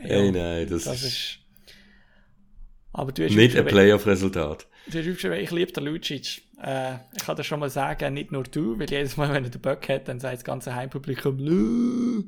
Ey, 0.00 0.32
nein, 0.32 0.66
das, 0.68 0.84
Das 0.84 1.02
ist. 1.02 1.36
Aber 2.92 3.12
du 3.12 3.24
hast 3.24 3.34
nicht 3.36 3.56
ein 3.56 3.66
Playoff-Resultat. 3.66 4.66
Du 4.86 4.98
hast 4.98 5.06
aufgeschrieben, 5.06 5.38
ich 5.38 5.50
liebe 5.52 5.70
den 5.72 5.84
Lucic. 5.84 6.42
Äh, 6.62 6.94
ich 7.16 7.22
kann 7.24 7.36
dir 7.36 7.44
schon 7.44 7.60
mal 7.60 7.70
sagen, 7.70 8.14
nicht 8.14 8.32
nur 8.32 8.42
du, 8.42 8.78
weil 8.80 8.90
jedes 8.90 9.16
Mal, 9.16 9.32
wenn 9.32 9.44
er 9.44 9.50
den 9.50 9.60
Böck 9.60 9.88
hat, 9.88 10.08
dann 10.08 10.18
sagt 10.18 10.36
das 10.38 10.44
ganze 10.44 10.74
Heimpublikum 10.74 11.38
Lu. 11.38 12.24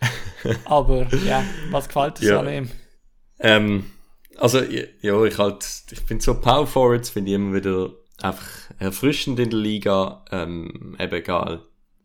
Aber 0.64 1.06
ja, 1.26 1.44
was 1.70 1.88
gefällt 1.88 2.20
dir 2.20 2.28
Ja. 2.28 2.34
so 2.34 2.40
an 2.46 2.54
ihm? 2.54 2.70
Ähm, 3.40 3.90
also, 4.38 4.60
ja, 4.62 5.24
ich 5.24 5.38
halt, 5.38 5.64
ich 5.90 6.00
finde 6.00 6.24
so 6.24 6.40
Power 6.40 6.66
Forwards 6.66 7.10
finde 7.10 7.30
ich 7.30 7.34
immer 7.34 7.54
wieder 7.54 7.90
einfach 8.20 8.70
erfrischend 8.78 9.38
in 9.38 9.50
der 9.50 9.58
Liga, 9.58 10.24
ähm, 10.30 10.96
eben 10.98 11.14
egal. 11.14 11.62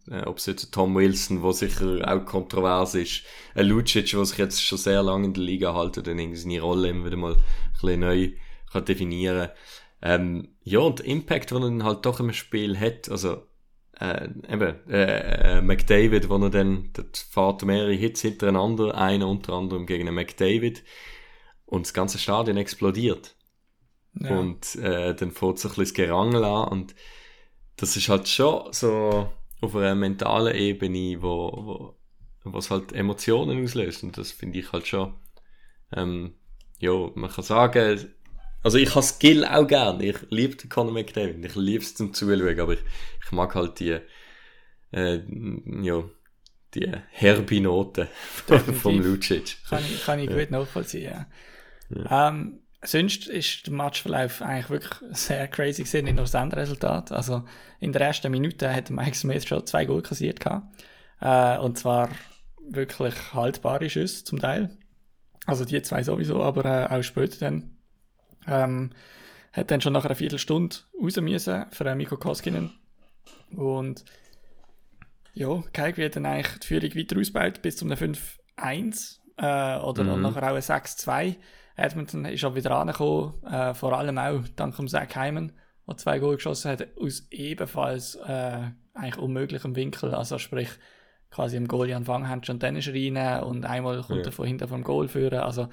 Äh, 0.10 0.24
ob 0.24 0.38
es 0.38 0.48
jetzt 0.48 0.72
Tom 0.74 0.96
Wilson, 0.96 1.42
wo 1.42 1.52
sicher 1.52 2.02
auch 2.06 2.26
kontrovers 2.26 2.96
ist, 2.96 3.24
ein 3.56 3.68
Lucic, 3.68 4.12
der 4.12 4.26
sich 4.26 4.38
jetzt 4.38 4.62
schon 4.62 4.78
sehr 4.78 5.02
lange 5.02 5.28
in 5.28 5.34
der 5.34 5.44
Liga 5.44 5.74
hält 5.74 5.98
und 5.98 6.08
dann 6.08 6.20
irgendwie 6.20 6.38
seine 6.38 6.62
Rolle 6.62 6.90
immer 6.90 7.06
wieder 7.06 7.18
mal 7.18 7.36
ein 7.36 7.42
bisschen 7.72 8.00
neu 8.02 8.32
kann 8.72 8.86
definieren. 8.86 9.50
Ähm, 10.02 10.50
ja, 10.64 10.80
und 10.80 11.00
der 11.00 11.06
Impact, 11.06 11.52
den 11.52 11.58
er 11.58 11.62
dann 11.62 11.84
halt 11.84 12.06
doch 12.06 12.20
im 12.20 12.34
Spiel 12.34 12.78
hat, 12.78 13.10
also, 13.10 13.44
äh, 14.00 14.28
eben, 14.50 14.76
äh, 14.90 15.58
äh, 15.58 15.62
McDavid, 15.62 16.28
wo 16.30 16.38
er 16.38 16.50
dann, 16.50 16.90
dort 16.94 17.18
fährt 17.18 17.64
mehrere 17.64 17.94
Hits 17.94 18.22
hintereinander, 18.22 18.98
einer 18.98 19.28
unter 19.28 19.54
anderem 19.54 19.86
gegen 19.86 20.08
einen 20.08 20.16
McDavid, 20.16 20.84
und 21.74 21.88
das 21.88 21.94
ganze 21.94 22.20
Stadion 22.20 22.58
explodiert. 22.58 23.36
Ja. 24.20 24.38
Und 24.38 24.76
äh, 24.76 25.16
dann 25.16 25.32
fährt 25.32 25.58
sich 25.58 25.72
ein 25.72 25.76
bisschen 25.76 25.84
das 25.86 25.94
Gerangel 25.94 26.44
an 26.44 26.68
und 26.68 26.96
das 27.78 27.98
ist 27.98 28.10
halt 28.10 28.28
schon 28.28 28.72
so 28.72 29.30
auf 29.60 29.76
einer 29.76 29.96
mentalen 29.96 30.56
Ebene, 30.56 31.22
wo, 31.22 31.96
wo 32.44 32.54
was 32.54 32.70
halt 32.70 32.94
Emotionen 32.94 33.64
auslöst 33.64 34.04
und 34.04 34.18
das 34.18 34.32
finde 34.32 34.60
ich 34.60 34.72
halt 34.72 34.86
schon 34.86 35.16
ähm, 35.96 36.36
ja, 36.80 36.92
man 37.16 37.32
kann 37.32 37.44
sagen, 37.44 38.14
also 38.62 38.78
ich 38.78 38.94
habe 38.94 39.06
Skill 39.06 39.46
auch 39.46 39.68
gern. 39.68 40.02
Ich 40.02 40.18
liebe 40.30 40.56
den 40.56 40.70
Conor 40.70 40.94
McDavid. 40.94 41.44
Ich 41.44 41.56
liebe 41.56 41.84
es 41.84 41.96
zum 41.96 42.14
Zuschauen, 42.14 42.60
aber 42.60 42.74
ich, 42.74 42.84
ich 43.26 43.32
mag 43.32 43.56
halt 43.56 43.80
die, 43.80 44.00
äh, 44.92 45.22
ja, 45.82 46.04
die 46.74 46.92
herbe 47.12 47.62
Note 47.62 48.10
vom 48.82 49.02
Lucic. 49.02 49.58
Kann 49.68 49.84
ich, 49.84 50.04
kann 50.04 50.20
ich 50.20 50.30
gut 50.30 50.52
nachvollziehen, 50.52 51.12
ja. 51.12 51.26
Ja. 51.90 52.30
Ähm, 52.30 52.60
sonst 52.84 53.28
ist 53.28 53.68
der 53.68 53.74
Matchverlauf 53.74 54.42
eigentlich 54.42 54.70
wirklich 54.70 54.94
sehr 55.18 55.48
crazy 55.48 55.84
gewesen, 55.84 56.06
nicht 56.06 56.16
nur 56.16 56.26
das 56.26 56.34
Endresultat. 56.34 57.12
Also 57.12 57.44
in 57.80 57.92
der 57.92 58.02
ersten 58.02 58.32
Minute 58.32 58.74
hat 58.74 58.90
Mike 58.90 59.16
Smith 59.16 59.46
schon 59.46 59.66
zwei 59.66 59.86
Goal 59.86 60.02
kassiert 60.02 60.40
gehabt. 60.40 60.68
Äh, 61.22 61.58
und 61.60 61.78
zwar 61.78 62.10
wirklich 62.70 63.34
haltbare 63.34 63.90
Schüsse 63.90 64.24
zum 64.24 64.40
Teil. 64.40 64.78
Also 65.46 65.66
die 65.66 65.82
zwei 65.82 66.04
sowieso, 66.04 66.42
aber 66.42 66.66
äh, 66.66 66.94
auch 66.94 67.04
später 67.04 67.40
dann. 67.40 67.78
Ähm, 68.48 68.92
hat 69.54 69.70
dann 69.70 69.82
schon 69.82 69.94
nach 69.94 70.04
einer 70.04 70.16
Viertelstunde 70.16 70.76
raus 71.02 71.16
müssen 71.18 71.66
für 71.70 71.96
Mikko 71.96 72.18
Koskinen. 72.18 72.72
Und 73.56 74.04
ja, 75.34 75.64
Calgary 75.74 76.06
hat 76.06 76.16
dann 76.16 76.26
eigentlich 76.26 76.60
die 76.60 76.68
Führung 76.68 76.96
weiter 76.96 77.20
ausgebaut 77.20 77.62
bis 77.62 77.78
zum 77.78 77.92
5-1 77.92 79.20
äh, 79.38 79.80
oder 79.80 80.04
mhm. 80.04 80.22
nachher 80.22 80.52
auch 80.52 80.56
ein 80.56 80.62
6-2. 80.62 81.36
Edmonton 81.76 82.26
ist 82.26 82.44
auch 82.44 82.56
wieder 82.56 82.72
angekommen, 82.72 83.44
äh, 83.46 83.74
vor 83.74 83.94
allem 83.94 84.18
auch 84.18 84.42
dank 84.56 84.76
dem 84.76 84.88
Zach 84.88 85.16
Hyman, 85.16 85.54
der 85.88 85.98
zwei 85.98 86.20
Goal 86.20 86.36
geschossen 86.36 86.72
hat, 86.72 86.88
aus 87.00 87.28
ebenfalls 87.32 88.16
äh, 88.16 88.70
eigentlich 88.94 89.18
unmöglichem 89.18 89.76
Winkel, 89.76 90.14
also 90.14 90.38
sprich 90.38 90.70
quasi 91.32 91.58
im 91.58 91.68
Goal 91.68 91.92
Anfang 91.92 92.28
haben 92.28 92.44
schon 92.44 92.60
dann 92.60 92.78
rein 92.78 93.44
und 93.44 93.66
einmal 93.66 94.02
kommt 94.04 94.20
ja. 94.20 94.26
er 94.26 94.32
von 94.32 94.46
hinten 94.46 94.68
vom 94.68 94.84
Goal 94.84 95.08
führen, 95.08 95.40
also 95.40 95.64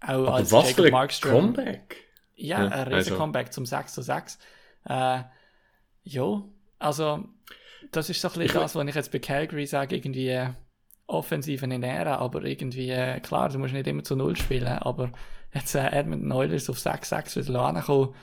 auch 0.00 0.08
Aber 0.08 0.34
als 0.34 0.52
was 0.52 0.70
Jacob 0.70 0.86
für 0.86 0.96
ein. 0.96 1.20
Comeback? 1.20 1.96
Ja, 2.34 2.64
ja 2.64 2.68
ein 2.70 2.82
riesen 2.88 3.12
also. 3.12 3.16
Comeback 3.16 3.52
zum 3.52 3.66
6 3.66 3.92
zu 3.92 4.02
6. 4.02 4.38
Äh, 4.84 5.22
ja, 6.04 6.42
also 6.78 7.24
das 7.92 8.10
ist 8.10 8.20
so 8.20 8.28
ein 8.28 8.34
bisschen 8.34 8.60
das, 8.60 8.74
was 8.74 8.86
ich 8.86 8.94
jetzt 8.94 9.12
bei 9.12 9.18
Calgary 9.18 9.66
sage, 9.66 9.96
irgendwie 9.96 10.28
äh, 10.28 10.50
offensiven 11.06 11.70
in 11.70 11.82
Ära, 11.82 12.16
aber 12.16 12.44
irgendwie, 12.44 12.90
äh, 12.90 13.20
klar, 13.20 13.48
du 13.48 13.58
musst 13.58 13.74
nicht 13.74 13.86
immer 13.86 14.02
zu 14.02 14.16
Null 14.16 14.36
spielen, 14.36 14.66
aber 14.66 15.12
jetzt 15.54 15.74
äh, 15.74 15.86
Edmonton 15.88 16.32
Oilers 16.32 16.68
auf 16.68 16.78
6-6 16.78 17.48
wieder 17.48 17.60
ankommen, 17.60 18.14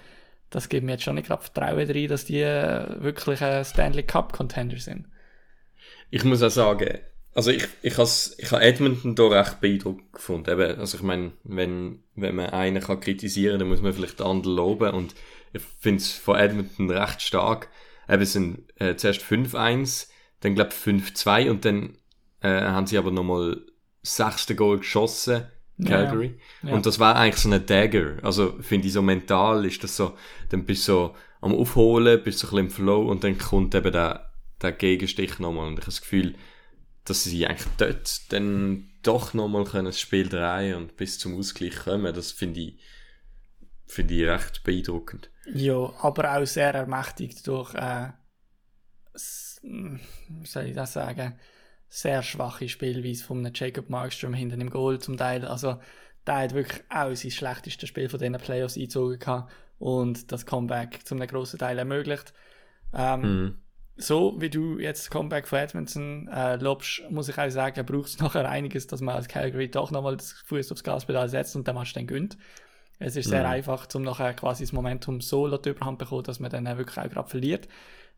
das 0.50 0.70
gibt 0.70 0.86
mir 0.86 0.94
jetzt 0.94 1.04
schon 1.04 1.16
nicht 1.16 1.28
gerade 1.28 1.42
Vertrauen 1.42 1.90
rein, 1.90 2.08
dass 2.08 2.26
die 2.26 2.42
äh, 2.42 3.02
wirklich 3.02 3.42
ein 3.42 3.66
Stanley 3.66 4.04
Cup 4.04 4.34
Contender 4.34 4.78
sind. 4.78 5.08
Ich 6.12 6.24
muss 6.24 6.44
auch 6.44 6.52
sagen, 6.52 7.00
also 7.34 7.50
ich, 7.50 7.68
ich 7.82 7.98
habe 7.98 8.10
ich 8.38 8.52
ha 8.52 8.60
Edmonton 8.60 9.16
da 9.16 9.28
recht 9.28 9.60
beeindruckend 9.62 10.14
gefunden. 10.14 10.52
Eben, 10.52 10.80
also 10.80 10.98
ich 10.98 11.04
meine, 11.04 11.32
wenn, 11.44 12.04
wenn 12.16 12.36
man 12.36 12.52
einen 12.52 12.84
kann 12.84 13.00
kritisieren, 13.00 13.58
dann 13.60 13.68
muss 13.68 13.82
man 13.82 13.94
vielleicht 13.94 14.20
den 14.20 14.28
anderen 14.28 14.56
loben 14.56 14.94
und 14.94 15.16
ich 15.54 15.62
finde 15.80 16.02
es 16.02 16.12
von 16.12 16.38
Edmonton 16.38 16.92
recht 16.92 17.22
stark. 17.22 17.70
Eben, 18.08 18.22
es 18.22 18.34
sind 18.34 18.64
äh, 18.80 18.96
zuerst 18.96 19.22
5-1, 19.22 20.08
dann 20.42 20.54
glaube 20.54 20.72
ich 20.72 20.78
5-2 20.78 21.50
und 21.50 21.66
dann 21.66 21.98
äh, 22.44 22.62
haben 22.62 22.86
sie 22.86 22.98
aber 22.98 23.10
nochmal 23.10 23.62
sechste 24.04 24.56
Goal 24.56 24.80
geschossen, 24.80 25.46
Calgary. 25.84 26.40
Ja, 26.62 26.70
ja. 26.70 26.76
Und 26.76 26.86
das 26.86 27.00
war 27.00 27.16
eigentlich 27.16 27.42
so 27.42 27.50
eine 27.50 27.60
Dagger. 27.60 28.18
Also 28.22 28.56
finde 28.62 28.88
ich 28.88 28.94
so 28.94 29.02
mental 29.02 29.66
ist 29.66 29.84
das 29.84 29.96
so, 29.96 30.16
dann 30.50 30.66
bist 30.66 30.88
du 30.88 30.92
so 30.92 31.16
am 31.42 31.56
Aufholen, 31.56 32.22
bist 32.24 32.40
so 32.40 32.48
ein 32.48 32.52
bisschen 32.52 32.66
im 32.66 32.72
Flow 32.72 33.10
und 33.10 33.24
dann 33.24 33.38
kommt 33.38 33.74
eben 33.74 33.92
der, 33.92 34.32
der 34.62 34.72
Gegenstich 34.72 35.40
nochmal. 35.40 35.68
Und 35.68 35.74
ich 35.74 35.80
habe 35.80 35.86
das 35.88 36.02
Gefühl, 36.02 36.36
dass 37.06 37.24
sie 37.24 37.48
eigentlich 37.48 37.68
dort 37.78 38.32
dann 38.32 38.90
doch 39.02 39.34
nochmal 39.34 39.66
das 39.66 40.00
Spiel 40.00 40.30
drehen 40.30 40.76
und 40.76 40.96
bis 40.96 41.20
zum 41.20 41.38
Ausgleich 41.38 41.76
kommen. 41.76 42.14
Das 42.14 42.32
finde 42.32 42.60
ich, 42.60 42.80
finde 43.88 44.14
ich 44.14 44.28
recht 44.28 44.64
beeindruckend. 44.64 45.30
Ja, 45.54 45.92
aber 46.00 46.38
auch 46.38 46.46
sehr 46.46 46.74
ermächtigt 46.74 47.46
durch, 47.48 47.74
äh, 47.74 48.10
wie 49.62 50.46
soll 50.46 50.66
ich 50.66 50.76
das 50.76 50.94
sagen, 50.94 51.38
sehr 51.94 52.24
schwache 52.24 52.68
Spielweise 52.70 53.24
von 53.24 53.48
Jacob 53.54 53.88
Markstrom 53.88 54.34
hinten 54.34 54.60
im 54.62 54.72
Goal 54.72 54.98
zum 54.98 55.16
Teil. 55.16 55.46
Also, 55.46 55.78
der 56.26 56.38
hat 56.38 56.54
wirklich 56.56 56.82
auch 56.90 57.14
sein 57.14 57.30
schlechtestes 57.30 57.88
Spiel 57.88 58.10
von 58.10 58.20
diesen 58.20 58.34
Playoffs 58.34 58.78
eingezogen 58.78 59.20
gehabt 59.20 59.54
und 59.78 60.32
das 60.32 60.48
Comeback 60.48 61.02
zum 61.06 61.20
grossen 61.20 61.60
Teil 61.60 61.78
ermöglicht. 61.78 62.34
Ähm, 62.96 63.22
mhm. 63.22 63.58
So 63.96 64.42
wie 64.42 64.50
du 64.50 64.80
jetzt 64.80 65.02
das 65.04 65.10
Comeback 65.12 65.48
von 65.48 65.60
Edmonton 65.60 66.28
äh, 66.30 66.56
lobst, 66.56 67.04
muss 67.12 67.30
ich 67.30 67.38
auch 67.38 67.52
sagen, 67.52 67.86
braucht 67.86 68.08
es 68.08 68.20
nachher 68.20 68.50
einiges, 68.50 68.88
dass 68.88 69.02
man 69.02 69.14
als 69.14 69.28
Calgary 69.28 69.70
doch 69.70 69.92
nochmal 69.92 70.18
das 70.18 70.32
Fuß 70.32 70.72
aufs 70.72 70.84
Gaspedal 70.84 71.30
setzt 71.30 71.56
und 71.56 71.68
der 71.68 71.76
Match 71.76 71.94
dann 71.94 72.08
gönnt. 72.08 72.40
Es 72.98 73.16
ist 73.16 73.30
sehr 73.30 73.44
mhm. 73.44 73.52
einfach, 73.52 73.88
um 73.94 74.02
nachher 74.02 74.34
quasi 74.34 74.64
das 74.64 74.74
Momentum 74.74 75.22
so 75.22 75.46
Überhand 75.46 76.00
zu 76.00 76.06
bekommen, 76.06 76.24
dass 76.24 76.40
man 76.40 76.50
dann 76.50 76.66
wirklich 76.76 76.98
auch 76.98 77.10
gerade 77.10 77.30
verliert. 77.30 77.68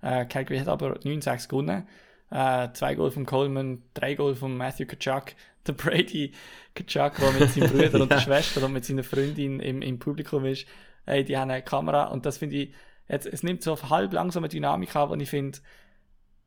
Äh, 0.01 0.25
Calgary 0.27 0.59
hat 0.59 0.69
aber 0.69 0.97
9-6 0.99 1.49
gewonnen. 1.49 1.85
Äh, 2.35 2.73
zwei 2.73 2.95
Goal 2.95 3.11
von 3.11 3.25
Coleman, 3.25 3.81
drei 3.93 4.15
Goal 4.15 4.35
von 4.35 4.57
Matthew 4.57 4.87
Kachuk, 4.87 5.35
der 5.65 5.71
Brady 5.71 6.33
Kachuk, 6.73 7.15
der 7.15 7.31
mit 7.31 7.49
seinem 7.49 7.69
Bruder 7.71 8.01
und 8.01 8.11
der 8.11 8.19
Schwester 8.19 8.61
und 8.65 8.73
mit 8.73 8.83
seiner 8.83 9.05
Freundin 9.05 9.61
im, 9.61 9.81
im 9.81 9.99
Publikum 9.99 10.43
ist. 10.43 10.67
Hey, 11.05 11.23
die 11.23 11.37
haben 11.37 11.49
eine 11.49 11.61
Kamera 11.61 12.07
und 12.07 12.25
das 12.25 12.39
finde 12.39 12.57
ich, 12.57 12.73
jetzt, 13.07 13.25
es 13.25 13.41
nimmt 13.41 13.63
so 13.63 13.81
halb 13.89 14.11
langsame 14.11 14.49
Dynamik 14.49 14.93
an, 14.97 15.11
und 15.11 15.21
ich 15.21 15.29
finde, 15.29 15.59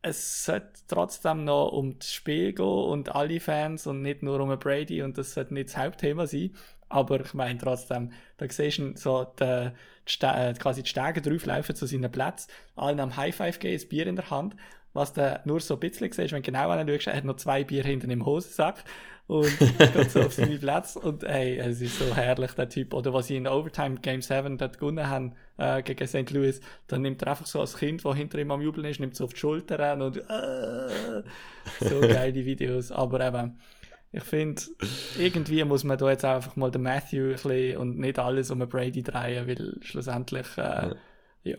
es 0.03 0.45
sollte 0.45 0.72
trotzdem 0.89 1.45
noch 1.45 1.70
um 1.70 1.99
das 1.99 2.12
Spiel 2.12 2.53
gehen 2.53 2.66
und 2.66 3.14
alle 3.14 3.41
Fans 3.41 3.86
und 3.86 4.03
nicht 4.03 4.22
nur 4.22 4.41
um 4.41 4.59
Brady 4.59 5.01
und 5.01 5.16
das 5.16 5.32
sollte 5.32 5.55
nicht 5.55 5.70
das 5.70 5.78
Hauptthema 5.78 6.26
sein. 6.26 6.51
Aber 6.91 7.20
ich 7.20 7.32
meine 7.32 7.59
trotzdem, 7.59 8.12
da 8.36 8.47
siehst 8.47 8.78
du 8.78 8.93
so 8.95 9.24
die, 9.41 9.70
die, 10.07 10.26
äh, 10.26 10.53
quasi 10.53 10.82
die 10.82 10.89
Stege 10.91 11.22
drauflaufen 11.22 11.74
zu 11.74 11.86
seinen 11.86 12.12
Plätzen, 12.12 12.51
allen 12.76 13.01
am 13.01 13.16
High 13.16 13.34
Five 13.34 13.59
gehen, 13.59 13.72
das 13.72 13.86
Bier 13.86 14.07
in 14.07 14.16
der 14.16 14.28
Hand 14.28 14.55
was 14.93 15.12
du 15.12 15.41
nur 15.45 15.61
so 15.61 15.74
ein 15.74 15.80
bisschen 15.80 16.11
siehst, 16.12 16.32
wenn 16.32 16.43
du 16.43 16.51
genau 16.51 16.70
anschaust, 16.70 17.07
er 17.07 17.16
hat 17.16 17.24
noch 17.24 17.36
zwei 17.36 17.64
Bier 17.64 17.84
hinten 17.84 18.11
im 18.11 18.24
Hosensack 18.24 18.84
und 19.28 19.59
geht 19.78 20.11
so 20.11 20.22
auf 20.22 20.32
seine 20.32 20.59
Plätze 20.59 20.99
und 20.99 21.22
hey, 21.22 21.59
es 21.59 21.80
ist 21.80 21.99
so 21.99 22.16
herrlich, 22.16 22.53
der 22.53 22.68
Typ. 22.68 22.95
Oder 22.95 23.12
was 23.12 23.26
sie 23.28 23.36
in 23.36 23.47
Overtime 23.47 23.97
Game 24.01 24.22
7 24.22 24.57
dort 24.57 24.78
gewonnen 24.78 25.09
haben 25.09 25.34
äh, 25.59 25.82
gegen 25.82 26.07
St. 26.07 26.30
Louis, 26.30 26.61
dann 26.86 27.03
nimmt 27.03 27.22
er 27.22 27.28
einfach 27.28 27.47
so 27.47 27.61
als 27.61 27.76
Kind, 27.76 28.05
das 28.05 28.16
hinter 28.16 28.39
ihm 28.39 28.51
am 28.51 28.62
Jubeln 28.62 28.86
ist, 28.86 29.01
nimmt 29.01 29.14
so 29.14 29.24
auf 29.24 29.34
die 29.34 29.39
Schulter 29.39 29.95
und 30.03 30.16
äh, 30.16 31.22
so 31.80 32.01
geile 32.09 32.45
Videos. 32.45 32.91
Aber 32.91 33.20
eben, 33.20 33.61
ich 34.12 34.24
finde, 34.24 34.62
irgendwie 35.18 35.62
muss 35.64 35.84
man 35.84 35.99
da 35.99 36.09
jetzt 36.11 36.24
einfach 36.24 36.57
mal 36.57 36.70
den 36.70 36.82
Matthew 36.82 37.24
ein 37.24 37.32
bisschen 37.32 37.76
und 37.76 37.99
nicht 37.99 38.18
alles 38.18 38.51
um 38.51 38.61
Brady 38.61 39.03
drehen, 39.03 39.47
weil 39.47 39.76
schlussendlich, 39.82 40.47
äh, 40.57 40.95
ja 41.45 41.59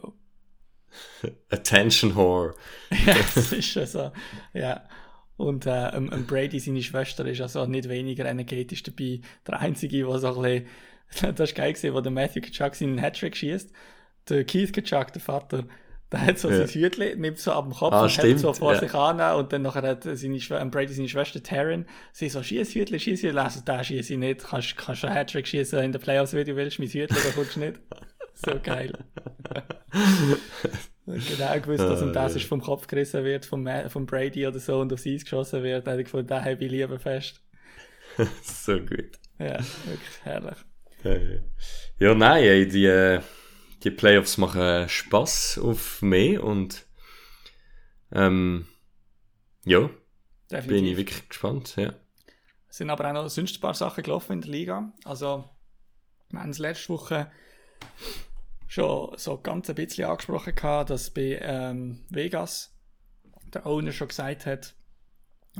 Attention 1.50 2.16
Whore. 2.16 2.54
ja, 3.06 3.16
das 3.36 3.52
ist 3.52 3.66
schon 3.66 3.86
so. 3.86 4.12
Ja. 4.54 4.84
Und 5.38 5.66
äh, 5.66 5.92
um, 5.96 6.10
um 6.10 6.26
Brady, 6.26 6.60
seine 6.60 6.84
Schwester, 6.84 7.26
ist 7.26 7.40
also 7.40 7.66
nicht 7.66 7.88
weniger 7.88 8.26
energetisch 8.26 8.84
dabei. 8.84 9.22
Der 9.48 9.60
Einzige, 9.60 10.06
der 10.06 10.20
so 10.20 10.36
ein 10.36 10.68
bisschen, 11.10 11.36
das 11.36 11.50
war 11.52 11.56
geil 11.56 11.74
gewesen, 11.74 11.94
wo 11.94 12.02
der 12.02 12.12
Matthew 12.12 12.42
Kachuk 12.42 12.76
seinen 12.76 13.00
Hattrick 13.00 13.38
schießt. 13.38 13.72
Der 14.28 14.44
Keith 14.44 14.74
Kachuk, 14.74 15.14
der 15.14 15.22
Vater, 15.22 15.64
der 16.12 16.22
hat 16.22 16.40
so 16.40 16.50
ja. 16.50 16.66
sein 16.66 16.82
Hütchen, 16.82 17.22
nimmt 17.22 17.38
so 17.38 17.52
ab 17.52 17.66
dem 17.66 17.74
Kopf 17.74 17.94
ah, 17.94 18.04
und 18.04 18.18
hält 18.18 18.40
so 18.40 18.52
vor 18.52 18.74
ja. 18.74 18.80
sich 18.80 18.94
an 18.94 19.22
und 19.38 19.54
dann 19.54 19.62
nachher 19.62 19.84
hat 19.84 20.04
seine 20.04 20.40
Schw 20.40 20.66
Brady 20.66 20.94
seine 20.94 21.08
Schwester 21.08 21.42
Taryn, 21.42 21.86
sie 22.12 22.30
so, 22.30 22.42
schieß 22.42 22.74
Hütchen, 22.74 23.00
schieß 23.00 23.22
Hütchen, 23.22 23.38
also 23.38 23.62
da 23.64 23.84
schieß 23.84 24.10
ich 24.10 24.18
nicht, 24.18 24.44
kannst, 24.44 24.76
kannst 24.76 25.04
du 25.04 25.08
einen 25.08 25.16
Hattrick 25.16 25.48
schießen 25.48 25.80
in 25.80 25.92
den 25.92 26.02
Playoffs, 26.02 26.34
wie 26.34 26.44
du 26.44 26.56
willst, 26.56 26.80
mein 26.80 26.88
Hütchen, 26.88 27.16
da 27.24 27.30
kommst 27.32 27.56
du 27.56 27.60
nicht. 27.60 27.80
So 28.46 28.58
geil. 28.64 28.94
genau 31.06 31.60
gewusst, 31.60 31.82
dass 31.82 32.02
ihm 32.02 32.14
das 32.14 32.36
ist 32.36 32.46
vom 32.46 32.62
Kopf 32.62 32.88
gerissen 32.88 33.26
wird, 33.26 33.46
vom, 33.46 33.68
vom 33.90 34.06
Brady 34.06 34.48
oder 34.48 34.60
so 34.60 34.80
und 34.80 34.94
aufs 34.94 35.06
Eis 35.06 35.24
geschossen 35.24 35.62
wird. 35.62 35.86
Da 35.86 35.92
habe 35.92 36.02
ich 36.02 36.06
gefunden, 36.06 36.28
da 36.28 36.40
habe 36.40 36.64
ich 36.64 36.72
lieber 36.72 37.00
fest. 37.00 37.42
so 38.44 38.80
gut. 38.80 39.20
Ja, 39.40 39.58
wirklich 39.58 40.24
herrlich. 40.24 40.58
Ja, 42.00 42.14
nein, 42.14 42.44
ey, 42.44 42.68
die, 42.68 42.86
äh, 42.86 43.22
die 43.84 43.92
Playoffs 43.92 44.38
machen 44.38 44.88
Spaß 44.88 45.60
auf 45.62 46.02
mich 46.02 46.40
und 46.40 46.86
ähm, 48.12 48.68
ja, 49.66 49.90
Definitiv. 50.50 50.68
bin 50.68 50.86
ich 50.86 50.98
wirklich 50.98 51.30
gespannt, 51.30 51.76
ja. 51.76 51.94
Es 52.70 52.78
sind 52.78 52.90
aber 52.90 53.10
auch 53.10 53.14
noch 53.14 53.30
sonst 53.30 53.58
ein 53.58 53.62
paar 53.62 53.74
Sachen 53.74 54.04
gelaufen 54.04 54.34
in 54.34 54.42
der 54.42 54.52
Liga. 54.52 54.94
Also, 55.04 55.50
wir 56.30 56.40
haben 56.40 56.52
es 56.52 56.60
letzte 56.60 56.90
Woche 56.90 57.32
schon 58.70 59.18
so 59.18 59.38
ganz 59.40 59.68
ein 59.68 59.76
bisschen 59.76 60.08
angesprochen 60.08 60.54
gehabt, 60.54 60.92
dass 60.92 61.10
bei 61.10 61.40
ähm, 61.42 62.06
Vegas 62.10 62.78
der 63.52 63.66
Owner 63.66 63.92
schon 63.92 64.10
gesagt 64.10 64.46
hat, 64.46 64.76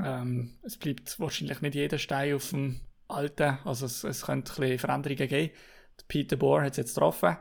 ähm, 0.02 0.56
es 0.62 0.78
bleibt 0.78 1.18
wahrscheinlich 1.18 1.60
nicht 1.60 1.74
jeder 1.74 1.98
Stein 1.98 2.34
auf 2.34 2.50
dem 2.50 2.80
alten, 3.08 3.58
also 3.64 3.86
es, 3.86 4.04
es 4.04 4.22
könnte 4.22 4.52
ein 4.52 4.60
bisschen 4.60 4.78
Veränderungen 4.78 5.28
geben. 5.28 5.52
Peter 6.06 6.36
Bohr 6.36 6.62
hat 6.62 6.70
es 6.70 6.76
jetzt 6.76 6.94
getroffen. 6.94 7.36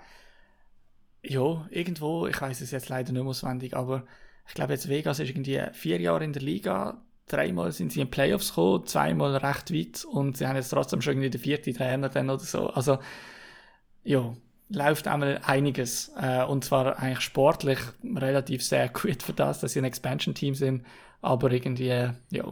Ja, 1.22 1.67
irgendwo, 1.70 2.26
ich 2.26 2.41
weiß 2.41 2.61
es 2.61 2.72
jetzt 2.72 2.89
leider 2.89 3.13
nicht 3.13 3.22
auswendig, 3.22 3.76
aber 3.76 4.07
ich 4.47 4.55
glaube 4.55 4.74
jetzt 4.74 4.89
Vegas 4.89 5.20
ist 5.20 5.30
irgendwie 5.30 5.61
vier 5.74 6.01
Jahre 6.01 6.24
in 6.24 6.34
der 6.34 6.41
Liga, 6.41 7.05
dreimal 7.28 7.72
sind 7.72 7.91
sie 7.91 8.01
in 8.01 8.09
Playoffs 8.09 8.49
gekommen, 8.49 8.88
zweimal 8.88 9.36
recht 9.36 9.72
weit 9.72 10.03
und 10.03 10.36
sie 10.36 10.47
haben 10.47 10.55
jetzt 10.55 10.70
trotzdem 10.70 11.03
schon 11.03 11.13
irgendwie 11.13 11.30
den 11.30 11.41
vierten 11.41 11.76
Trainer 11.76 12.09
dann 12.09 12.32
oder 12.32 12.39
so. 12.39 12.72
Also, 12.72 12.97
ja, 14.03 14.36
läuft 14.70 15.07
einmal 15.07 15.41
einiges. 15.45 16.11
Äh, 16.20 16.43
und 16.43 16.63
zwar 16.63 16.99
eigentlich 16.99 17.22
sportlich 17.22 17.80
relativ 18.03 18.63
sehr 18.63 18.89
gut 18.89 19.24
für 19.24 19.34
das, 19.34 19.59
dass 19.59 19.74
sie 19.74 19.80
ein 19.80 19.86
Expansion-Team 19.86 20.55
sind, 20.55 20.86
aber 21.22 21.51
irgendwie, 21.51 21.88
ja. 22.30 22.43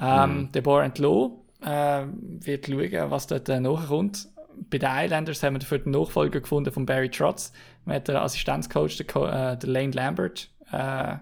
Ähm, 0.00 0.36
mhm. 0.36 0.52
Der 0.52 0.62
Borant 0.62 0.98
Low 0.98 1.44
äh, 1.60 2.04
wird 2.04 2.66
schauen, 2.66 3.10
was 3.10 3.26
dort 3.26 3.48
äh, 3.48 3.60
nachkommt. 3.60 4.28
Bei 4.70 4.78
den 4.78 4.90
Islanders 4.90 5.42
haben 5.42 5.54
wir 5.54 5.60
dafür 5.60 5.78
den 5.78 5.92
Nachfolger 5.92 6.40
gefunden 6.40 6.72
von 6.72 6.86
Barry 6.86 7.10
Trotz. 7.10 7.52
Man 7.84 7.96
hat 7.96 8.08
den 8.08 8.16
Assistenzcoach, 8.16 8.96
den, 8.96 9.06
äh, 9.06 9.56
den 9.56 9.70
Lane 9.70 9.92
Lambert, 9.92 10.50
äh, 10.72 11.16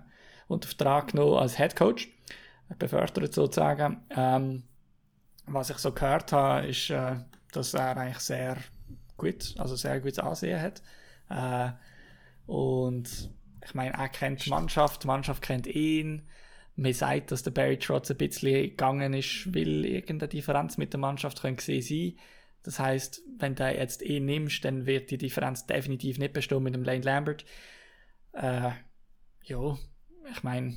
unter 0.48 0.68
Vertrag 0.68 1.12
genommen 1.12 1.38
als 1.38 1.56
Head 1.56 1.76
Coach, 1.76 2.08
befördert 2.78 3.34
sozusagen. 3.34 4.02
Ähm, 4.10 4.62
was 5.46 5.70
ich 5.70 5.78
so 5.78 5.92
gehört 5.92 6.32
habe, 6.32 6.66
ist, 6.66 6.90
äh, 6.90 7.16
dass 7.52 7.74
er 7.74 7.96
eigentlich 7.96 8.18
sehr 8.18 8.56
gut, 9.16 9.54
also 9.58 9.76
sehr 9.76 10.00
gutes 10.00 10.18
Ansehen 10.18 10.60
hat. 10.60 10.82
Äh, 11.28 11.72
und 12.50 13.30
ich 13.64 13.74
meine, 13.74 13.94
er 13.94 14.08
kennt 14.08 14.44
die 14.44 14.50
Mannschaft, 14.50 15.02
die 15.02 15.06
Mannschaft 15.06 15.42
kennt 15.42 15.66
ihn. 15.66 16.22
Man 16.76 16.92
sagt, 16.92 17.32
dass 17.32 17.42
der 17.42 17.50
Barry 17.50 17.78
Trotz 17.78 18.10
ein 18.10 18.18
bisschen 18.18 18.70
gegangen 18.70 19.14
ist, 19.14 19.52
weil 19.54 19.84
irgendeine 19.84 20.28
Differenz 20.28 20.76
mit 20.76 20.92
der 20.92 21.00
Mannschaft 21.00 21.40
können 21.40 21.56
gesehen 21.56 21.82
sein. 21.82 22.18
Das 22.62 22.78
heißt, 22.78 23.22
wenn 23.38 23.54
du 23.54 23.64
jetzt 23.72 24.02
ihn 24.02 24.26
nimmst, 24.26 24.64
dann 24.64 24.86
wird 24.86 25.10
die 25.10 25.18
Differenz 25.18 25.66
definitiv 25.66 26.18
nicht 26.18 26.32
bestehen 26.32 26.62
mit 26.62 26.74
dem 26.74 26.84
Lane 26.84 27.02
Lambert. 27.02 27.44
Äh, 28.32 28.70
ja, 29.44 29.78
ich 30.30 30.42
meine, 30.42 30.76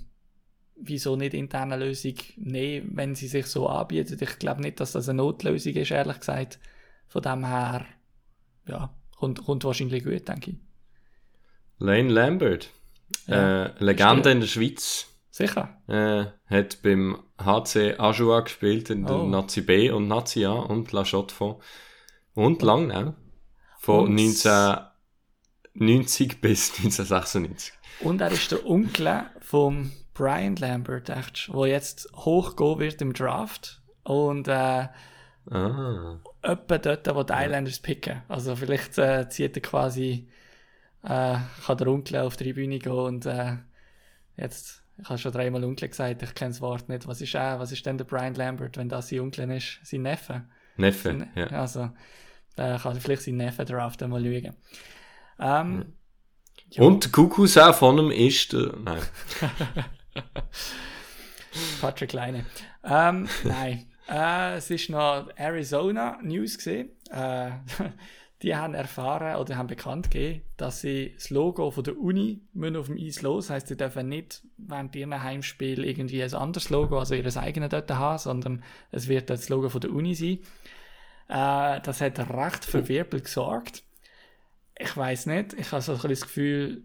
wieso 0.75 1.15
nicht 1.15 1.33
interne 1.33 1.77
Lösung 1.77 2.15
nehmen, 2.37 2.91
wenn 2.93 3.15
sie 3.15 3.27
sich 3.27 3.47
so 3.47 3.67
anbietet? 3.67 4.21
Ich 4.21 4.39
glaube 4.39 4.61
nicht, 4.61 4.79
dass 4.79 4.93
das 4.93 5.09
eine 5.09 5.17
Notlösung 5.17 5.73
ist, 5.73 5.91
ehrlich 5.91 6.19
gesagt. 6.19 6.59
Von 7.07 7.23
dem 7.23 7.45
her, 7.45 7.85
ja, 8.69 8.95
kommt, 9.17 9.43
kommt 9.43 9.63
wahrscheinlich 9.63 10.03
gut, 10.03 10.27
denke 10.27 10.51
ich. 10.51 10.57
Lane 11.79 12.09
Lambert, 12.09 12.69
ja, 13.27 13.65
äh, 13.65 13.83
Legende 13.83 14.31
in 14.31 14.41
der 14.41 14.47
Schweiz. 14.47 15.07
Sicher. 15.31 15.81
Äh, 15.87 16.25
hat 16.53 16.81
beim 16.81 17.23
HC 17.39 17.97
Ajoa 17.97 18.41
gespielt 18.41 18.89
in 18.89 19.05
der 19.05 19.15
oh. 19.15 19.27
Nazi 19.27 19.61
B 19.61 19.89
und 19.89 20.09
Nazi 20.09 20.45
A 20.45 20.51
und 20.51 20.91
La 20.91 21.03
Chotte 21.03 21.33
von 21.33 21.55
und 22.33 22.61
lang 22.61 22.91
auch. 22.91 23.13
Von 23.79 24.09
und 24.09 24.19
1990 24.19 26.41
bis 26.41 26.71
1996. 26.77 27.71
Und 28.01 28.21
er 28.21 28.31
ist 28.31 28.51
der 28.51 28.65
Onkel 28.65 29.23
vom 29.39 29.91
Brian 30.13 30.57
Lambert, 30.57 31.09
echt, 31.09 31.49
wo 31.53 31.65
jetzt 31.65 32.09
hochgehen 32.13 32.79
wird 32.79 33.01
im 33.01 33.13
Draft. 33.13 33.81
Und 34.03 34.49
äh, 34.49 34.89
ah. 35.49 36.19
Etwa 36.41 36.77
dort, 36.77 37.15
wo 37.15 37.23
die 37.23 37.33
Islanders 37.33 37.79
picken. 37.79 38.21
Also 38.27 38.55
vielleicht 38.55 38.97
äh, 38.97 39.27
zieht 39.29 39.57
er 39.57 39.61
quasi, 39.61 40.27
äh, 41.03 41.37
kann 41.65 41.77
der 41.77 41.87
Onkel 41.87 42.17
auf 42.17 42.37
die 42.37 42.53
Bühne 42.53 42.79
gehen 42.79 42.91
und 42.91 43.25
äh, 43.25 43.57
jetzt, 44.37 44.83
ich 45.01 45.09
habe 45.09 45.17
schon 45.17 45.31
dreimal 45.31 45.63
Onkel 45.63 45.89
gesagt, 45.89 46.23
ich 46.23 46.35
kenne 46.35 46.51
das 46.51 46.61
Wort 46.61 46.89
nicht. 46.89 47.07
Was 47.07 47.21
ist, 47.21 47.35
äh, 47.35 47.59
was 47.59 47.71
ist 47.71 47.85
denn 47.85 47.97
der 47.97 48.05
Brian 48.05 48.35
Lambert, 48.35 48.77
wenn 48.77 48.89
das 48.89 49.09
sein 49.09 49.21
Onkel 49.21 49.49
ist? 49.51 49.79
Sein 49.83 50.03
Neffe? 50.03 50.45
Neffe, 50.77 51.09
sein, 51.09 51.29
ja. 51.35 51.47
Also, 51.47 51.89
da 52.55 52.77
kann 52.77 52.99
vielleicht 52.99 53.23
sein 53.23 53.37
Neffe 53.37 53.65
draft 53.65 54.01
mal 54.07 54.23
schauen. 54.23 54.55
Ähm, 55.39 55.93
ja. 56.71 56.83
Und 56.83 57.11
Kuckuck 57.11 57.49
von 57.49 57.97
ihm 57.97 58.11
ist 58.11 58.53
der, 58.53 58.73
nein. 58.83 59.01
Patrick 61.81 62.09
Kleine. 62.09 62.45
Ähm, 62.83 63.27
nein. 63.43 63.88
Äh, 64.09 64.55
es 64.55 64.71
ist 64.71 64.89
noch 64.89 65.29
Arizona 65.35 66.19
News 66.23 66.57
gesehen. 66.57 66.89
Äh, 67.11 67.51
die 68.41 68.55
haben 68.55 68.73
erfahren 68.73 69.35
oder 69.35 69.57
haben 69.57 69.67
bekannt 69.67 70.09
gegeben, 70.09 70.41
dass 70.57 70.81
sie 70.81 71.13
das 71.13 71.29
Logo 71.29 71.69
von 71.71 71.83
der 71.83 71.97
Uni 71.97 72.41
müssen 72.53 72.77
auf 72.77 72.87
dem 72.87 72.97
Eis 72.97 73.21
los. 73.21 73.47
Das 73.47 73.55
heisst, 73.55 73.67
sie 73.67 73.77
dürfen 73.77 74.09
nicht 74.09 74.41
während 74.57 74.95
ihrem 74.95 75.21
Heimspiel 75.21 75.83
irgendwie 75.85 76.23
ein 76.23 76.33
anderes 76.33 76.69
Logo, 76.69 76.97
also 76.97 77.13
ihr 77.13 77.37
eigenes 77.37 77.69
dort 77.69 77.91
haben, 77.91 78.17
sondern 78.17 78.63
es 78.91 79.07
wird 79.07 79.29
das 79.29 79.49
Logo 79.49 79.69
von 79.69 79.81
der 79.81 79.91
Uni 79.91 80.15
sein. 80.15 80.39
Äh, 81.27 81.81
das 81.81 82.01
hat 82.01 82.19
recht 82.19 82.65
für 82.65 82.87
Wirbel 82.87 83.21
gesorgt. 83.21 83.83
Ich 84.77 84.95
weiß 84.95 85.27
nicht, 85.27 85.53
ich 85.53 85.71
habe 85.71 85.81
so 85.81 85.91
ein 85.91 85.97
bisschen 85.97 86.09
das 86.09 86.21
Gefühl, 86.21 86.83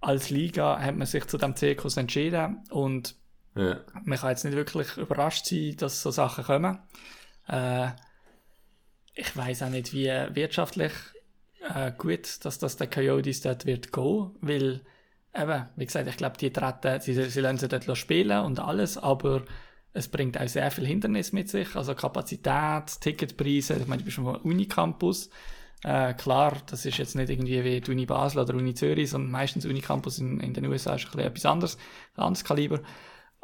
als 0.00 0.30
Liga 0.30 0.80
hat 0.80 0.96
man 0.96 1.06
sich 1.06 1.26
zu 1.26 1.38
dem 1.38 1.54
Zirkus 1.54 1.96
entschieden 1.96 2.62
und 2.70 3.14
ja. 3.54 3.80
man 4.04 4.18
kann 4.18 4.30
jetzt 4.30 4.44
nicht 4.44 4.56
wirklich 4.56 4.96
überrascht 4.96 5.46
sein, 5.46 5.76
dass 5.76 6.02
so 6.02 6.10
Sachen 6.10 6.44
kommen. 6.44 6.78
Äh, 7.48 7.90
ich 9.14 9.36
weiß 9.36 9.62
auch 9.62 9.70
nicht, 9.70 9.92
wie 9.92 10.06
wirtschaftlich 10.06 10.92
äh, 11.72 11.92
gut, 11.96 12.44
dass 12.44 12.58
das 12.58 12.76
der 12.76 12.88
Coyotes 12.88 13.42
dort 13.42 13.66
wird 13.66 13.92
gehen, 13.92 14.30
weil 14.40 14.80
eben, 15.34 15.68
wie 15.76 15.86
gesagt, 15.86 16.08
ich 16.08 16.16
glaube, 16.16 16.36
die 16.38 16.52
treten, 16.52 17.00
sie, 17.00 17.14
sie 17.14 17.40
lassen 17.40 17.58
sie 17.58 17.68
dort 17.68 17.96
spielen 17.96 18.44
und 18.44 18.58
alles, 18.60 18.98
aber 18.98 19.42
es 19.92 20.08
bringt 20.08 20.38
auch 20.38 20.48
sehr 20.48 20.70
viel 20.70 20.86
Hindernis 20.86 21.32
mit 21.32 21.48
sich, 21.48 21.76
also 21.76 21.94
Kapazität, 21.94 23.00
Ticketpreise, 23.00 23.74
ich 23.74 23.86
meine, 23.86 23.98
du 23.98 24.04
bist 24.04 24.16
schon 24.16 24.26
Unicampus, 24.26 25.30
äh, 25.84 26.14
klar, 26.14 26.56
das 26.66 26.86
ist 26.86 26.98
jetzt 26.98 27.14
nicht 27.14 27.30
irgendwie 27.30 27.62
wie 27.62 27.80
die 27.80 27.90
Uni 27.90 28.06
Basel 28.06 28.40
oder 28.40 28.54
Uni 28.54 28.74
Zürich, 28.74 29.10
sondern 29.10 29.30
meistens 29.30 29.66
Unicampus 29.66 30.18
in, 30.18 30.40
in 30.40 30.54
den 30.54 30.66
USA 30.66 30.94
ist 30.94 31.04
ein 31.04 31.10
bisschen 31.12 31.26
etwas 31.26 31.46
anderes, 31.46 31.78
ein 32.16 32.22
anderes 32.22 32.44
Kaliber. 32.44 32.80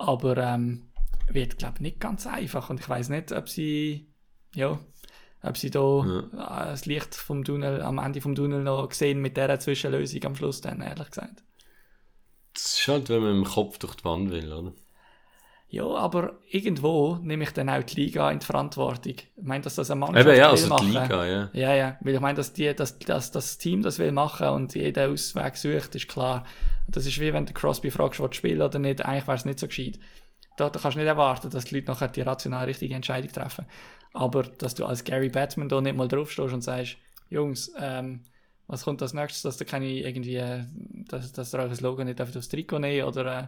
Aber 0.01 0.37
ähm, 0.39 0.91
wird, 1.29 1.59
glaube 1.59 1.75
ich, 1.77 1.81
nicht 1.81 2.01
ganz 2.01 2.27
einfach. 2.27 2.71
Und 2.71 2.81
ich 2.81 2.89
weiß 2.89 3.11
nicht, 3.11 3.33
ob 3.33 3.49
sie, 3.49 4.09
ja, 4.55 4.79
ob 5.43 5.57
sie 5.57 5.71
da 5.71 6.05
ja. 6.05 6.65
Äh, 6.65 6.71
das 6.71 6.87
Licht 6.87 7.15
vom 7.15 7.45
Tunnel, 7.45 7.83
am 7.83 7.99
Ende 7.99 8.21
vom 8.21 8.35
Tunnel 8.35 8.63
noch 8.63 8.91
sehen 8.93 9.21
mit 9.21 9.37
dieser 9.37 9.61
Zwischenlösung 9.61 10.25
am 10.25 10.37
Schluss 10.37 10.61
dann, 10.61 10.81
ehrlich 10.81 11.09
gesagt. 11.11 11.43
Das 12.55 12.79
ist 12.79 12.89
halt, 12.89 13.09
wenn 13.11 13.23
man 13.23 13.37
im 13.37 13.45
Kopf 13.45 13.79
durch 13.79 13.95
die 13.97 14.05
Wand 14.05 14.31
will, 14.31 14.53
oder? 14.53 14.73
Ja, 15.73 15.85
aber 15.85 16.41
irgendwo 16.51 17.21
nehme 17.23 17.45
ich 17.45 17.53
dann 17.53 17.71
auch 17.71 17.85
die 17.85 18.01
Liga 18.01 18.29
in 18.33 18.41
die 18.41 18.47
Verantwortung. 18.47 19.15
Ich 19.15 19.29
meine, 19.41 19.63
dass 19.63 19.77
das 19.77 19.89
eine 19.89 20.01
Mannschaft 20.01 20.27
Eben, 20.27 20.37
ja, 20.37 20.51
also 20.51 20.67
machen. 20.67 20.87
die 20.89 20.99
Liga, 20.99 21.27
ja. 21.27 21.51
Ja, 21.53 21.75
ja. 21.75 21.97
Weil 22.01 22.15
ich 22.15 22.21
meine, 22.21 22.37
dass, 22.37 22.53
die, 22.53 22.75
dass, 22.75 22.99
dass 22.99 23.31
das 23.31 23.57
Team 23.57 23.81
das 23.83 24.01
will 24.01 24.11
machen 24.11 24.49
und 24.49 24.75
jeder 24.75 25.09
Ausweg 25.09 25.57
sucht, 25.57 25.95
ist 25.95 26.09
klar. 26.09 26.45
Das 26.89 27.07
ist 27.07 27.21
wie 27.21 27.33
wenn 27.33 27.47
der 27.47 27.55
Crosby 27.55 27.93
fragst, 27.93 28.19
was 28.19 28.35
spielen 28.35 28.61
oder 28.61 28.81
nicht. 28.81 29.05
Eigentlich 29.05 29.29
wäre 29.29 29.37
es 29.37 29.45
nicht 29.45 29.61
so 29.61 29.69
gescheit. 29.69 30.01
Da, 30.57 30.71
da 30.71 30.81
kannst 30.81 30.97
du 30.97 30.99
nicht 30.99 31.09
erwarten, 31.09 31.51
dass 31.51 31.67
die 31.67 31.77
Leute 31.77 31.93
nachher 31.93 32.09
die 32.09 32.23
rational 32.23 32.65
richtige 32.65 32.97
Entscheidung 32.97 33.31
treffen. 33.31 33.65
Aber 34.13 34.43
dass 34.43 34.75
du 34.75 34.85
als 34.85 35.05
Gary 35.05 35.29
Batman 35.29 35.69
da 35.69 35.81
nicht 35.81 35.97
mal 35.97 36.09
draufstehst 36.09 36.53
und 36.53 36.63
sagst, 36.63 36.97
Jungs, 37.29 37.73
ähm, 37.79 38.25
was 38.67 38.83
kommt 38.83 39.03
als 39.03 39.15
nächstes, 39.15 39.43
dass 39.43 39.57
du 39.57 39.65
keine 39.65 39.87
irgendwie, 39.87 40.35
äh, 40.35 40.65
dass, 41.07 41.33
dass 41.33 41.55
ihr 41.55 41.61
euch 41.61 41.71
das 41.71 41.81
Logo 41.81 42.03
nicht 42.03 42.21
aufs 42.21 42.49
Trikot 42.49 42.81
nehmen 42.81 43.07
oder 43.07 43.43
äh, 43.43 43.47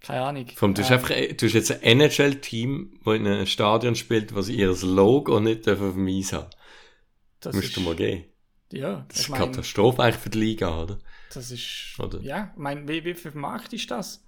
keine 0.00 0.22
Ahnung. 0.22 0.46
Vom, 0.54 0.74
du, 0.74 0.82
hast 0.82 0.90
ähm, 0.90 0.98
einfach, 0.98 1.36
du 1.36 1.46
hast 1.46 1.52
jetzt 1.52 1.72
ein 1.72 2.00
NHL-Team, 2.00 3.00
das 3.04 3.14
in 3.14 3.26
einem 3.26 3.46
Stadion 3.46 3.94
spielt, 3.94 4.34
was 4.34 4.48
ihr 4.48 4.74
Logo 4.82 5.40
nicht 5.40 5.68
auf 5.68 5.78
dem 5.78 6.06
Eis 6.06 6.32
haben 6.32 6.50
Das 7.40 7.54
Musst 7.54 7.68
ist, 7.68 7.76
du 7.76 7.80
mal 7.80 7.96
gehen. 7.96 8.24
Ja. 8.72 9.04
Das 9.08 9.20
ist 9.20 9.32
eine 9.32 9.44
Katastrophe 9.44 10.02
eigentlich 10.02 10.16
für 10.16 10.30
die 10.30 10.38
Liga, 10.38 10.82
oder? 10.82 10.98
Das 11.32 11.50
ist, 11.50 11.98
oder? 11.98 12.20
ja, 12.20 12.50
ich 12.54 12.58
meine, 12.58 12.86
wie, 12.88 13.04
wie 13.04 13.14
vermarktest 13.14 13.90
du 13.90 13.94
das? 13.94 14.22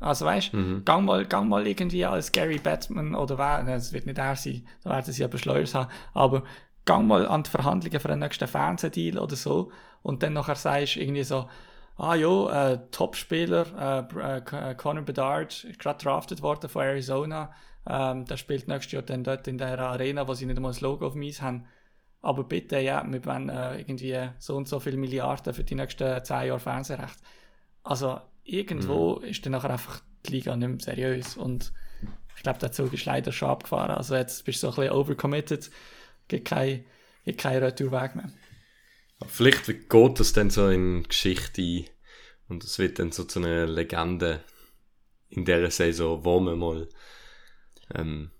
Also 0.00 0.26
weißt, 0.26 0.54
mhm. 0.54 0.84
gang, 0.84 1.04
mal, 1.04 1.26
gang 1.26 1.48
mal 1.48 1.66
irgendwie 1.66 2.04
als 2.04 2.30
Gary 2.32 2.58
Batman 2.58 3.14
oder 3.14 3.36
wer, 3.38 3.66
es 3.74 3.92
wird 3.92 4.06
nicht 4.06 4.18
er 4.18 4.36
sein, 4.36 4.66
da 4.84 4.90
werden 4.90 5.12
sie 5.12 5.24
aber 5.24 5.38
Schleuers 5.38 5.74
haben, 5.74 5.90
aber 6.14 6.44
gang 6.84 7.06
mal 7.06 7.26
an 7.26 7.42
die 7.42 7.50
Verhandlungen 7.50 7.98
für 7.98 8.08
den 8.08 8.20
nächsten 8.20 8.46
Fernsehdeal 8.46 9.18
oder 9.18 9.34
so 9.34 9.72
und 10.02 10.22
dann 10.22 10.34
nachher 10.34 10.54
sagst 10.54 10.96
du 10.96 11.00
irgendwie 11.00 11.24
so, 11.24 11.48
ah 11.98 12.14
ja, 12.14 12.72
äh, 12.72 12.78
Topspieler, 12.90 14.06
äh, 14.16 14.38
äh, 14.70 14.74
Connor 14.76 15.04
Bedard, 15.04 15.66
gerade 15.78 16.02
drafted 16.02 16.42
worden 16.42 16.70
von 16.70 16.82
Arizona. 16.82 17.52
Ähm, 17.86 18.24
der 18.24 18.36
spielt 18.36 18.68
nächstes 18.68 18.92
Jahr 18.92 19.02
dann 19.02 19.24
dort 19.24 19.48
in 19.48 19.58
der 19.58 19.78
Arena, 19.78 20.26
wo 20.28 20.34
sie 20.34 20.46
nicht 20.46 20.56
einmal 20.56 20.72
das 20.72 20.80
Logo 20.80 21.06
auf 21.06 21.14
mich 21.14 21.42
haben. 21.42 21.66
Aber 22.20 22.44
bitte, 22.44 22.78
ja, 22.78 23.04
wir 23.06 23.24
wollen 23.24 23.48
äh, 23.48 23.78
irgendwie 23.78 24.16
so 24.38 24.56
und 24.56 24.68
so 24.68 24.80
viele 24.80 24.96
Milliarden 24.96 25.54
für 25.54 25.64
die 25.64 25.74
nächsten 25.74 26.24
zehn 26.24 26.46
Jahre 26.46 26.60
Fernsehrecht. 26.60 27.18
Also 27.82 28.20
irgendwo 28.44 29.16
mhm. 29.16 29.24
ist 29.24 29.44
dann 29.44 29.52
nachher 29.52 29.70
einfach 29.70 30.00
die 30.26 30.32
Liga 30.32 30.56
nicht 30.56 30.68
mehr 30.68 30.80
seriös. 30.80 31.36
Und 31.36 31.72
ich 32.36 32.42
glaube, 32.42 32.58
der 32.58 32.72
Zug 32.72 32.92
ist 32.92 33.06
leider 33.06 33.32
schon 33.32 33.50
abgefahren. 33.50 33.92
Also 33.92 34.14
jetzt 34.14 34.44
bist 34.44 34.62
du 34.62 34.70
so 34.70 34.72
ein 34.72 34.76
bisschen 34.76 34.96
overcommitted, 34.96 35.70
gibt 36.28 36.48
keinen 36.48 36.84
kein 37.36 37.62
Retourweg 37.62 38.14
mehr. 38.14 38.30
Vielleicht 39.26 39.66
geht 39.66 40.20
das 40.20 40.32
dann 40.32 40.50
so 40.50 40.68
in 40.68 41.02
Geschichte 41.02 41.62
ein 41.62 41.84
und 42.48 42.64
es 42.64 42.78
wird 42.78 42.98
dann 42.98 43.12
so 43.12 43.24
zu 43.24 43.40
einer 43.40 43.66
Legende 43.66 44.40
in 45.28 45.44
der 45.44 45.70
Saison, 45.70 46.24
wo 46.24 46.40
man 46.40 46.58
mal 46.58 46.88
ähm, 47.94 48.30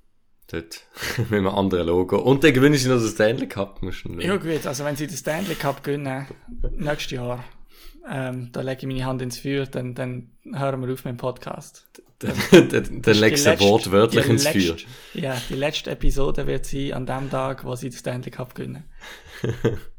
dort 0.47 0.87
mit 1.19 1.33
einem 1.33 1.49
anderen 1.49 1.87
Logo 1.87 2.19
und 2.19 2.45
dann 2.45 2.53
gewinnen 2.53 2.77
sie 2.77 2.89
noch 2.89 3.01
das 3.01 3.13
Stanley 3.13 3.49
Cup. 3.49 3.81
ja 4.19 4.37
gut, 4.37 4.67
also 4.67 4.85
wenn 4.85 4.97
sie 4.97 5.07
den 5.07 5.17
Stanley 5.17 5.55
Cup 5.55 5.83
gewinnen, 5.83 6.27
nächstes 6.77 7.13
Jahr, 7.13 7.45
ähm, 8.11 8.51
da 8.53 8.63
lege 8.63 8.81
ich 8.81 8.87
meine 8.87 9.05
Hand 9.05 9.21
ins 9.21 9.39
Feuer, 9.39 9.67
dann, 9.67 9.95
dann 9.95 10.31
hören 10.53 10.81
wir 10.81 10.93
auf 10.93 11.05
mit 11.05 11.13
dem 11.13 11.19
Podcast. 11.19 11.87
Dann, 12.21 12.35
legst 13.15 13.47
du 13.47 13.61
wortwörtlich 13.61 14.27
ins 14.27 14.49
Feuer. 14.49 14.75
Ja, 15.15 15.41
die 15.49 15.55
letzte 15.55 15.93
Episode 15.93 16.49
wird 16.49 16.67
sein 16.67 16.93
an 16.93 17.07
dem 17.07 17.31
Tag, 17.31 17.65
wo 17.65 17.77
sie 17.77 17.91
den 17.91 17.97
Stanley 17.97 18.33
Cup 18.33 18.57
gewinnen. 18.57 18.83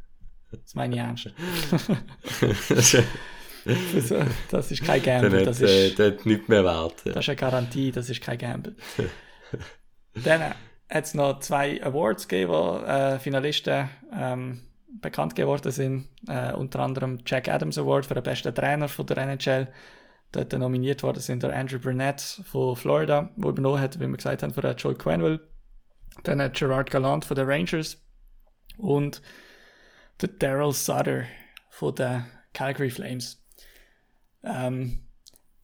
Das 0.52 0.76
meine 0.76 0.96
ich 0.96 1.02
ernst. 1.02 1.32
Also, 3.94 4.24
das 4.50 4.72
ist 4.72 4.84
kein 4.84 5.04
Gamble, 5.04 5.44
das 5.44 5.62
äh, 5.62 5.88
ist, 5.88 6.00
der 6.00 6.14
hat 6.14 6.26
nichts 6.26 6.48
mehr 6.48 6.64
wert. 6.64 6.96
Das 7.04 7.18
ist 7.18 7.30
eine 7.30 7.36
Garantie, 7.36 7.92
das 7.92 8.10
ist 8.10 8.22
kein 8.22 8.38
Gamble. 8.38 8.76
Dann 10.24 10.42
hat 10.90 11.06
es 11.06 11.14
noch 11.14 11.40
zwei 11.40 11.84
Awards 11.84 12.28
gegeben, 12.28 12.52
wo 12.52 12.78
äh, 12.78 13.20
Finalisten 13.20 13.90
ähm, 14.14 14.62
bekannt 15.02 15.36
geworden 15.36 15.72
sind. 15.72 16.08
Äh, 16.28 16.54
unter 16.54 16.80
anderem 16.80 17.20
Jack 17.26 17.48
Adams 17.48 17.78
Award 17.78 18.06
für 18.06 18.16
den 18.16 18.24
besten 18.24 18.54
Trainer 18.56 18.88
von 18.88 19.06
der 19.06 19.18
NHL. 19.18 19.68
Dort 20.32 20.54
nominiert 20.54 21.02
worden 21.04 21.22
sind 21.22 21.44
der 21.44 21.56
Andrew 21.56 21.80
Burnett 21.80 22.22
von 22.22 22.76
Florida, 22.76 23.32
der 23.36 23.50
übernommen 23.50 23.82
hat, 23.82 24.00
wie 24.00 24.08
wir 24.08 24.18
gesagt 24.18 24.44
haben, 24.44 24.54
für 24.54 24.62
Joel 24.72 24.96
Quenville. 24.96 25.40
Dann 26.24 26.42
hat 26.42 26.56
Gerard 26.56 26.92
Gallant 26.92 27.26
von 27.26 27.36
den 27.36 27.48
Rangers 27.48 27.98
und 28.78 29.22
der 30.22 30.30
Daryl 30.30 30.74
Sutter 30.74 31.26
von 31.70 31.96
den 31.96 32.26
Calgary 32.54 32.90
Flames. 32.90 33.42
Ähm, 34.44 35.04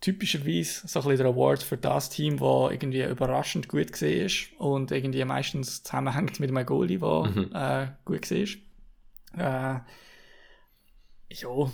typischerweise 0.01 0.87
so 0.87 0.99
ein 0.99 1.03
bisschen 1.03 1.25
der 1.25 1.33
Award 1.33 1.63
für 1.63 1.77
das 1.77 2.09
Team, 2.09 2.37
das 2.37 2.71
irgendwie 2.71 3.03
überraschend 3.03 3.67
gut 3.67 3.91
gesehen 3.91 4.25
ist 4.25 4.47
und 4.59 4.91
irgendwie 4.91 5.23
meistens 5.25 5.83
zusammenhängt 5.83 6.39
mit 6.39 6.49
einem 6.49 6.65
Goalie, 6.65 6.99
der 6.99 7.33
äh, 7.53 7.87
gut 8.05 8.21
gesehen 8.21 8.61
Äh, 9.35 9.79
ja, 11.29 11.71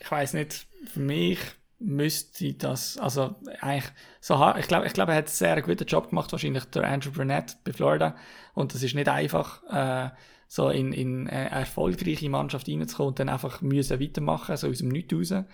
ich 0.00 0.10
weiß 0.10 0.34
nicht, 0.34 0.66
für 0.86 1.00
mich 1.00 1.38
müsste 1.78 2.52
das, 2.54 2.98
also 2.98 3.36
eigentlich 3.60 3.90
so 4.20 4.34
ich 4.58 4.68
glaube, 4.68 4.86
ich 4.86 4.92
glaube, 4.92 5.12
er 5.12 5.18
hat 5.18 5.26
einen 5.26 5.34
sehr 5.34 5.62
guten 5.62 5.86
Job 5.86 6.10
gemacht, 6.10 6.30
wahrscheinlich 6.30 6.64
der 6.66 6.84
Andrew 6.84 7.10
Burnett 7.10 7.56
bei 7.64 7.72
Florida 7.72 8.16
und 8.54 8.74
das 8.74 8.82
ist 8.82 8.94
nicht 8.94 9.08
einfach, 9.08 9.62
äh, 9.70 10.10
so 10.52 10.68
in, 10.68 10.92
in 10.92 11.28
eine 11.30 11.50
erfolgreiche 11.50 12.28
Mannschaft 12.28 12.68
reinzukommen 12.68 13.08
und 13.08 13.18
dann 13.18 13.30
einfach 13.30 13.62
müssen 13.62 13.98
weitermachen, 13.98 14.54
so 14.58 14.68
aus 14.68 14.78
dem 14.78 14.90
Nichts 14.90 15.14
raus. 15.14 15.44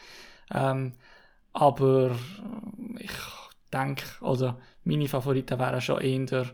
Ähm, 0.52 0.94
aber 1.52 2.18
ich 2.98 3.12
denke, 3.72 4.02
oder 4.22 4.60
meine 4.82 5.06
Favoriten 5.06 5.56
wären 5.56 5.80
schon 5.80 6.00
eher 6.00 6.46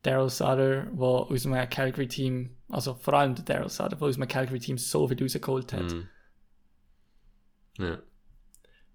Daryl 0.00 0.30
Sutter, 0.30 0.86
der 0.86 1.02
aus 1.02 1.44
einem 1.44 1.68
Calgary-Team, 1.68 2.56
also 2.70 2.94
vor 2.94 3.12
allem 3.12 3.34
der 3.34 3.44
Daryl 3.44 3.68
Sutter, 3.68 3.96
der 3.96 4.08
aus 4.08 4.16
einem 4.16 4.28
Calgary-Team 4.28 4.78
so 4.78 5.06
viel 5.06 5.22
rausgeholt 5.22 5.74
hat. 5.74 5.92
Mhm. 5.92 6.08
Ja. 7.76 7.98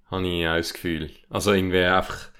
Habe 0.05 0.27
ich 0.27 0.47
auch 0.47 0.57
das 0.57 0.73
Gefühl. 0.73 1.11
Also 1.29 1.53
irgendwie 1.53 1.83
einfach, 1.83 2.31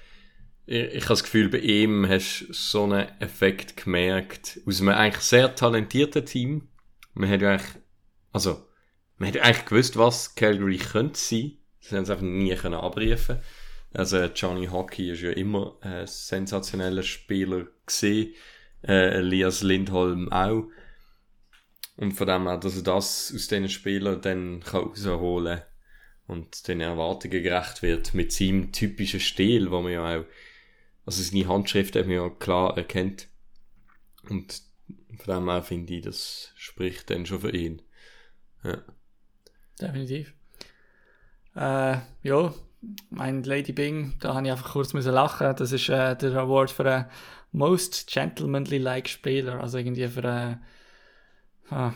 ich, 0.66 0.94
ich 0.94 1.02
habe 1.04 1.08
das 1.08 1.24
Gefühl, 1.24 1.48
bei 1.48 1.58
ihm 1.58 2.08
hast 2.08 2.46
du 2.48 2.52
so 2.52 2.84
einen 2.84 3.08
Effekt 3.20 3.76
gemerkt, 3.76 4.60
aus 4.66 4.80
einem 4.80 4.90
eigentlich 4.90 5.24
sehr 5.24 5.54
talentierten 5.54 6.24
Team. 6.24 6.68
Man 7.14 7.28
hat 7.28 7.42
ja 7.42 7.50
eigentlich, 7.50 7.82
also, 8.32 8.66
man 9.16 9.28
hat 9.28 9.36
ja 9.36 9.42
eigentlich 9.42 9.66
gewusst, 9.66 9.96
was 9.96 10.34
Calgary 10.34 10.78
könnte 10.78 11.18
sein. 11.18 11.58
Sie 11.80 11.96
haben 11.96 12.04
es 12.04 12.10
einfach 12.10 12.22
nie 12.22 12.54
können 12.54 12.74
abrufen. 12.74 13.40
Also 13.92 14.24
Johnny 14.24 14.66
Hockey 14.66 15.10
ist 15.10 15.20
ja 15.20 15.30
immer 15.32 15.76
ein 15.82 16.06
sensationeller 16.06 17.02
Spieler 17.02 17.66
gesehen. 17.84 18.34
Äh, 18.82 19.18
Elias 19.18 19.62
Lindholm 19.62 20.32
auch. 20.32 20.64
Und 21.96 22.12
von 22.12 22.26
dem 22.26 22.48
her, 22.48 22.56
dass 22.56 22.76
er 22.76 22.82
das 22.82 23.32
aus 23.34 23.48
diesen 23.48 23.68
Spielern 23.68 24.20
dann 24.22 24.62
rausholen 24.62 25.58
kann 25.58 25.66
und 26.26 26.66
den 26.68 26.80
Erwartungen 26.80 27.42
gerecht 27.42 27.82
wird 27.82 28.14
mit 28.14 28.32
seinem 28.32 28.72
typischen 28.72 29.20
Stil, 29.20 29.70
wo 29.70 29.82
man 29.82 29.92
ja 29.92 30.16
auch, 30.16 30.24
also 31.04 31.22
seine 31.22 31.48
Handschrift 31.48 31.96
hat 31.96 32.06
man 32.06 32.16
ja 32.16 32.28
klar 32.30 32.76
erkennt. 32.76 33.28
Und 34.28 34.62
von 35.18 35.34
dem 35.34 35.48
her 35.48 35.62
finde 35.62 35.94
ich, 35.94 36.02
das 36.02 36.52
spricht 36.54 37.10
dann 37.10 37.26
schon 37.26 37.40
für 37.40 37.54
ihn. 37.54 37.82
Ja. 38.62 38.78
Definitiv. 39.80 40.34
Äh, 41.54 41.98
ja, 42.22 42.54
mein 43.10 43.42
Lady 43.42 43.72
Bing, 43.72 44.14
da 44.20 44.34
habe 44.34 44.46
ich 44.46 44.52
einfach 44.52 44.72
kurz 44.72 44.92
müssen 44.92 45.12
lachen. 45.12 45.54
Das 45.56 45.72
ist 45.72 45.88
äh, 45.88 46.16
der 46.16 46.36
Award 46.36 46.70
für 46.70 46.90
einen 46.90 47.06
Most 47.52 48.06
Gentlemanly-like 48.08 49.08
Spieler. 49.08 49.60
Also 49.60 49.78
irgendwie 49.78 50.08
für 50.08 50.28
einen, 50.28 50.62
ah, 51.70 51.92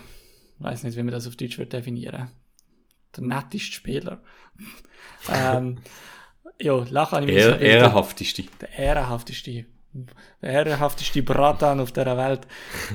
weiß 0.59 0.83
nicht, 0.83 0.97
wie 0.97 1.03
man 1.03 1.13
das 1.13 1.27
auf 1.27 1.37
Deutsch 1.37 1.59
wird 1.59 1.73
definieren. 1.73 2.31
Der 3.17 3.25
netteste 3.25 3.73
Spieler. 3.73 4.23
ähm, 5.33 5.79
ja, 6.61 6.85
Er, 7.29 7.35
müssen, 7.35 7.53
weil 7.53 7.63
ehrenhafteste. 7.63 8.45
der 8.61 8.79
ehrenhafteste, 8.79 9.67
der 10.43 10.51
ehrenhafteste 10.51 11.23
Bratan 11.23 11.81
auf 11.81 11.93
dieser 11.93 12.17
Welt. 12.17 12.47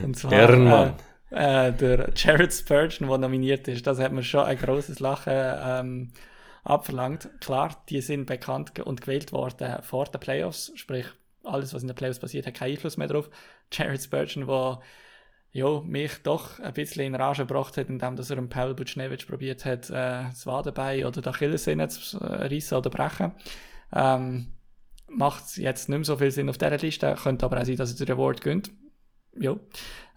Und 0.03 0.17
zwar 0.17 0.33
Ehrenmann. 0.33 0.95
Äh, 1.31 1.69
äh, 1.69 1.73
der 1.73 2.11
Jared 2.15 2.53
Spurgeon, 2.53 3.09
der 3.09 3.17
nominiert 3.17 3.67
ist. 3.67 3.87
Das 3.87 3.99
hat 3.99 4.11
mir 4.11 4.23
schon 4.23 4.45
ein 4.45 4.57
großes 4.57 4.99
Lachen 4.99 5.33
ähm, 5.33 6.11
abverlangt. 6.63 7.29
Klar, 7.39 7.83
die 7.89 8.01
sind 8.01 8.25
bekannt 8.25 8.77
und 8.79 9.01
gewählt 9.01 9.31
worden 9.31 9.77
vor 9.81 10.05
den 10.05 10.19
Playoffs, 10.19 10.71
sprich 10.75 11.05
alles, 11.43 11.73
was 11.73 11.81
in 11.81 11.87
den 11.87 11.95
Playoffs 11.95 12.19
passiert, 12.19 12.45
hat 12.45 12.53
keinen 12.53 12.73
Einfluss 12.73 12.97
mehr 12.97 13.07
drauf. 13.07 13.29
Jared 13.71 14.01
Spurgeon, 14.01 14.45
der 14.45 14.79
ja, 15.53 15.81
mich 15.81 16.23
doch 16.23 16.59
ein 16.59 16.73
bisschen 16.73 17.05
in 17.05 17.15
Rage 17.15 17.45
gebracht 17.45 17.75
hat, 17.77 17.89
indem 17.89 18.15
dass 18.15 18.29
er 18.29 18.37
einen 18.37 18.49
Paul 18.49 18.73
Butchnevich 18.73 19.27
probiert 19.27 19.65
hat, 19.65 19.89
äh, 19.89 20.23
das 20.29 20.45
Wadenbein 20.45 21.05
oder 21.05 21.21
die 21.21 21.27
Achillessehne 21.27 21.89
zu 21.89 22.19
äh, 22.19 22.47
reissen 22.47 22.77
oder 22.77 22.89
brechen. 22.89 23.33
Ähm, 23.93 24.53
macht 25.09 25.57
jetzt 25.57 25.89
nicht 25.89 25.97
mehr 25.97 26.05
so 26.05 26.17
viel 26.17 26.31
Sinn 26.31 26.49
auf 26.49 26.57
dieser 26.57 26.77
Liste, 26.77 27.15
könnte 27.21 27.45
aber 27.45 27.59
auch 27.59 27.65
sein, 27.65 27.75
dass 27.75 27.99
er 27.99 28.05
den 28.05 28.15
Award 28.15 28.41
gönnt. 28.41 28.71
Ja. 29.37 29.57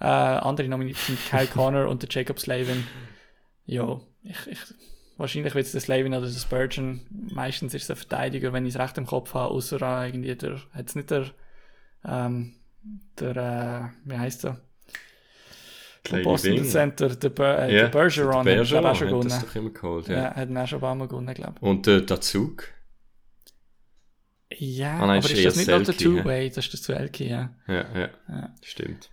Äh, 0.01 0.05
andere 0.05 0.69
nominiert 0.69 0.99
sind 0.99 1.19
Kyle 1.29 1.47
Connor 1.53 1.89
und 1.89 2.03
der 2.03 2.09
Jacob 2.11 2.39
Slavin. 2.39 2.87
Ja, 3.67 4.01
ich, 4.23 4.47
ich, 4.47 4.59
wahrscheinlich 5.17 5.55
wird 5.55 5.67
es 5.67 5.73
der 5.73 5.81
Slavin 5.81 6.15
oder 6.15 6.27
der 6.27 6.39
Spurgeon. 6.39 7.01
Meistens 7.11 7.75
ist 7.75 7.85
es 7.85 7.91
ein 7.91 7.97
Verteidiger, 7.97 8.53
wenn 8.53 8.67
ich 8.67 8.75
es 8.75 8.81
recht 8.81 8.99
im 8.99 9.07
Kopf 9.07 9.35
habe, 9.35 9.53
außer 9.53 9.83
äh, 9.83 10.09
irgendwie 10.09 10.35
der, 10.37 10.61
hat 10.73 10.89
es 10.89 10.95
nicht 10.95 11.11
der, 11.11 11.31
ähm, 12.05 12.55
der, 13.19 13.37
äh, 13.37 14.09
wie 14.09 14.19
heißt 14.19 14.45
er? 14.45 14.61
Lady 16.11 16.25
Boston 16.25 16.55
Bing. 16.57 16.65
Center, 16.65 17.09
der, 17.17 17.29
Ber 17.31 17.59
äh, 17.61 17.75
Ja, 17.75 17.83
der 17.83 17.89
Bergeron, 17.89 18.45
der 18.45 18.59
hat 18.61 18.67
glaub 18.69 18.83
ich, 18.83 18.89
auch 18.91 18.95
schon 18.97 19.09
Bergeron 19.09 19.25
hat 19.25 19.31
das 19.33 19.39
gewonnen. 19.41 19.47
doch 19.47 19.57
immer 19.57 19.71
geholt, 19.71 20.09
Ja, 20.09 20.15
ja. 20.15 20.35
hat 20.35 20.49
ihn 20.51 20.59
auch 20.59 20.67
schon 20.69 20.79
ein 20.79 20.81
paar 20.83 20.95
Mal 20.95 21.09
gewonnen, 21.09 21.35
glaube 21.35 21.55
Und 21.61 21.87
äh, 21.89 22.03
der 22.05 22.21
Zug. 22.21 22.69
ich. 24.49 24.61
Ja, 24.79 24.99
Ah, 25.01 25.07
nein, 25.07 25.19
aber 25.19 25.31
ist 25.31 25.33
ist 25.39 25.45
das 25.47 25.57
nicht 25.57 25.69
noch 25.69 25.77
der 25.83 25.87
Selke, 25.87 26.05
hä? 26.05 26.23
Two-Way? 26.23 26.51
Das 26.51 26.65
ist 26.67 26.75
das 26.75 26.85
Selke, 26.85 27.25
ja. 27.25 27.51
Ja, 27.67 27.75
ja, 27.99 28.09
Ja. 28.29 28.55
stimmt. 28.63 29.11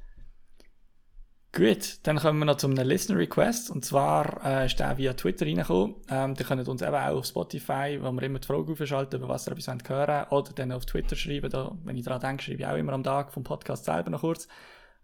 Gut, 1.54 1.98
dann 2.04 2.18
kommen 2.18 2.39
wir 2.39 2.46
noch 2.46 2.56
zu 2.58 2.68
einem 2.68 2.88
Listener 2.88 3.20
Request. 3.20 3.72
Und 3.72 3.84
zwar 3.84 4.39
äh, 4.46 4.68
ist 4.68 4.80
der 4.80 4.98
via 4.98 5.14
Twitter 5.14 5.46
reingekommen. 5.46 5.96
Ähm, 6.10 6.34
ihr 6.39 6.46
könnt 6.46 6.66
uns 6.66 6.82
eben 6.82 6.96
auch 6.96 7.18
auf 7.18 7.26
Spotify, 7.26 8.00
wo 8.02 8.10
wir 8.14 8.24
immer 8.24 8.39
die 8.39 8.48
Frage 8.48 8.72
aufschalten, 8.72 9.20
über 9.20 9.28
was 9.28 9.48
ihr 9.48 9.52
etwas 9.52 9.68
wollt 9.68 9.89
hören 9.89 10.28
Oder 10.30 10.54
dann 10.54 10.72
auf 10.72 10.86
Twitter 10.86 11.18
schreiben. 11.18 11.50
Da, 11.50 11.76
wenn 11.84 11.98
ich 11.98 12.06
daran 12.06 12.22
denke, 12.22 12.44
schreibe 12.44 12.62
ich 12.62 12.68
auch 12.68 12.78
immer 12.78 12.94
am 12.94 13.04
Tag 13.04 13.34
vom 13.34 13.44
Podcast 13.44 13.84
selber 13.84 14.10
noch 14.12 14.22
kurz, 14.22 14.48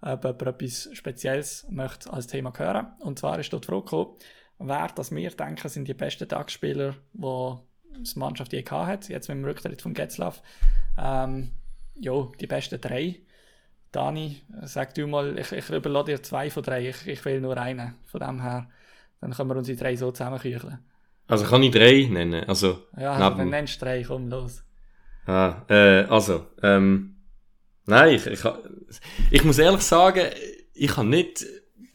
jemand 0.03 0.41
etwas 0.41 0.89
Spezielles 0.93 1.65
möchte 1.69 2.11
als 2.11 2.27
Thema 2.27 2.53
hören. 2.55 2.87
Und 2.99 3.19
zwar 3.19 3.39
ist 3.39 3.51
dort 3.53 3.63
die 3.63 3.67
Frage 3.67 3.83
gekommen, 3.83 4.15
wer 4.59 4.87
das 4.95 5.11
wir 5.11 5.29
denken, 5.31 5.69
sind 5.69 5.87
die 5.87 5.93
besten 5.93 6.27
Tagsspieler, 6.27 6.95
die 7.13 7.55
die 7.99 8.19
Mannschaft 8.19 8.53
je 8.53 8.61
gehabt 8.61 8.87
hat. 8.87 9.09
Jetzt 9.09 9.27
mit 9.27 9.37
dem 9.37 9.45
Rücktritt 9.45 9.81
von 9.81 9.93
Getzlaff. 9.93 10.41
Ähm, 10.97 11.51
ja, 11.95 12.27
die 12.39 12.47
besten 12.47 12.79
drei. 12.79 13.19
Dani, 13.91 14.41
sag 14.63 14.93
du 14.93 15.07
mal, 15.07 15.39
ich, 15.39 15.51
ich 15.51 15.69
überlasse 15.69 16.05
dir 16.11 16.23
zwei 16.23 16.49
von 16.49 16.61
drei, 16.61 16.89
ich, 16.89 17.07
ich 17.07 17.23
will 17.25 17.41
nur 17.41 17.57
einen. 17.57 17.95
Von 18.05 18.19
dem 18.19 18.41
her, 18.41 18.69
dann 19.21 19.31
können 19.31 19.49
wir 19.49 19.55
unsere 19.55 19.77
drei 19.77 19.95
so 19.95 20.11
zusammenkücheln. 20.11 20.79
Also 21.27 21.45
kann 21.45 21.63
ich 21.63 21.71
drei 21.71 22.07
nennen? 22.09 22.43
Also, 22.47 22.83
Ja, 22.97 23.13
also, 23.13 23.37
dann 23.37 23.49
nennst 23.49 23.81
du 23.81 23.85
drei, 23.85 24.03
komm, 24.03 24.27
los. 24.29 24.63
Ah, 25.25 25.63
äh, 25.69 26.03
also, 26.03 26.47
ähm, 26.61 27.16
nein, 27.87 28.15
ich, 28.15 28.25
ich, 28.27 28.39
ich 29.31 29.43
muss 29.43 29.57
ehrlich 29.57 29.81
sagen, 29.81 30.27
ich 30.73 30.95
habe 30.95 31.07
nicht, 31.07 31.45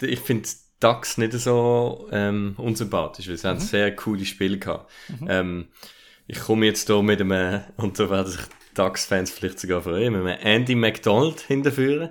ich 0.01 0.21
finde 0.21 0.49
DAX 0.81 1.17
nicht 1.19 1.33
so 1.35 2.09
ähm, 2.11 2.55
unsympathisch, 2.59 3.29
weil 3.29 3.37
sie 3.37 3.47
haben 3.49 3.61
sehr 3.61 3.95
coole 3.95 4.25
Spiele 4.25 4.59
gehabt. 4.59 4.91
Ähm, 5.29 5.69
ich 6.27 6.41
komme 6.41 6.67
jetzt 6.67 6.89
hier 6.89 7.03
mit 7.03 7.21
einem, 7.21 7.61
und 7.77 7.99
da 7.99 8.11
werden 8.11 8.31
sich 8.31 8.41
DAX-Fans 8.75 9.31
vielleicht 9.31 9.61
sogar 9.61 9.83
freuen, 9.83 10.13
mit 10.15 10.23
einem 10.23 10.39
Andy 10.41 10.75
McDonald 10.75 11.41
hinterführen, 11.41 12.11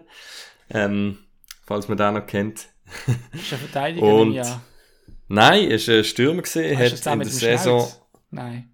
ähm, 0.70 1.18
falls 1.66 1.88
man 1.90 1.98
den 1.98 2.14
noch 2.14 2.28
kennt. 2.28 2.68
Ist 3.34 3.52
er 3.52 3.58
Verteidiger? 3.58 4.06
Und- 4.16 4.34
ja. 4.34 4.62
Nein, 5.28 5.72
er 5.72 5.80
war 5.88 5.96
ein 5.96 6.04
Stürmer, 6.04 6.42
gewesen, 6.42 6.78
Hast 6.78 7.06
du 7.06 7.10
hat 7.10 7.14
in 7.14 7.20
der 7.20 7.30
Saison... 7.30 7.80
Schnauz? 7.80 8.02
Nein. 8.32 8.70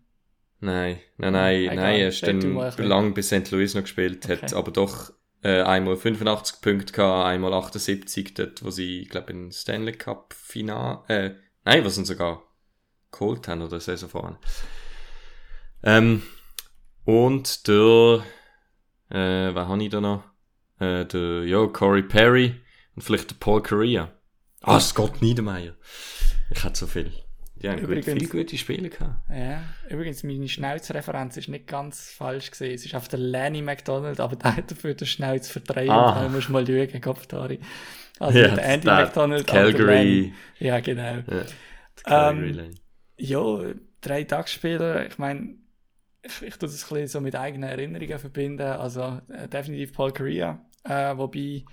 Nein, 0.60 1.00
nein, 1.18 1.34
nein, 1.34 1.62
Egal, 1.62 1.76
nein, 1.76 2.00
er 2.00 2.08
ist 2.10 2.26
dann 2.26 2.42
lang 2.78 3.14
bei 3.14 3.22
St. 3.22 3.52
Louis 3.52 3.76
noch 3.76 3.84
gespielt, 3.84 4.28
hat 4.28 4.44
Okay. 4.44 4.56
aber 4.56 4.72
doch 4.72 5.12
äh, 5.44 5.62
einmal 5.62 5.96
85 5.96 6.62
Punkte 6.62 6.94
gehabt, 6.94 7.28
einmal 7.28 7.54
78, 7.54 8.34
dort, 8.34 8.64
wo 8.64 8.72
sie, 8.72 9.02
ich 9.02 9.10
glaube, 9.10 9.34
in 9.34 9.52
Stanley 9.52 9.94
Cup 9.94 10.34
Final, 10.34 11.04
äh, 11.10 11.32
nein, 11.64 11.86
was 11.86 11.96
sind 11.96 12.06
sogar 12.08 12.42
geholt 13.12 13.48
haben 13.48 13.62
oder 13.62 13.80
Saison 13.80 14.10
voran. 14.10 14.38
Ähm, 15.84 16.24
und 17.06 17.68
der, 17.68 18.24
äh, 19.12 19.54
wer 19.56 19.68
habe 19.68 19.84
ich 19.84 19.90
da 19.90 20.02
noch? 20.02 20.24
Äh, 20.80 21.06
der, 21.06 21.44
ja, 21.46 21.66
Corey 21.68 22.04
Perry 22.04 22.56
und 22.96 23.04
vielleicht 23.04 23.30
der 23.30 23.36
Paul 23.36 23.62
Correa. 23.62 24.12
Ah, 24.62 24.80
Scott 24.80 25.22
Niedermeyer. 25.22 25.76
Ich 26.50 26.64
hatte 26.64 26.80
so 26.80 26.88
viel. 26.88 27.12
Die 27.62 27.70
haben 27.70 27.76
gut, 27.80 27.86
Übrigens- 27.90 28.06
viele 28.06 28.28
gute 28.28 28.58
Spiele 28.58 28.90
gehabt. 28.90 29.16
Ja, 29.30 29.64
übrigens, 29.90 30.24
meine 30.24 30.48
Schnauzreferenz 30.48 31.38
ist 31.38 31.48
nicht 31.50 31.68
ganz 31.68 32.12
falsch 32.12 32.52
gewesen. 32.52 32.74
Es 32.76 32.86
ist 32.86 32.96
auf 32.96 33.08
der 33.08 33.20
Lenny 33.20 33.62
McDonald, 33.62 34.20
aber 34.20 34.36
der 34.36 34.58
hat 34.58 34.70
dafür 34.72 34.94
den 34.94 35.08
Schnauz 35.08 35.48
verdreht. 35.50 35.90
Ah. 35.90 36.24
Da 36.24 36.30
musst 36.30 36.50
du 36.50 36.54
mal 36.54 36.66
lügen, 36.66 37.02
Kopftari. 37.02 37.60
Also 38.20 38.40
Ja, 38.40 38.56
der 38.56 38.64
Andy 38.66 38.88
McDonald 38.88 39.48
Calgary. 39.48 40.34
Ja, 40.60 40.80
genau. 40.80 41.24
Ja, 42.08 42.30
Ähm. 42.32 42.72
Ja, 43.20 43.62
drei 44.02 44.24
Tagsspieler, 44.26 45.08
ich 45.08 45.18
meine, 45.18 45.56
ich, 46.24 46.42
ich 46.44 46.56
tue 46.58 46.70
das 46.70 46.84
ein 46.84 46.90
bisschen 46.90 47.08
so 47.08 47.22
mit 47.22 47.36
eigenen 47.36 47.70
Erinnerungen 47.70 48.20
verbinden. 48.20 48.62
Also 48.68 49.20
äh, 49.30 49.48
definitiv 49.48 49.94
Paul 49.94 50.12
Correa, 50.14 50.64
äh, 50.84 51.18
wobei 51.18 51.64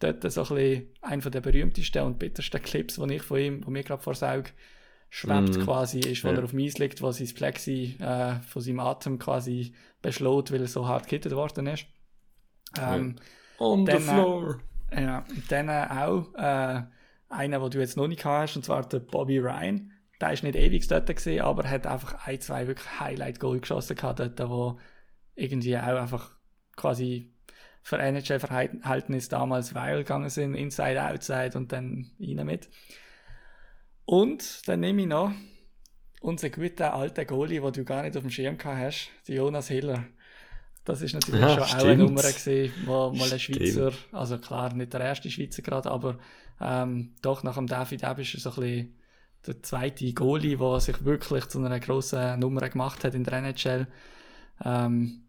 dort 0.00 0.22
so 0.32 0.42
ein 0.42 0.48
bisschen 0.56 0.86
einer 1.02 1.30
der 1.30 1.40
berühmtesten 1.40 2.02
und 2.02 2.18
bittersten 2.18 2.62
Clips, 2.62 2.96
die 2.96 3.14
ich 3.14 3.22
von 3.22 3.38
ihm, 3.38 3.66
wo 3.66 3.70
mir 3.70 3.82
gerade 3.84 4.02
vor 4.02 4.14
schwebt 5.10 5.56
Mhm. 5.56 5.62
quasi, 5.64 6.00
ist, 6.00 6.24
wo 6.24 6.28
Ja. 6.28 6.36
er 6.36 6.44
auf 6.44 6.50
dem 6.50 6.60
Eis 6.60 6.78
liegt, 6.78 7.00
wo 7.02 7.10
sein 7.12 7.28
Plexi 7.34 7.96
äh, 8.00 8.34
von 8.40 8.62
seinem 8.62 8.80
Atem 8.80 9.18
quasi 9.18 9.72
beschlägt, 10.02 10.52
weil 10.52 10.60
er 10.60 10.68
so 10.68 10.86
hart 10.86 11.08
gehittet 11.08 11.32
worden 11.34 11.66
ist. 11.66 11.86
Ähm, 12.78 13.16
On 13.58 13.86
the 13.86 13.92
dann, 13.92 13.96
äh, 14.02 14.12
floor. 14.12 14.60
ja, 14.92 15.24
und 15.28 15.50
dann 15.50 15.68
äh, 15.68 15.86
auch 15.90 16.34
äh, 16.34 16.82
einer, 17.30 17.60
den 17.60 17.70
du 17.70 17.78
jetzt 17.78 17.96
noch 17.96 18.06
nicht 18.08 18.24
hast, 18.24 18.56
und 18.56 18.64
zwar 18.64 18.86
der 18.88 19.00
Bobby 19.00 19.38
Ryan. 19.38 19.92
Der 20.20 20.32
ist 20.32 20.42
nicht 20.42 20.56
ewig 20.56 20.86
dort 20.88 21.06
gewesen, 21.06 21.40
aber 21.40 21.68
hat 21.68 21.86
einfach 21.86 22.26
ein, 22.26 22.40
zwei 22.40 22.66
wirklich 22.66 23.00
Highlight-Goal 23.00 23.60
geschossen 23.60 23.96
gehabt 23.96 24.18
dort, 24.20 24.38
wo 24.48 24.78
irgendwie 25.34 25.76
auch 25.78 25.82
einfach 25.82 26.32
quasi 26.76 27.32
für 27.82 27.98
NHL-Verhältnis 27.98 29.28
damals 29.28 29.74
viral 29.74 29.98
gegangen 29.98 30.28
sind, 30.28 30.54
Inside, 30.54 31.02
Outside 31.02 31.56
und 31.56 31.72
dann 31.72 32.10
rein 32.20 32.44
mit. 32.44 32.68
Und 34.08 34.66
dann 34.66 34.80
nehme 34.80 35.02
ich 35.02 35.06
noch 35.08 35.32
unseren 36.22 36.52
guten 36.52 36.82
alten 36.82 37.26
Goalie, 37.26 37.60
den 37.60 37.72
du 37.72 37.84
gar 37.84 38.02
nicht 38.02 38.16
auf 38.16 38.22
dem 38.22 38.30
Schirm 38.30 38.56
gehabt 38.56 38.78
hast, 38.78 39.10
den 39.28 39.36
Jonas 39.36 39.68
Hiller. 39.68 40.06
Das 40.84 41.02
ist 41.02 41.12
natürlich 41.12 41.40
Ja, 41.42 41.48
schon 41.50 41.62
auch 41.64 41.72
eine 41.74 41.94
stimmt. 41.94 41.98
Nummer 41.98 42.22
gewesen, 42.22 42.72
wo 42.86 43.12
mal 43.12 43.30
ein 43.30 43.38
Stimmt. 43.38 43.40
Schweizer, 43.40 43.92
also 44.12 44.38
klar, 44.38 44.72
nicht 44.74 44.94
der 44.94 45.02
erste 45.02 45.30
Schweizer 45.30 45.60
gerade, 45.62 45.90
aber 45.90 46.18
ähm, 46.60 47.14
doch 47.20 47.42
nach 47.42 47.56
dem 47.56 47.66
David 47.66 48.02
Ebb 48.02 48.20
ist 48.20 48.34
er 48.34 48.40
so 48.40 48.50
ein 48.50 48.56
bisschen 48.56 48.94
der 49.46 49.62
zweite 49.62 50.12
Goalie, 50.14 50.56
der 50.56 50.80
sich 50.80 51.04
wirklich 51.04 51.46
zu 51.46 51.58
einer 51.62 51.78
grossen 51.80 52.40
Nummer 52.40 52.68
gemacht 52.70 53.04
hat 53.04 53.14
in 53.14 53.24
der 53.24 53.34
NHL. 53.34 53.86
Ähm, 54.64 55.28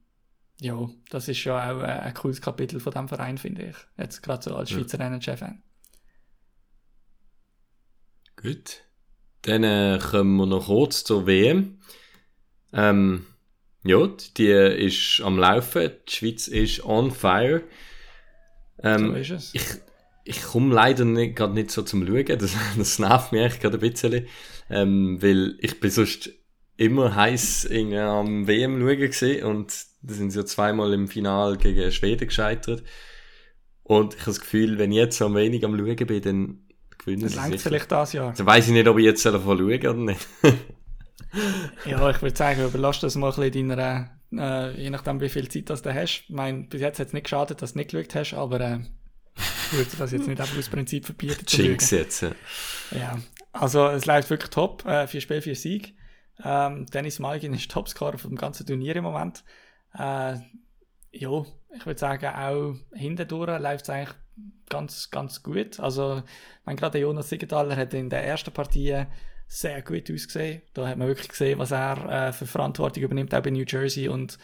ja, 0.61 0.89
das 1.09 1.27
ist 1.27 1.39
schon 1.39 1.53
auch 1.53 1.82
ein, 1.82 1.99
ein 2.01 2.13
cooles 2.13 2.41
Kapitel 2.41 2.80
von 2.80 2.93
diesem 2.93 3.09
Verein, 3.09 3.38
finde 3.38 3.63
ich. 3.69 3.75
Jetzt 3.97 4.21
gerade 4.23 4.43
so 4.43 4.55
als 4.55 4.69
Ja. 4.69 4.77
Schweizer 4.77 4.99
NHL-Fan. 5.01 5.61
Gut. 8.41 8.83
Dann 9.41 9.63
äh, 9.63 9.99
kommen 9.99 10.37
wir 10.37 10.45
noch 10.45 10.67
kurz 10.67 11.03
zur 11.03 11.27
WM. 11.27 11.79
Ähm, 12.71 13.25
ja, 13.83 14.07
die 14.37 14.47
ist 14.47 15.21
am 15.21 15.37
Laufen. 15.37 15.91
Die 16.07 16.11
Schweiz 16.11 16.47
ist 16.47 16.85
on 16.85 17.11
fire. 17.11 17.63
Ähm, 18.81 19.07
so 19.07 19.13
ist 19.13 19.31
es. 19.31 19.55
ich, 19.55 19.65
ich 20.23 20.43
komme 20.43 20.73
leider 20.73 21.03
nicht, 21.03 21.35
gerade 21.35 21.53
nicht 21.53 21.71
so 21.71 21.81
zum 21.81 22.07
Schauen. 22.07 22.25
Das, 22.39 22.55
das 22.77 22.99
nervt 22.99 23.33
mich 23.33 23.41
eigentlich 23.41 23.59
gerade 23.59 23.77
ein 23.77 23.91
bisschen. 23.91 24.27
Ähm, 24.69 25.21
weil 25.21 25.57
ich 25.59 25.79
bin 25.81 25.91
sonst 25.91 26.29
immer 26.77 27.15
heiß 27.15 27.65
in, 27.65 27.93
am 27.93 28.47
WM 28.47 28.79
schauen 28.79 28.97
gewesen 28.97 29.43
und 29.43 29.85
da 30.01 30.13
sind 30.13 30.31
sie 30.31 30.39
ja 30.39 30.45
zweimal 30.45 30.93
im 30.93 31.09
Final 31.09 31.57
gegen 31.57 31.91
Schweden 31.91 32.27
gescheitert. 32.27 32.83
Und 33.83 34.13
ich 34.13 34.21
habe 34.21 34.31
das 34.31 34.39
Gefühl, 34.39 34.77
wenn 34.77 34.93
ich 34.93 34.97
jetzt 34.97 35.17
so 35.17 35.25
am 35.25 35.35
wenig 35.35 35.65
am 35.65 35.77
Schauen 35.77 35.95
bin, 35.95 36.21
dann 36.21 36.68
gewinnen 36.99 37.23
Das 37.23 37.33
sicher. 37.33 37.57
vielleicht 37.57 37.91
das 37.91 38.13
Jahr. 38.13 38.33
Dann 38.33 38.45
weiss 38.45 38.67
ich 38.67 38.73
nicht, 38.73 38.87
ob 38.87 38.97
ich 38.99 39.05
jetzt 39.05 39.25
davon 39.25 39.57
schauen 39.57 39.79
oder 39.79 39.93
nicht. 39.95 40.27
Ja, 41.85 42.09
ich 42.09 42.21
würde 42.23 42.35
sagen, 42.35 42.63
überlass 42.65 42.99
das 43.01 43.15
mal 43.15 43.31
ein 43.31 43.35
bisschen 43.51 43.69
deiner, 43.69 44.09
äh, 44.33 44.81
je 44.81 44.89
nachdem, 44.89 45.21
wie 45.21 45.29
viel 45.29 45.47
Zeit 45.47 45.69
das 45.69 45.83
du 45.83 45.93
hast. 45.93 46.23
Ich 46.27 46.29
meine, 46.29 46.63
bis 46.63 46.81
jetzt 46.81 46.99
hat 46.99 47.07
es 47.07 47.13
nicht 47.13 47.25
geschadet, 47.25 47.61
dass 47.61 47.73
du 47.73 47.79
nicht 47.79 47.91
geschaut 47.91 48.15
hast, 48.15 48.33
aber 48.33 48.59
äh, 48.61 48.79
ich 49.37 49.77
würde 49.77 49.91
das 49.99 50.11
jetzt 50.11 50.27
nicht 50.27 50.41
einfach 50.41 50.57
aus 50.57 50.69
Prinzip 50.69 51.05
verbieten 51.05 51.45
Jinx 51.47 51.91
jetzt. 51.91 52.21
ja. 52.21 52.31
Ja, 52.91 53.19
also 53.53 53.87
es 53.89 54.05
läuft 54.07 54.29
wirklich 54.31 54.49
top. 54.49 54.85
Äh, 54.85 55.05
vier 55.05 55.21
Spiele, 55.21 55.41
vier 55.43 55.55
Sieg. 55.55 55.93
Ähm, 56.43 56.87
Dennis 56.87 57.19
Malgin 57.19 57.53
ist 57.53 57.69
Topscorer 57.69 58.17
vom 58.17 58.35
ganzen 58.35 58.65
Turnier 58.65 58.95
im 58.95 59.03
Moment. 59.03 59.43
Äh, 59.93 60.33
ja, 61.11 61.45
ich 61.75 61.85
würde 61.85 61.99
sagen, 61.99 62.25
auch 62.25 62.73
hintendurch 62.93 63.59
läuft 63.61 63.83
es 63.83 63.89
eigentlich 63.91 64.15
ganz, 64.69 65.09
ganz 65.09 65.43
gut. 65.43 65.79
Also, 65.79 66.17
ich 66.17 66.65
meine, 66.65 66.77
gerade 66.77 66.99
Jonas 66.99 67.29
Siegenthaler 67.29 67.75
hat 67.75 67.93
in 67.93 68.09
der 68.09 68.25
ersten 68.25 68.51
Partie 68.51 69.05
sehr 69.47 69.81
gut 69.81 70.11
ausgesehen. 70.11 70.61
Da 70.73 70.87
hat 70.87 70.97
man 70.97 71.07
wirklich 71.07 71.29
gesehen, 71.29 71.59
was 71.59 71.71
er 71.71 72.27
äh, 72.27 72.33
für 72.33 72.45
Verantwortung 72.45 73.03
übernimmt, 73.03 73.33
auch 73.33 73.41
bei 73.41 73.49
New 73.49 73.65
Jersey 73.67 74.07
und 74.07 74.37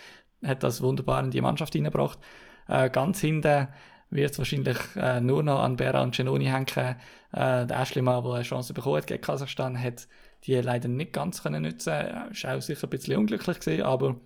hat 0.43 0.63
das 0.63 0.81
wunderbar 0.81 1.23
in 1.23 1.31
die 1.31 1.41
Mannschaft 1.41 1.73
hineingebracht. 1.73 2.19
Äh, 2.67 2.89
ganz 2.89 3.21
hinten 3.21 3.67
wird 4.09 4.31
es 4.31 4.37
wahrscheinlich 4.37 4.77
äh, 4.95 5.21
nur 5.21 5.43
noch 5.43 5.59
an 5.59 5.75
Bera 5.75 6.01
und 6.01 6.15
Genoni 6.15 6.45
hängen. 6.45 6.95
Äh, 7.31 7.65
der 7.67 7.79
Ashley 7.79 8.01
Mal, 8.01 8.21
der 8.23 8.31
eine 8.33 8.43
Chance 8.43 8.73
bekommen 8.73 8.97
hat 8.97 9.07
gegen 9.07 9.21
Kasachstan, 9.21 9.79
hat 9.79 10.07
die 10.45 10.55
leider 10.55 10.87
nicht 10.87 11.13
ganz 11.13 11.43
können 11.43 11.63
nutzen. 11.63 11.93
Ist 12.31 12.45
auch 12.45 12.61
sicher 12.61 12.87
ein 12.87 12.89
bisschen 12.89 13.17
unglücklich 13.17 13.59
gewesen, 13.59 13.83
aber 13.83 14.19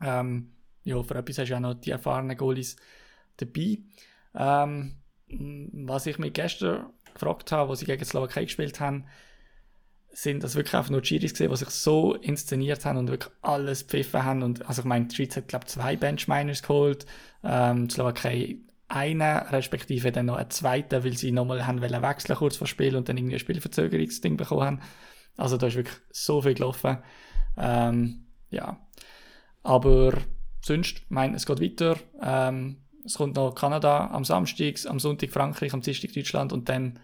ähm, 0.00 0.52
ja, 0.84 1.02
für 1.02 1.14
etwas 1.14 1.38
hast 1.38 1.48
du 1.48 1.52
ja 1.52 1.60
noch 1.60 1.74
die 1.74 1.90
erfahrenen 1.90 2.36
Goalies 2.36 2.76
dabei. 3.36 3.78
Ähm, 4.34 4.96
was 5.28 6.06
ich 6.06 6.18
mich 6.18 6.32
gestern 6.32 6.86
gefragt 7.12 7.52
habe, 7.52 7.70
wo 7.70 7.74
sie 7.74 7.86
gegen 7.86 8.04
Slowakei 8.04 8.44
gespielt 8.44 8.80
haben, 8.80 9.06
sind 10.10 10.44
das 10.44 10.54
wirklich 10.54 10.74
einfach 10.74 10.90
nur 10.90 11.00
die 11.00 11.08
Schiris 11.08 11.32
gesehen, 11.32 11.50
die 11.50 11.56
sich 11.56 11.70
so 11.70 12.14
inszeniert 12.14 12.84
haben 12.84 12.98
und 12.98 13.08
wirklich 13.10 13.32
alles 13.42 13.82
pfiffen 13.82 14.24
haben. 14.24 14.42
Und, 14.42 14.66
also 14.68 14.82
ich 14.82 14.86
meine, 14.86 15.06
die 15.06 15.16
Schweiz 15.16 15.36
hat, 15.36 15.48
glaube 15.48 15.64
ich, 15.66 15.72
zwei 15.72 15.96
Benchminers 15.96 16.62
geholt, 16.62 17.06
ähm, 17.42 17.88
die 17.88 17.94
Slowakei 17.94 18.58
einen, 18.88 19.38
respektive 19.48 20.12
dann 20.12 20.26
noch 20.26 20.36
einen 20.36 20.50
zweiten, 20.50 21.04
weil 21.04 21.16
sie 21.16 21.32
nochmal 21.32 21.66
haben 21.66 21.80
wollen 21.80 22.02
wechseln 22.02 22.36
kurz 22.36 22.56
vor 22.56 22.66
Spiel 22.66 22.96
und 22.96 23.08
dann 23.08 23.16
irgendwie 23.16 23.34
ein 23.36 23.40
Spielverzögerungsding 23.40 24.36
bekommen 24.36 24.62
haben. 24.62 24.80
Also 25.36 25.56
da 25.56 25.66
ist 25.66 25.74
wirklich 25.74 25.96
so 26.10 26.42
viel 26.42 26.54
gelaufen. 26.54 26.98
Ähm, 27.56 28.26
ja. 28.50 28.78
Aber 29.62 30.12
sonst, 30.60 30.98
ich 30.98 31.10
meine, 31.10 31.36
es 31.36 31.46
geht 31.46 31.60
weiter. 31.60 31.96
Ähm, 32.22 32.83
es 33.04 33.14
kommt 33.14 33.36
noch 33.36 33.54
Kanada 33.54 34.10
am 34.12 34.24
Samstag, 34.24 34.74
am 34.86 34.98
Sonntag 34.98 35.30
Frankreich, 35.30 35.72
am 35.74 35.80
Dienstag 35.82 36.12
Deutschland 36.12 36.52
und 36.52 36.68
dann 36.68 36.98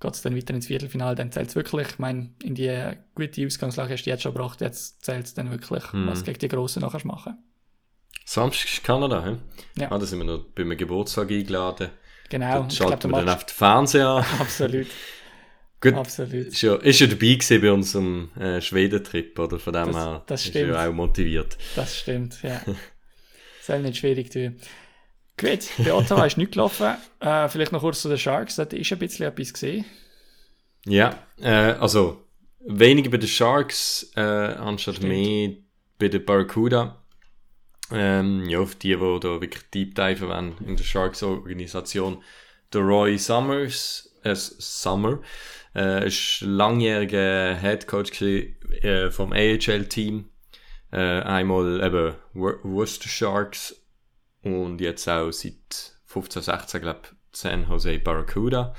geht 0.00 0.12
es 0.14 0.20
dann 0.22 0.36
weiter 0.36 0.52
ins 0.54 0.66
Viertelfinale. 0.66 1.14
Dann 1.16 1.32
zählt 1.32 1.48
es 1.48 1.54
wirklich. 1.56 1.88
Ich 1.88 1.98
meine, 1.98 2.30
in 2.42 2.54
die 2.54 2.70
gute 3.14 3.46
Ausgangslage 3.46 3.94
hast 3.94 4.04
du 4.04 4.10
jetzt 4.10 4.22
schon 4.22 4.34
gebracht. 4.34 4.60
Jetzt 4.60 5.02
zählt 5.04 5.24
es 5.26 5.34
dann 5.34 5.50
wirklich, 5.50 5.90
Mhm. 5.92 6.06
was 6.06 6.22
gegen 6.24 6.38
die 6.38 6.48
Grossen 6.48 6.82
nachher 6.82 7.00
machen. 7.06 7.38
Samstag 8.24 8.68
ist 8.72 8.84
Kanada, 8.84 9.24
hä? 9.24 9.36
Ja. 9.80 9.90
Ah, 9.92 9.98
da 9.98 10.04
sind 10.04 10.18
wir 10.18 10.24
noch 10.26 10.44
bei 10.54 10.62
einem 10.62 10.76
Geburtstag 10.76 11.30
eingeladen. 11.30 11.90
Genau. 12.28 12.52
Glaub, 12.66 12.72
schalten 12.72 13.08
du 13.10 13.16
wir 13.16 13.24
dann 13.24 13.28
auf 13.34 13.46
den 13.46 13.54
Fernseher 13.54 14.08
an. 14.08 14.24
Absolut. 14.40 14.86
Gut, 15.80 15.94
Absolut. 15.94 16.32
ist 16.48 16.60
ja, 16.62 16.74
ist 16.76 16.98
ja 17.00 17.06
dabei 17.06 17.34
gewesen 17.34 17.60
bei 17.60 17.72
unserem 17.72 18.30
äh, 18.36 18.60
Schweden-Trip, 18.60 19.38
oder? 19.38 19.58
Von 19.58 19.72
dem 19.74 19.86
Das- 19.92 19.96
her 19.96 20.22
das 20.26 20.40
ist 20.42 20.48
stimmt. 20.48 20.70
ja 20.74 20.88
auch 20.88 20.92
motiviert. 20.92 21.56
Das 21.76 21.96
stimmt, 21.96 22.42
ja. 22.42 22.60
Soll 23.62 23.80
nicht 23.82 23.98
schwierig 23.98 24.30
tun. 24.30 24.56
Gut, 25.38 25.68
bei 25.78 25.92
Ottawa 25.92 26.24
ist 26.26 26.38
nichts 26.38 26.52
gelaufen. 26.54 26.94
Äh, 27.20 27.48
vielleicht 27.48 27.72
noch 27.72 27.80
kurz 27.80 28.02
zu 28.02 28.08
den 28.08 28.18
Sharks. 28.18 28.56
Da 28.56 28.62
ist 28.64 28.92
ein 28.92 28.98
bisschen 28.98 29.26
etwas 29.26 29.52
gesehen. 29.52 29.84
Ja, 30.86 31.18
äh, 31.40 31.74
also 31.78 32.22
weniger 32.60 33.10
bei 33.10 33.18
den 33.18 33.28
Sharks, 33.28 34.10
äh, 34.16 34.20
anstatt 34.20 34.96
Stimmt. 34.96 35.12
mehr 35.12 35.50
bei 35.98 36.08
den 36.08 36.24
Barracuda. 36.24 37.02
Ähm, 37.92 38.48
ja, 38.48 38.58
auf 38.60 38.74
die, 38.74 38.88
die 38.96 39.20
da 39.20 39.40
wirklich 39.40 39.62
deep 39.72 39.94
diven 39.94 40.28
wollen 40.28 40.54
in 40.66 40.76
der 40.76 40.84
Sharks-Organisation. 40.84 42.22
Der 42.72 42.80
Roy 42.80 43.16
Summers, 43.18 44.12
äh, 44.24 44.34
Summer, 44.34 45.20
äh, 45.74 46.06
ist 46.06 46.40
langjähriger 46.40 47.56
Head 47.60 47.86
Coach 47.86 48.10
gewesen, 48.10 48.56
äh, 48.82 49.10
vom 49.10 49.32
AHL-Team. 49.32 50.28
Äh, 50.92 50.96
einmal 50.98 51.80
eben 51.84 52.14
Wor- 52.34 52.58
Worcester 52.64 53.08
Sharks 53.08 53.76
und 54.46 54.80
jetzt 54.80 55.08
auch 55.08 55.32
seit 55.32 55.98
15, 56.06 56.42
16, 56.42 56.80
glaube 56.80 57.00
San 57.32 57.68
Jose 57.68 57.98
Barracuda. 57.98 58.74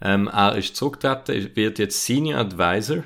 Ähm, 0.00 0.28
er 0.28 0.56
ist 0.56 0.76
zurückgetreten, 0.76 1.54
wird 1.56 1.78
jetzt 1.78 2.04
Senior 2.04 2.40
Advisor, 2.40 3.04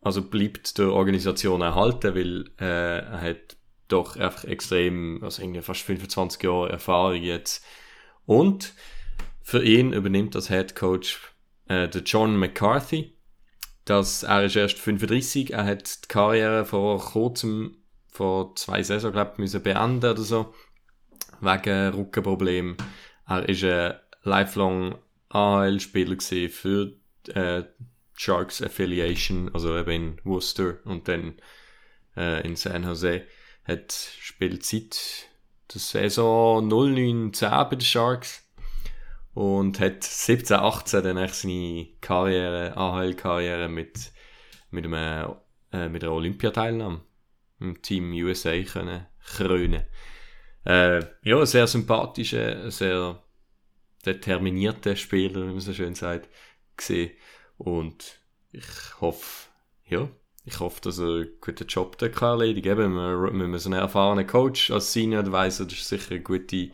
also 0.00 0.22
bleibt 0.22 0.78
der 0.78 0.92
Organisation 0.92 1.62
erhalten, 1.62 2.14
weil 2.14 2.50
äh, 2.60 2.98
er 3.00 3.20
hat 3.20 3.56
doch 3.88 4.16
einfach 4.16 4.44
extrem, 4.44 5.22
also 5.22 5.42
irgendwie 5.42 5.62
fast 5.62 5.82
25 5.82 6.42
Jahre 6.42 6.70
Erfahrung 6.70 7.22
jetzt. 7.22 7.64
Und 8.26 8.74
für 9.42 9.64
ihn 9.64 9.92
übernimmt 9.92 10.34
das 10.34 10.48
Head 10.48 10.76
Coach 10.76 11.18
äh, 11.68 11.88
der 11.88 12.02
John 12.02 12.36
McCarthy. 12.36 13.16
dass 13.84 14.22
er 14.22 14.44
ist 14.44 14.54
erst 14.54 14.78
35, 14.78 15.54
er 15.54 15.64
hat 15.64 16.04
die 16.04 16.08
Karriere 16.08 16.64
vor 16.64 17.00
kurzem, 17.00 17.78
vor 18.12 18.54
zwei 18.54 18.82
Saison, 18.82 19.10
glaube 19.10 19.32
ich, 19.32 19.38
müssen 19.38 19.62
beenden 19.62 20.10
oder 20.10 20.22
so, 20.22 20.54
wegen 21.40 21.94
Rückenproblem. 21.94 22.76
Er 23.26 23.48
ist 23.48 23.64
ein 23.64 23.94
lifelong 24.22 24.96
AHL-Spieler 25.28 26.16
für 26.50 26.92
äh, 27.28 27.62
Sharks 28.14 28.62
Affiliation, 28.62 29.50
also 29.54 29.76
eben 29.78 29.90
in 29.90 30.20
Worcester 30.24 30.78
und 30.84 31.08
dann 31.08 31.34
äh, 32.16 32.46
in 32.46 32.56
San 32.56 32.84
Jose. 32.84 33.22
Hat 33.64 33.92
spielt 33.92 34.64
seit 34.64 35.28
der 35.72 35.80
Saison 35.80 36.68
0910 36.68 37.50
bei 37.50 37.76
den 37.76 37.80
Sharks 37.80 38.46
und 39.32 39.80
hat 39.80 40.02
17, 40.02 40.56
18 40.56 41.02
dann 41.02 41.28
seine 41.28 41.88
Karriere, 42.00 42.76
AHL-Karriere 42.76 43.68
mit, 43.68 44.12
mit, 44.70 44.84
äh, 44.84 45.88
mit 45.88 46.02
einer 46.02 46.12
Olympiateilnahme 46.12 47.00
im 47.60 47.80
Team 47.82 48.12
USA 48.12 48.60
können 48.62 49.06
krönen. 49.24 49.84
Äh, 50.64 51.02
ja, 51.22 51.44
sehr 51.46 51.66
sympathischer, 51.66 52.70
sehr 52.70 53.22
determinierter 54.04 54.96
Spieler, 54.96 55.42
wie 55.42 55.52
man 55.52 55.60
so 55.60 55.72
schön 55.72 55.94
sagt, 55.94 56.28
gesehen. 56.76 57.12
Und 57.58 58.20
ich 58.52 59.00
hoffe, 59.00 59.48
ja, 59.86 60.08
ich 60.44 60.58
hoffe, 60.60 60.80
dass 60.82 60.98
er 60.98 61.06
einen 61.06 61.28
guten 61.40 61.66
Job 61.66 61.98
da 61.98 62.08
kann 62.08 62.40
erledigen 62.40 62.76
kann. 62.76 63.36
Mit, 63.38 63.48
mit 63.48 63.60
so 63.60 63.68
einem 63.70 63.80
erfahrenen 63.80 64.26
Coach 64.26 64.70
als 64.70 64.92
Senior 64.92 65.20
Advisor, 65.20 65.66
das 65.66 65.78
ist 65.78 65.88
sicher 65.88 66.12
eine 66.12 66.22
gute, 66.22 66.70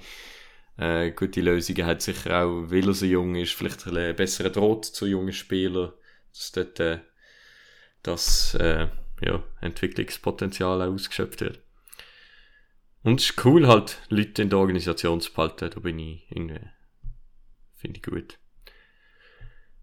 äh, 0.78 1.10
gute 1.10 1.40
Lösung. 1.40 1.76
Er 1.76 1.86
hat 1.86 2.02
sicher 2.02 2.44
auch, 2.44 2.70
weil 2.70 2.86
er 2.86 2.94
so 2.94 3.06
jung 3.06 3.34
ist, 3.34 3.52
vielleicht 3.52 3.86
einen 3.86 4.14
besseren 4.14 4.52
Draht 4.52 4.84
zu 4.84 5.06
jungen 5.06 5.32
Spielern, 5.32 5.92
dass 6.32 6.52
dort 6.52 6.80
äh, 6.80 7.00
das 8.02 8.54
äh, 8.54 8.88
ja, 9.20 9.42
Entwicklungspotenzial 9.60 10.82
auch 10.82 10.92
ausgeschöpft 10.92 11.40
wird. 11.40 11.65
Und 13.06 13.20
es 13.20 13.30
ist 13.30 13.44
cool, 13.44 13.68
halt 13.68 13.98
Leute 14.08 14.42
in 14.42 14.50
der 14.50 14.58
Organisation 14.58 15.20
zu 15.20 15.32
behalten. 15.32 15.70
Da 15.72 15.78
bin 15.78 15.96
ich 15.96 16.26
irgendwie, 16.28 16.58
finde 17.76 17.98
ich 17.98 18.02
gut. 18.02 18.40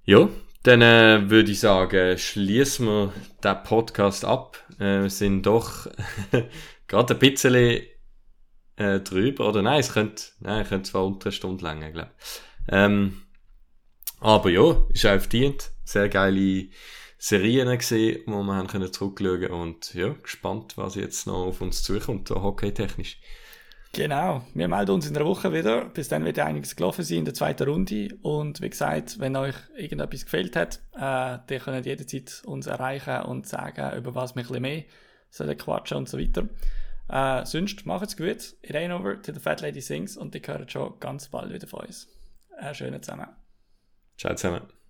Ja, 0.03 0.27
dann 0.63 0.81
äh, 0.81 1.29
würde 1.29 1.51
ich 1.51 1.61
sagen, 1.61 2.17
schließen 2.17 2.85
wir 2.85 3.13
den 3.41 3.63
Podcast 3.63 4.25
ab. 4.25 4.61
Äh, 4.77 5.03
wir 5.03 5.09
sind 5.09 5.45
doch 5.45 5.87
gerade 6.87 7.13
ein 7.13 7.19
bisschen 7.19 7.55
äh, 8.75 8.99
drüber. 8.99 9.47
Oder 9.47 9.61
nein, 9.61 9.79
es 9.79 9.93
könnte, 9.93 10.21
nein, 10.41 10.63
es 10.63 10.67
könnte 10.67 10.91
zwar 10.91 11.05
unter 11.05 11.27
eine 11.27 11.31
Stunde 11.31 11.63
länger, 11.63 11.91
glaube 11.91 12.11
ich. 12.17 12.41
Ähm, 12.73 13.21
aber 14.19 14.49
ja, 14.49 14.85
ist 14.89 15.05
auch 15.05 15.17
verdient. 15.17 15.71
Sehr 15.85 16.09
geile 16.09 16.67
Serien 17.25 17.77
gesehen, 17.77 18.21
wo 18.25 18.43
wir 18.43 18.53
haben 18.53 18.67
können 18.67 18.91
zurückschauen 18.91 19.45
und 19.45 19.93
ja, 19.93 20.09
gespannt, 20.09 20.75
was 20.75 20.95
jetzt 20.95 21.25
noch 21.25 21.45
auf 21.45 21.61
uns 21.61 21.81
zukommt, 21.81 22.27
so 22.27 22.43
hockeytechnisch. 22.43 23.17
Genau, 23.93 24.41
wir 24.53 24.67
melden 24.67 24.91
uns 24.91 25.07
in 25.07 25.13
der 25.13 25.23
Woche 25.23 25.53
wieder. 25.53 25.85
Bis 25.85 26.09
dann 26.09 26.25
wird 26.25 26.37
einiges 26.39 26.75
gelaufen 26.75 27.05
sein 27.05 27.19
in 27.19 27.25
der 27.25 27.33
zweiten 27.33 27.63
Runde. 27.63 28.09
Und 28.23 28.59
wie 28.59 28.69
gesagt, 28.69 29.19
wenn 29.19 29.37
euch 29.37 29.55
irgendetwas 29.73 30.25
gefällt 30.25 30.57
hat, 30.57 30.81
äh, 30.95 30.99
dann 31.47 31.59
könnt 31.63 31.85
ihr 31.85 31.93
jederzeit 31.93 32.41
uns 32.45 32.67
erreichen 32.67 33.21
und 33.21 33.47
sagen, 33.47 33.97
über 33.97 34.13
was 34.15 34.35
wir 34.35 34.41
ein 34.41 34.47
bisschen 34.47 34.61
mehr 34.61 34.83
sollen 35.29 35.57
quatschen 35.57 35.99
und 35.99 36.09
so 36.09 36.19
weiter. 36.19 36.49
Äh, 37.07 37.45
sonst 37.45 37.85
macht 37.85 38.07
es 38.07 38.17
gut. 38.17 38.53
Ihr 38.63 38.75
rein 38.75 38.91
over 38.91 39.21
to 39.21 39.31
the 39.31 39.39
Fat 39.39 39.61
Lady 39.61 39.79
Sings 39.79 40.17
und 40.17 40.35
die 40.35 40.41
hören 40.45 40.67
schon 40.67 40.99
ganz 40.99 41.29
bald 41.29 41.53
wieder 41.53 41.67
von 41.67 41.85
uns. 41.85 42.09
Äh, 42.59 42.73
schönen 42.73 43.01
zusammen. 43.01 43.27
Ciao 44.17 44.35
zusammen. 44.35 44.82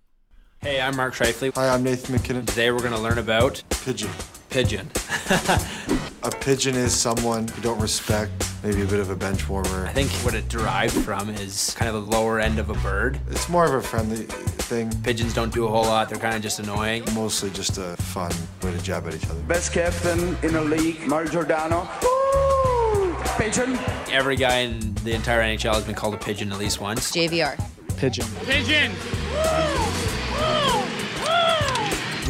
Hey, 0.64 0.80
I'm 0.80 0.96
Mark 0.96 1.14
Shifley. 1.14 1.52
Hi, 1.56 1.68
I'm 1.68 1.82
Nathan 1.82 2.16
McKinnon. 2.16 2.46
Today 2.46 2.70
we're 2.70 2.78
going 2.78 2.92
to 2.92 2.98
learn 2.98 3.18
about 3.18 3.62
Pigeon. 3.84 4.08
pigeon. 4.48 4.90
A 6.22 6.30
pigeon 6.30 6.74
is 6.74 6.94
someone 6.94 7.46
you 7.54 7.62
don't 7.62 7.78
respect, 7.78 8.32
maybe 8.62 8.80
a 8.80 8.86
bit 8.86 8.98
of 8.98 9.10
a 9.10 9.14
bench 9.16 9.46
warmer. 9.46 9.84
I 9.86 9.92
think 9.92 10.08
what 10.24 10.32
it 10.34 10.48
derived 10.48 10.94
from 11.04 11.28
is 11.28 11.74
kind 11.76 11.94
of 11.94 12.06
the 12.06 12.10
lower 12.10 12.40
end 12.40 12.58
of 12.58 12.70
a 12.70 12.74
bird. 12.76 13.20
It's 13.28 13.50
more 13.50 13.66
of 13.66 13.74
a 13.74 13.82
friendly 13.82 14.24
thing, 14.24 14.90
Pigeons 15.02 15.34
don't 15.34 15.52
do 15.52 15.66
a 15.66 15.68
whole 15.68 15.82
lot. 15.84 16.08
They're 16.08 16.18
kind 16.18 16.34
of 16.34 16.40
just 16.40 16.60
annoying. 16.60 17.04
mostly 17.12 17.50
just 17.50 17.76
a 17.76 17.94
fun 17.98 18.32
way 18.62 18.72
to 18.72 18.82
jab 18.82 19.06
at 19.06 19.14
each 19.14 19.28
other. 19.28 19.40
Best 19.42 19.74
captain 19.74 20.34
in 20.42 20.54
the 20.54 20.62
league, 20.64 21.06
Mario 21.06 21.30
Giordano. 21.30 21.86
Pigeon. 23.36 23.78
Every 24.10 24.36
guy 24.36 24.60
in 24.60 24.94
the 25.04 25.12
entire 25.12 25.42
NHL 25.42 25.74
has 25.74 25.84
been 25.84 25.94
called 25.94 26.14
a 26.14 26.18
pigeon 26.18 26.50
at 26.52 26.58
least 26.58 26.80
once. 26.80 27.12
JVR. 27.12 27.62
pigeon. 27.98 28.24
Pigeon! 28.46 28.92
We 28.92 30.03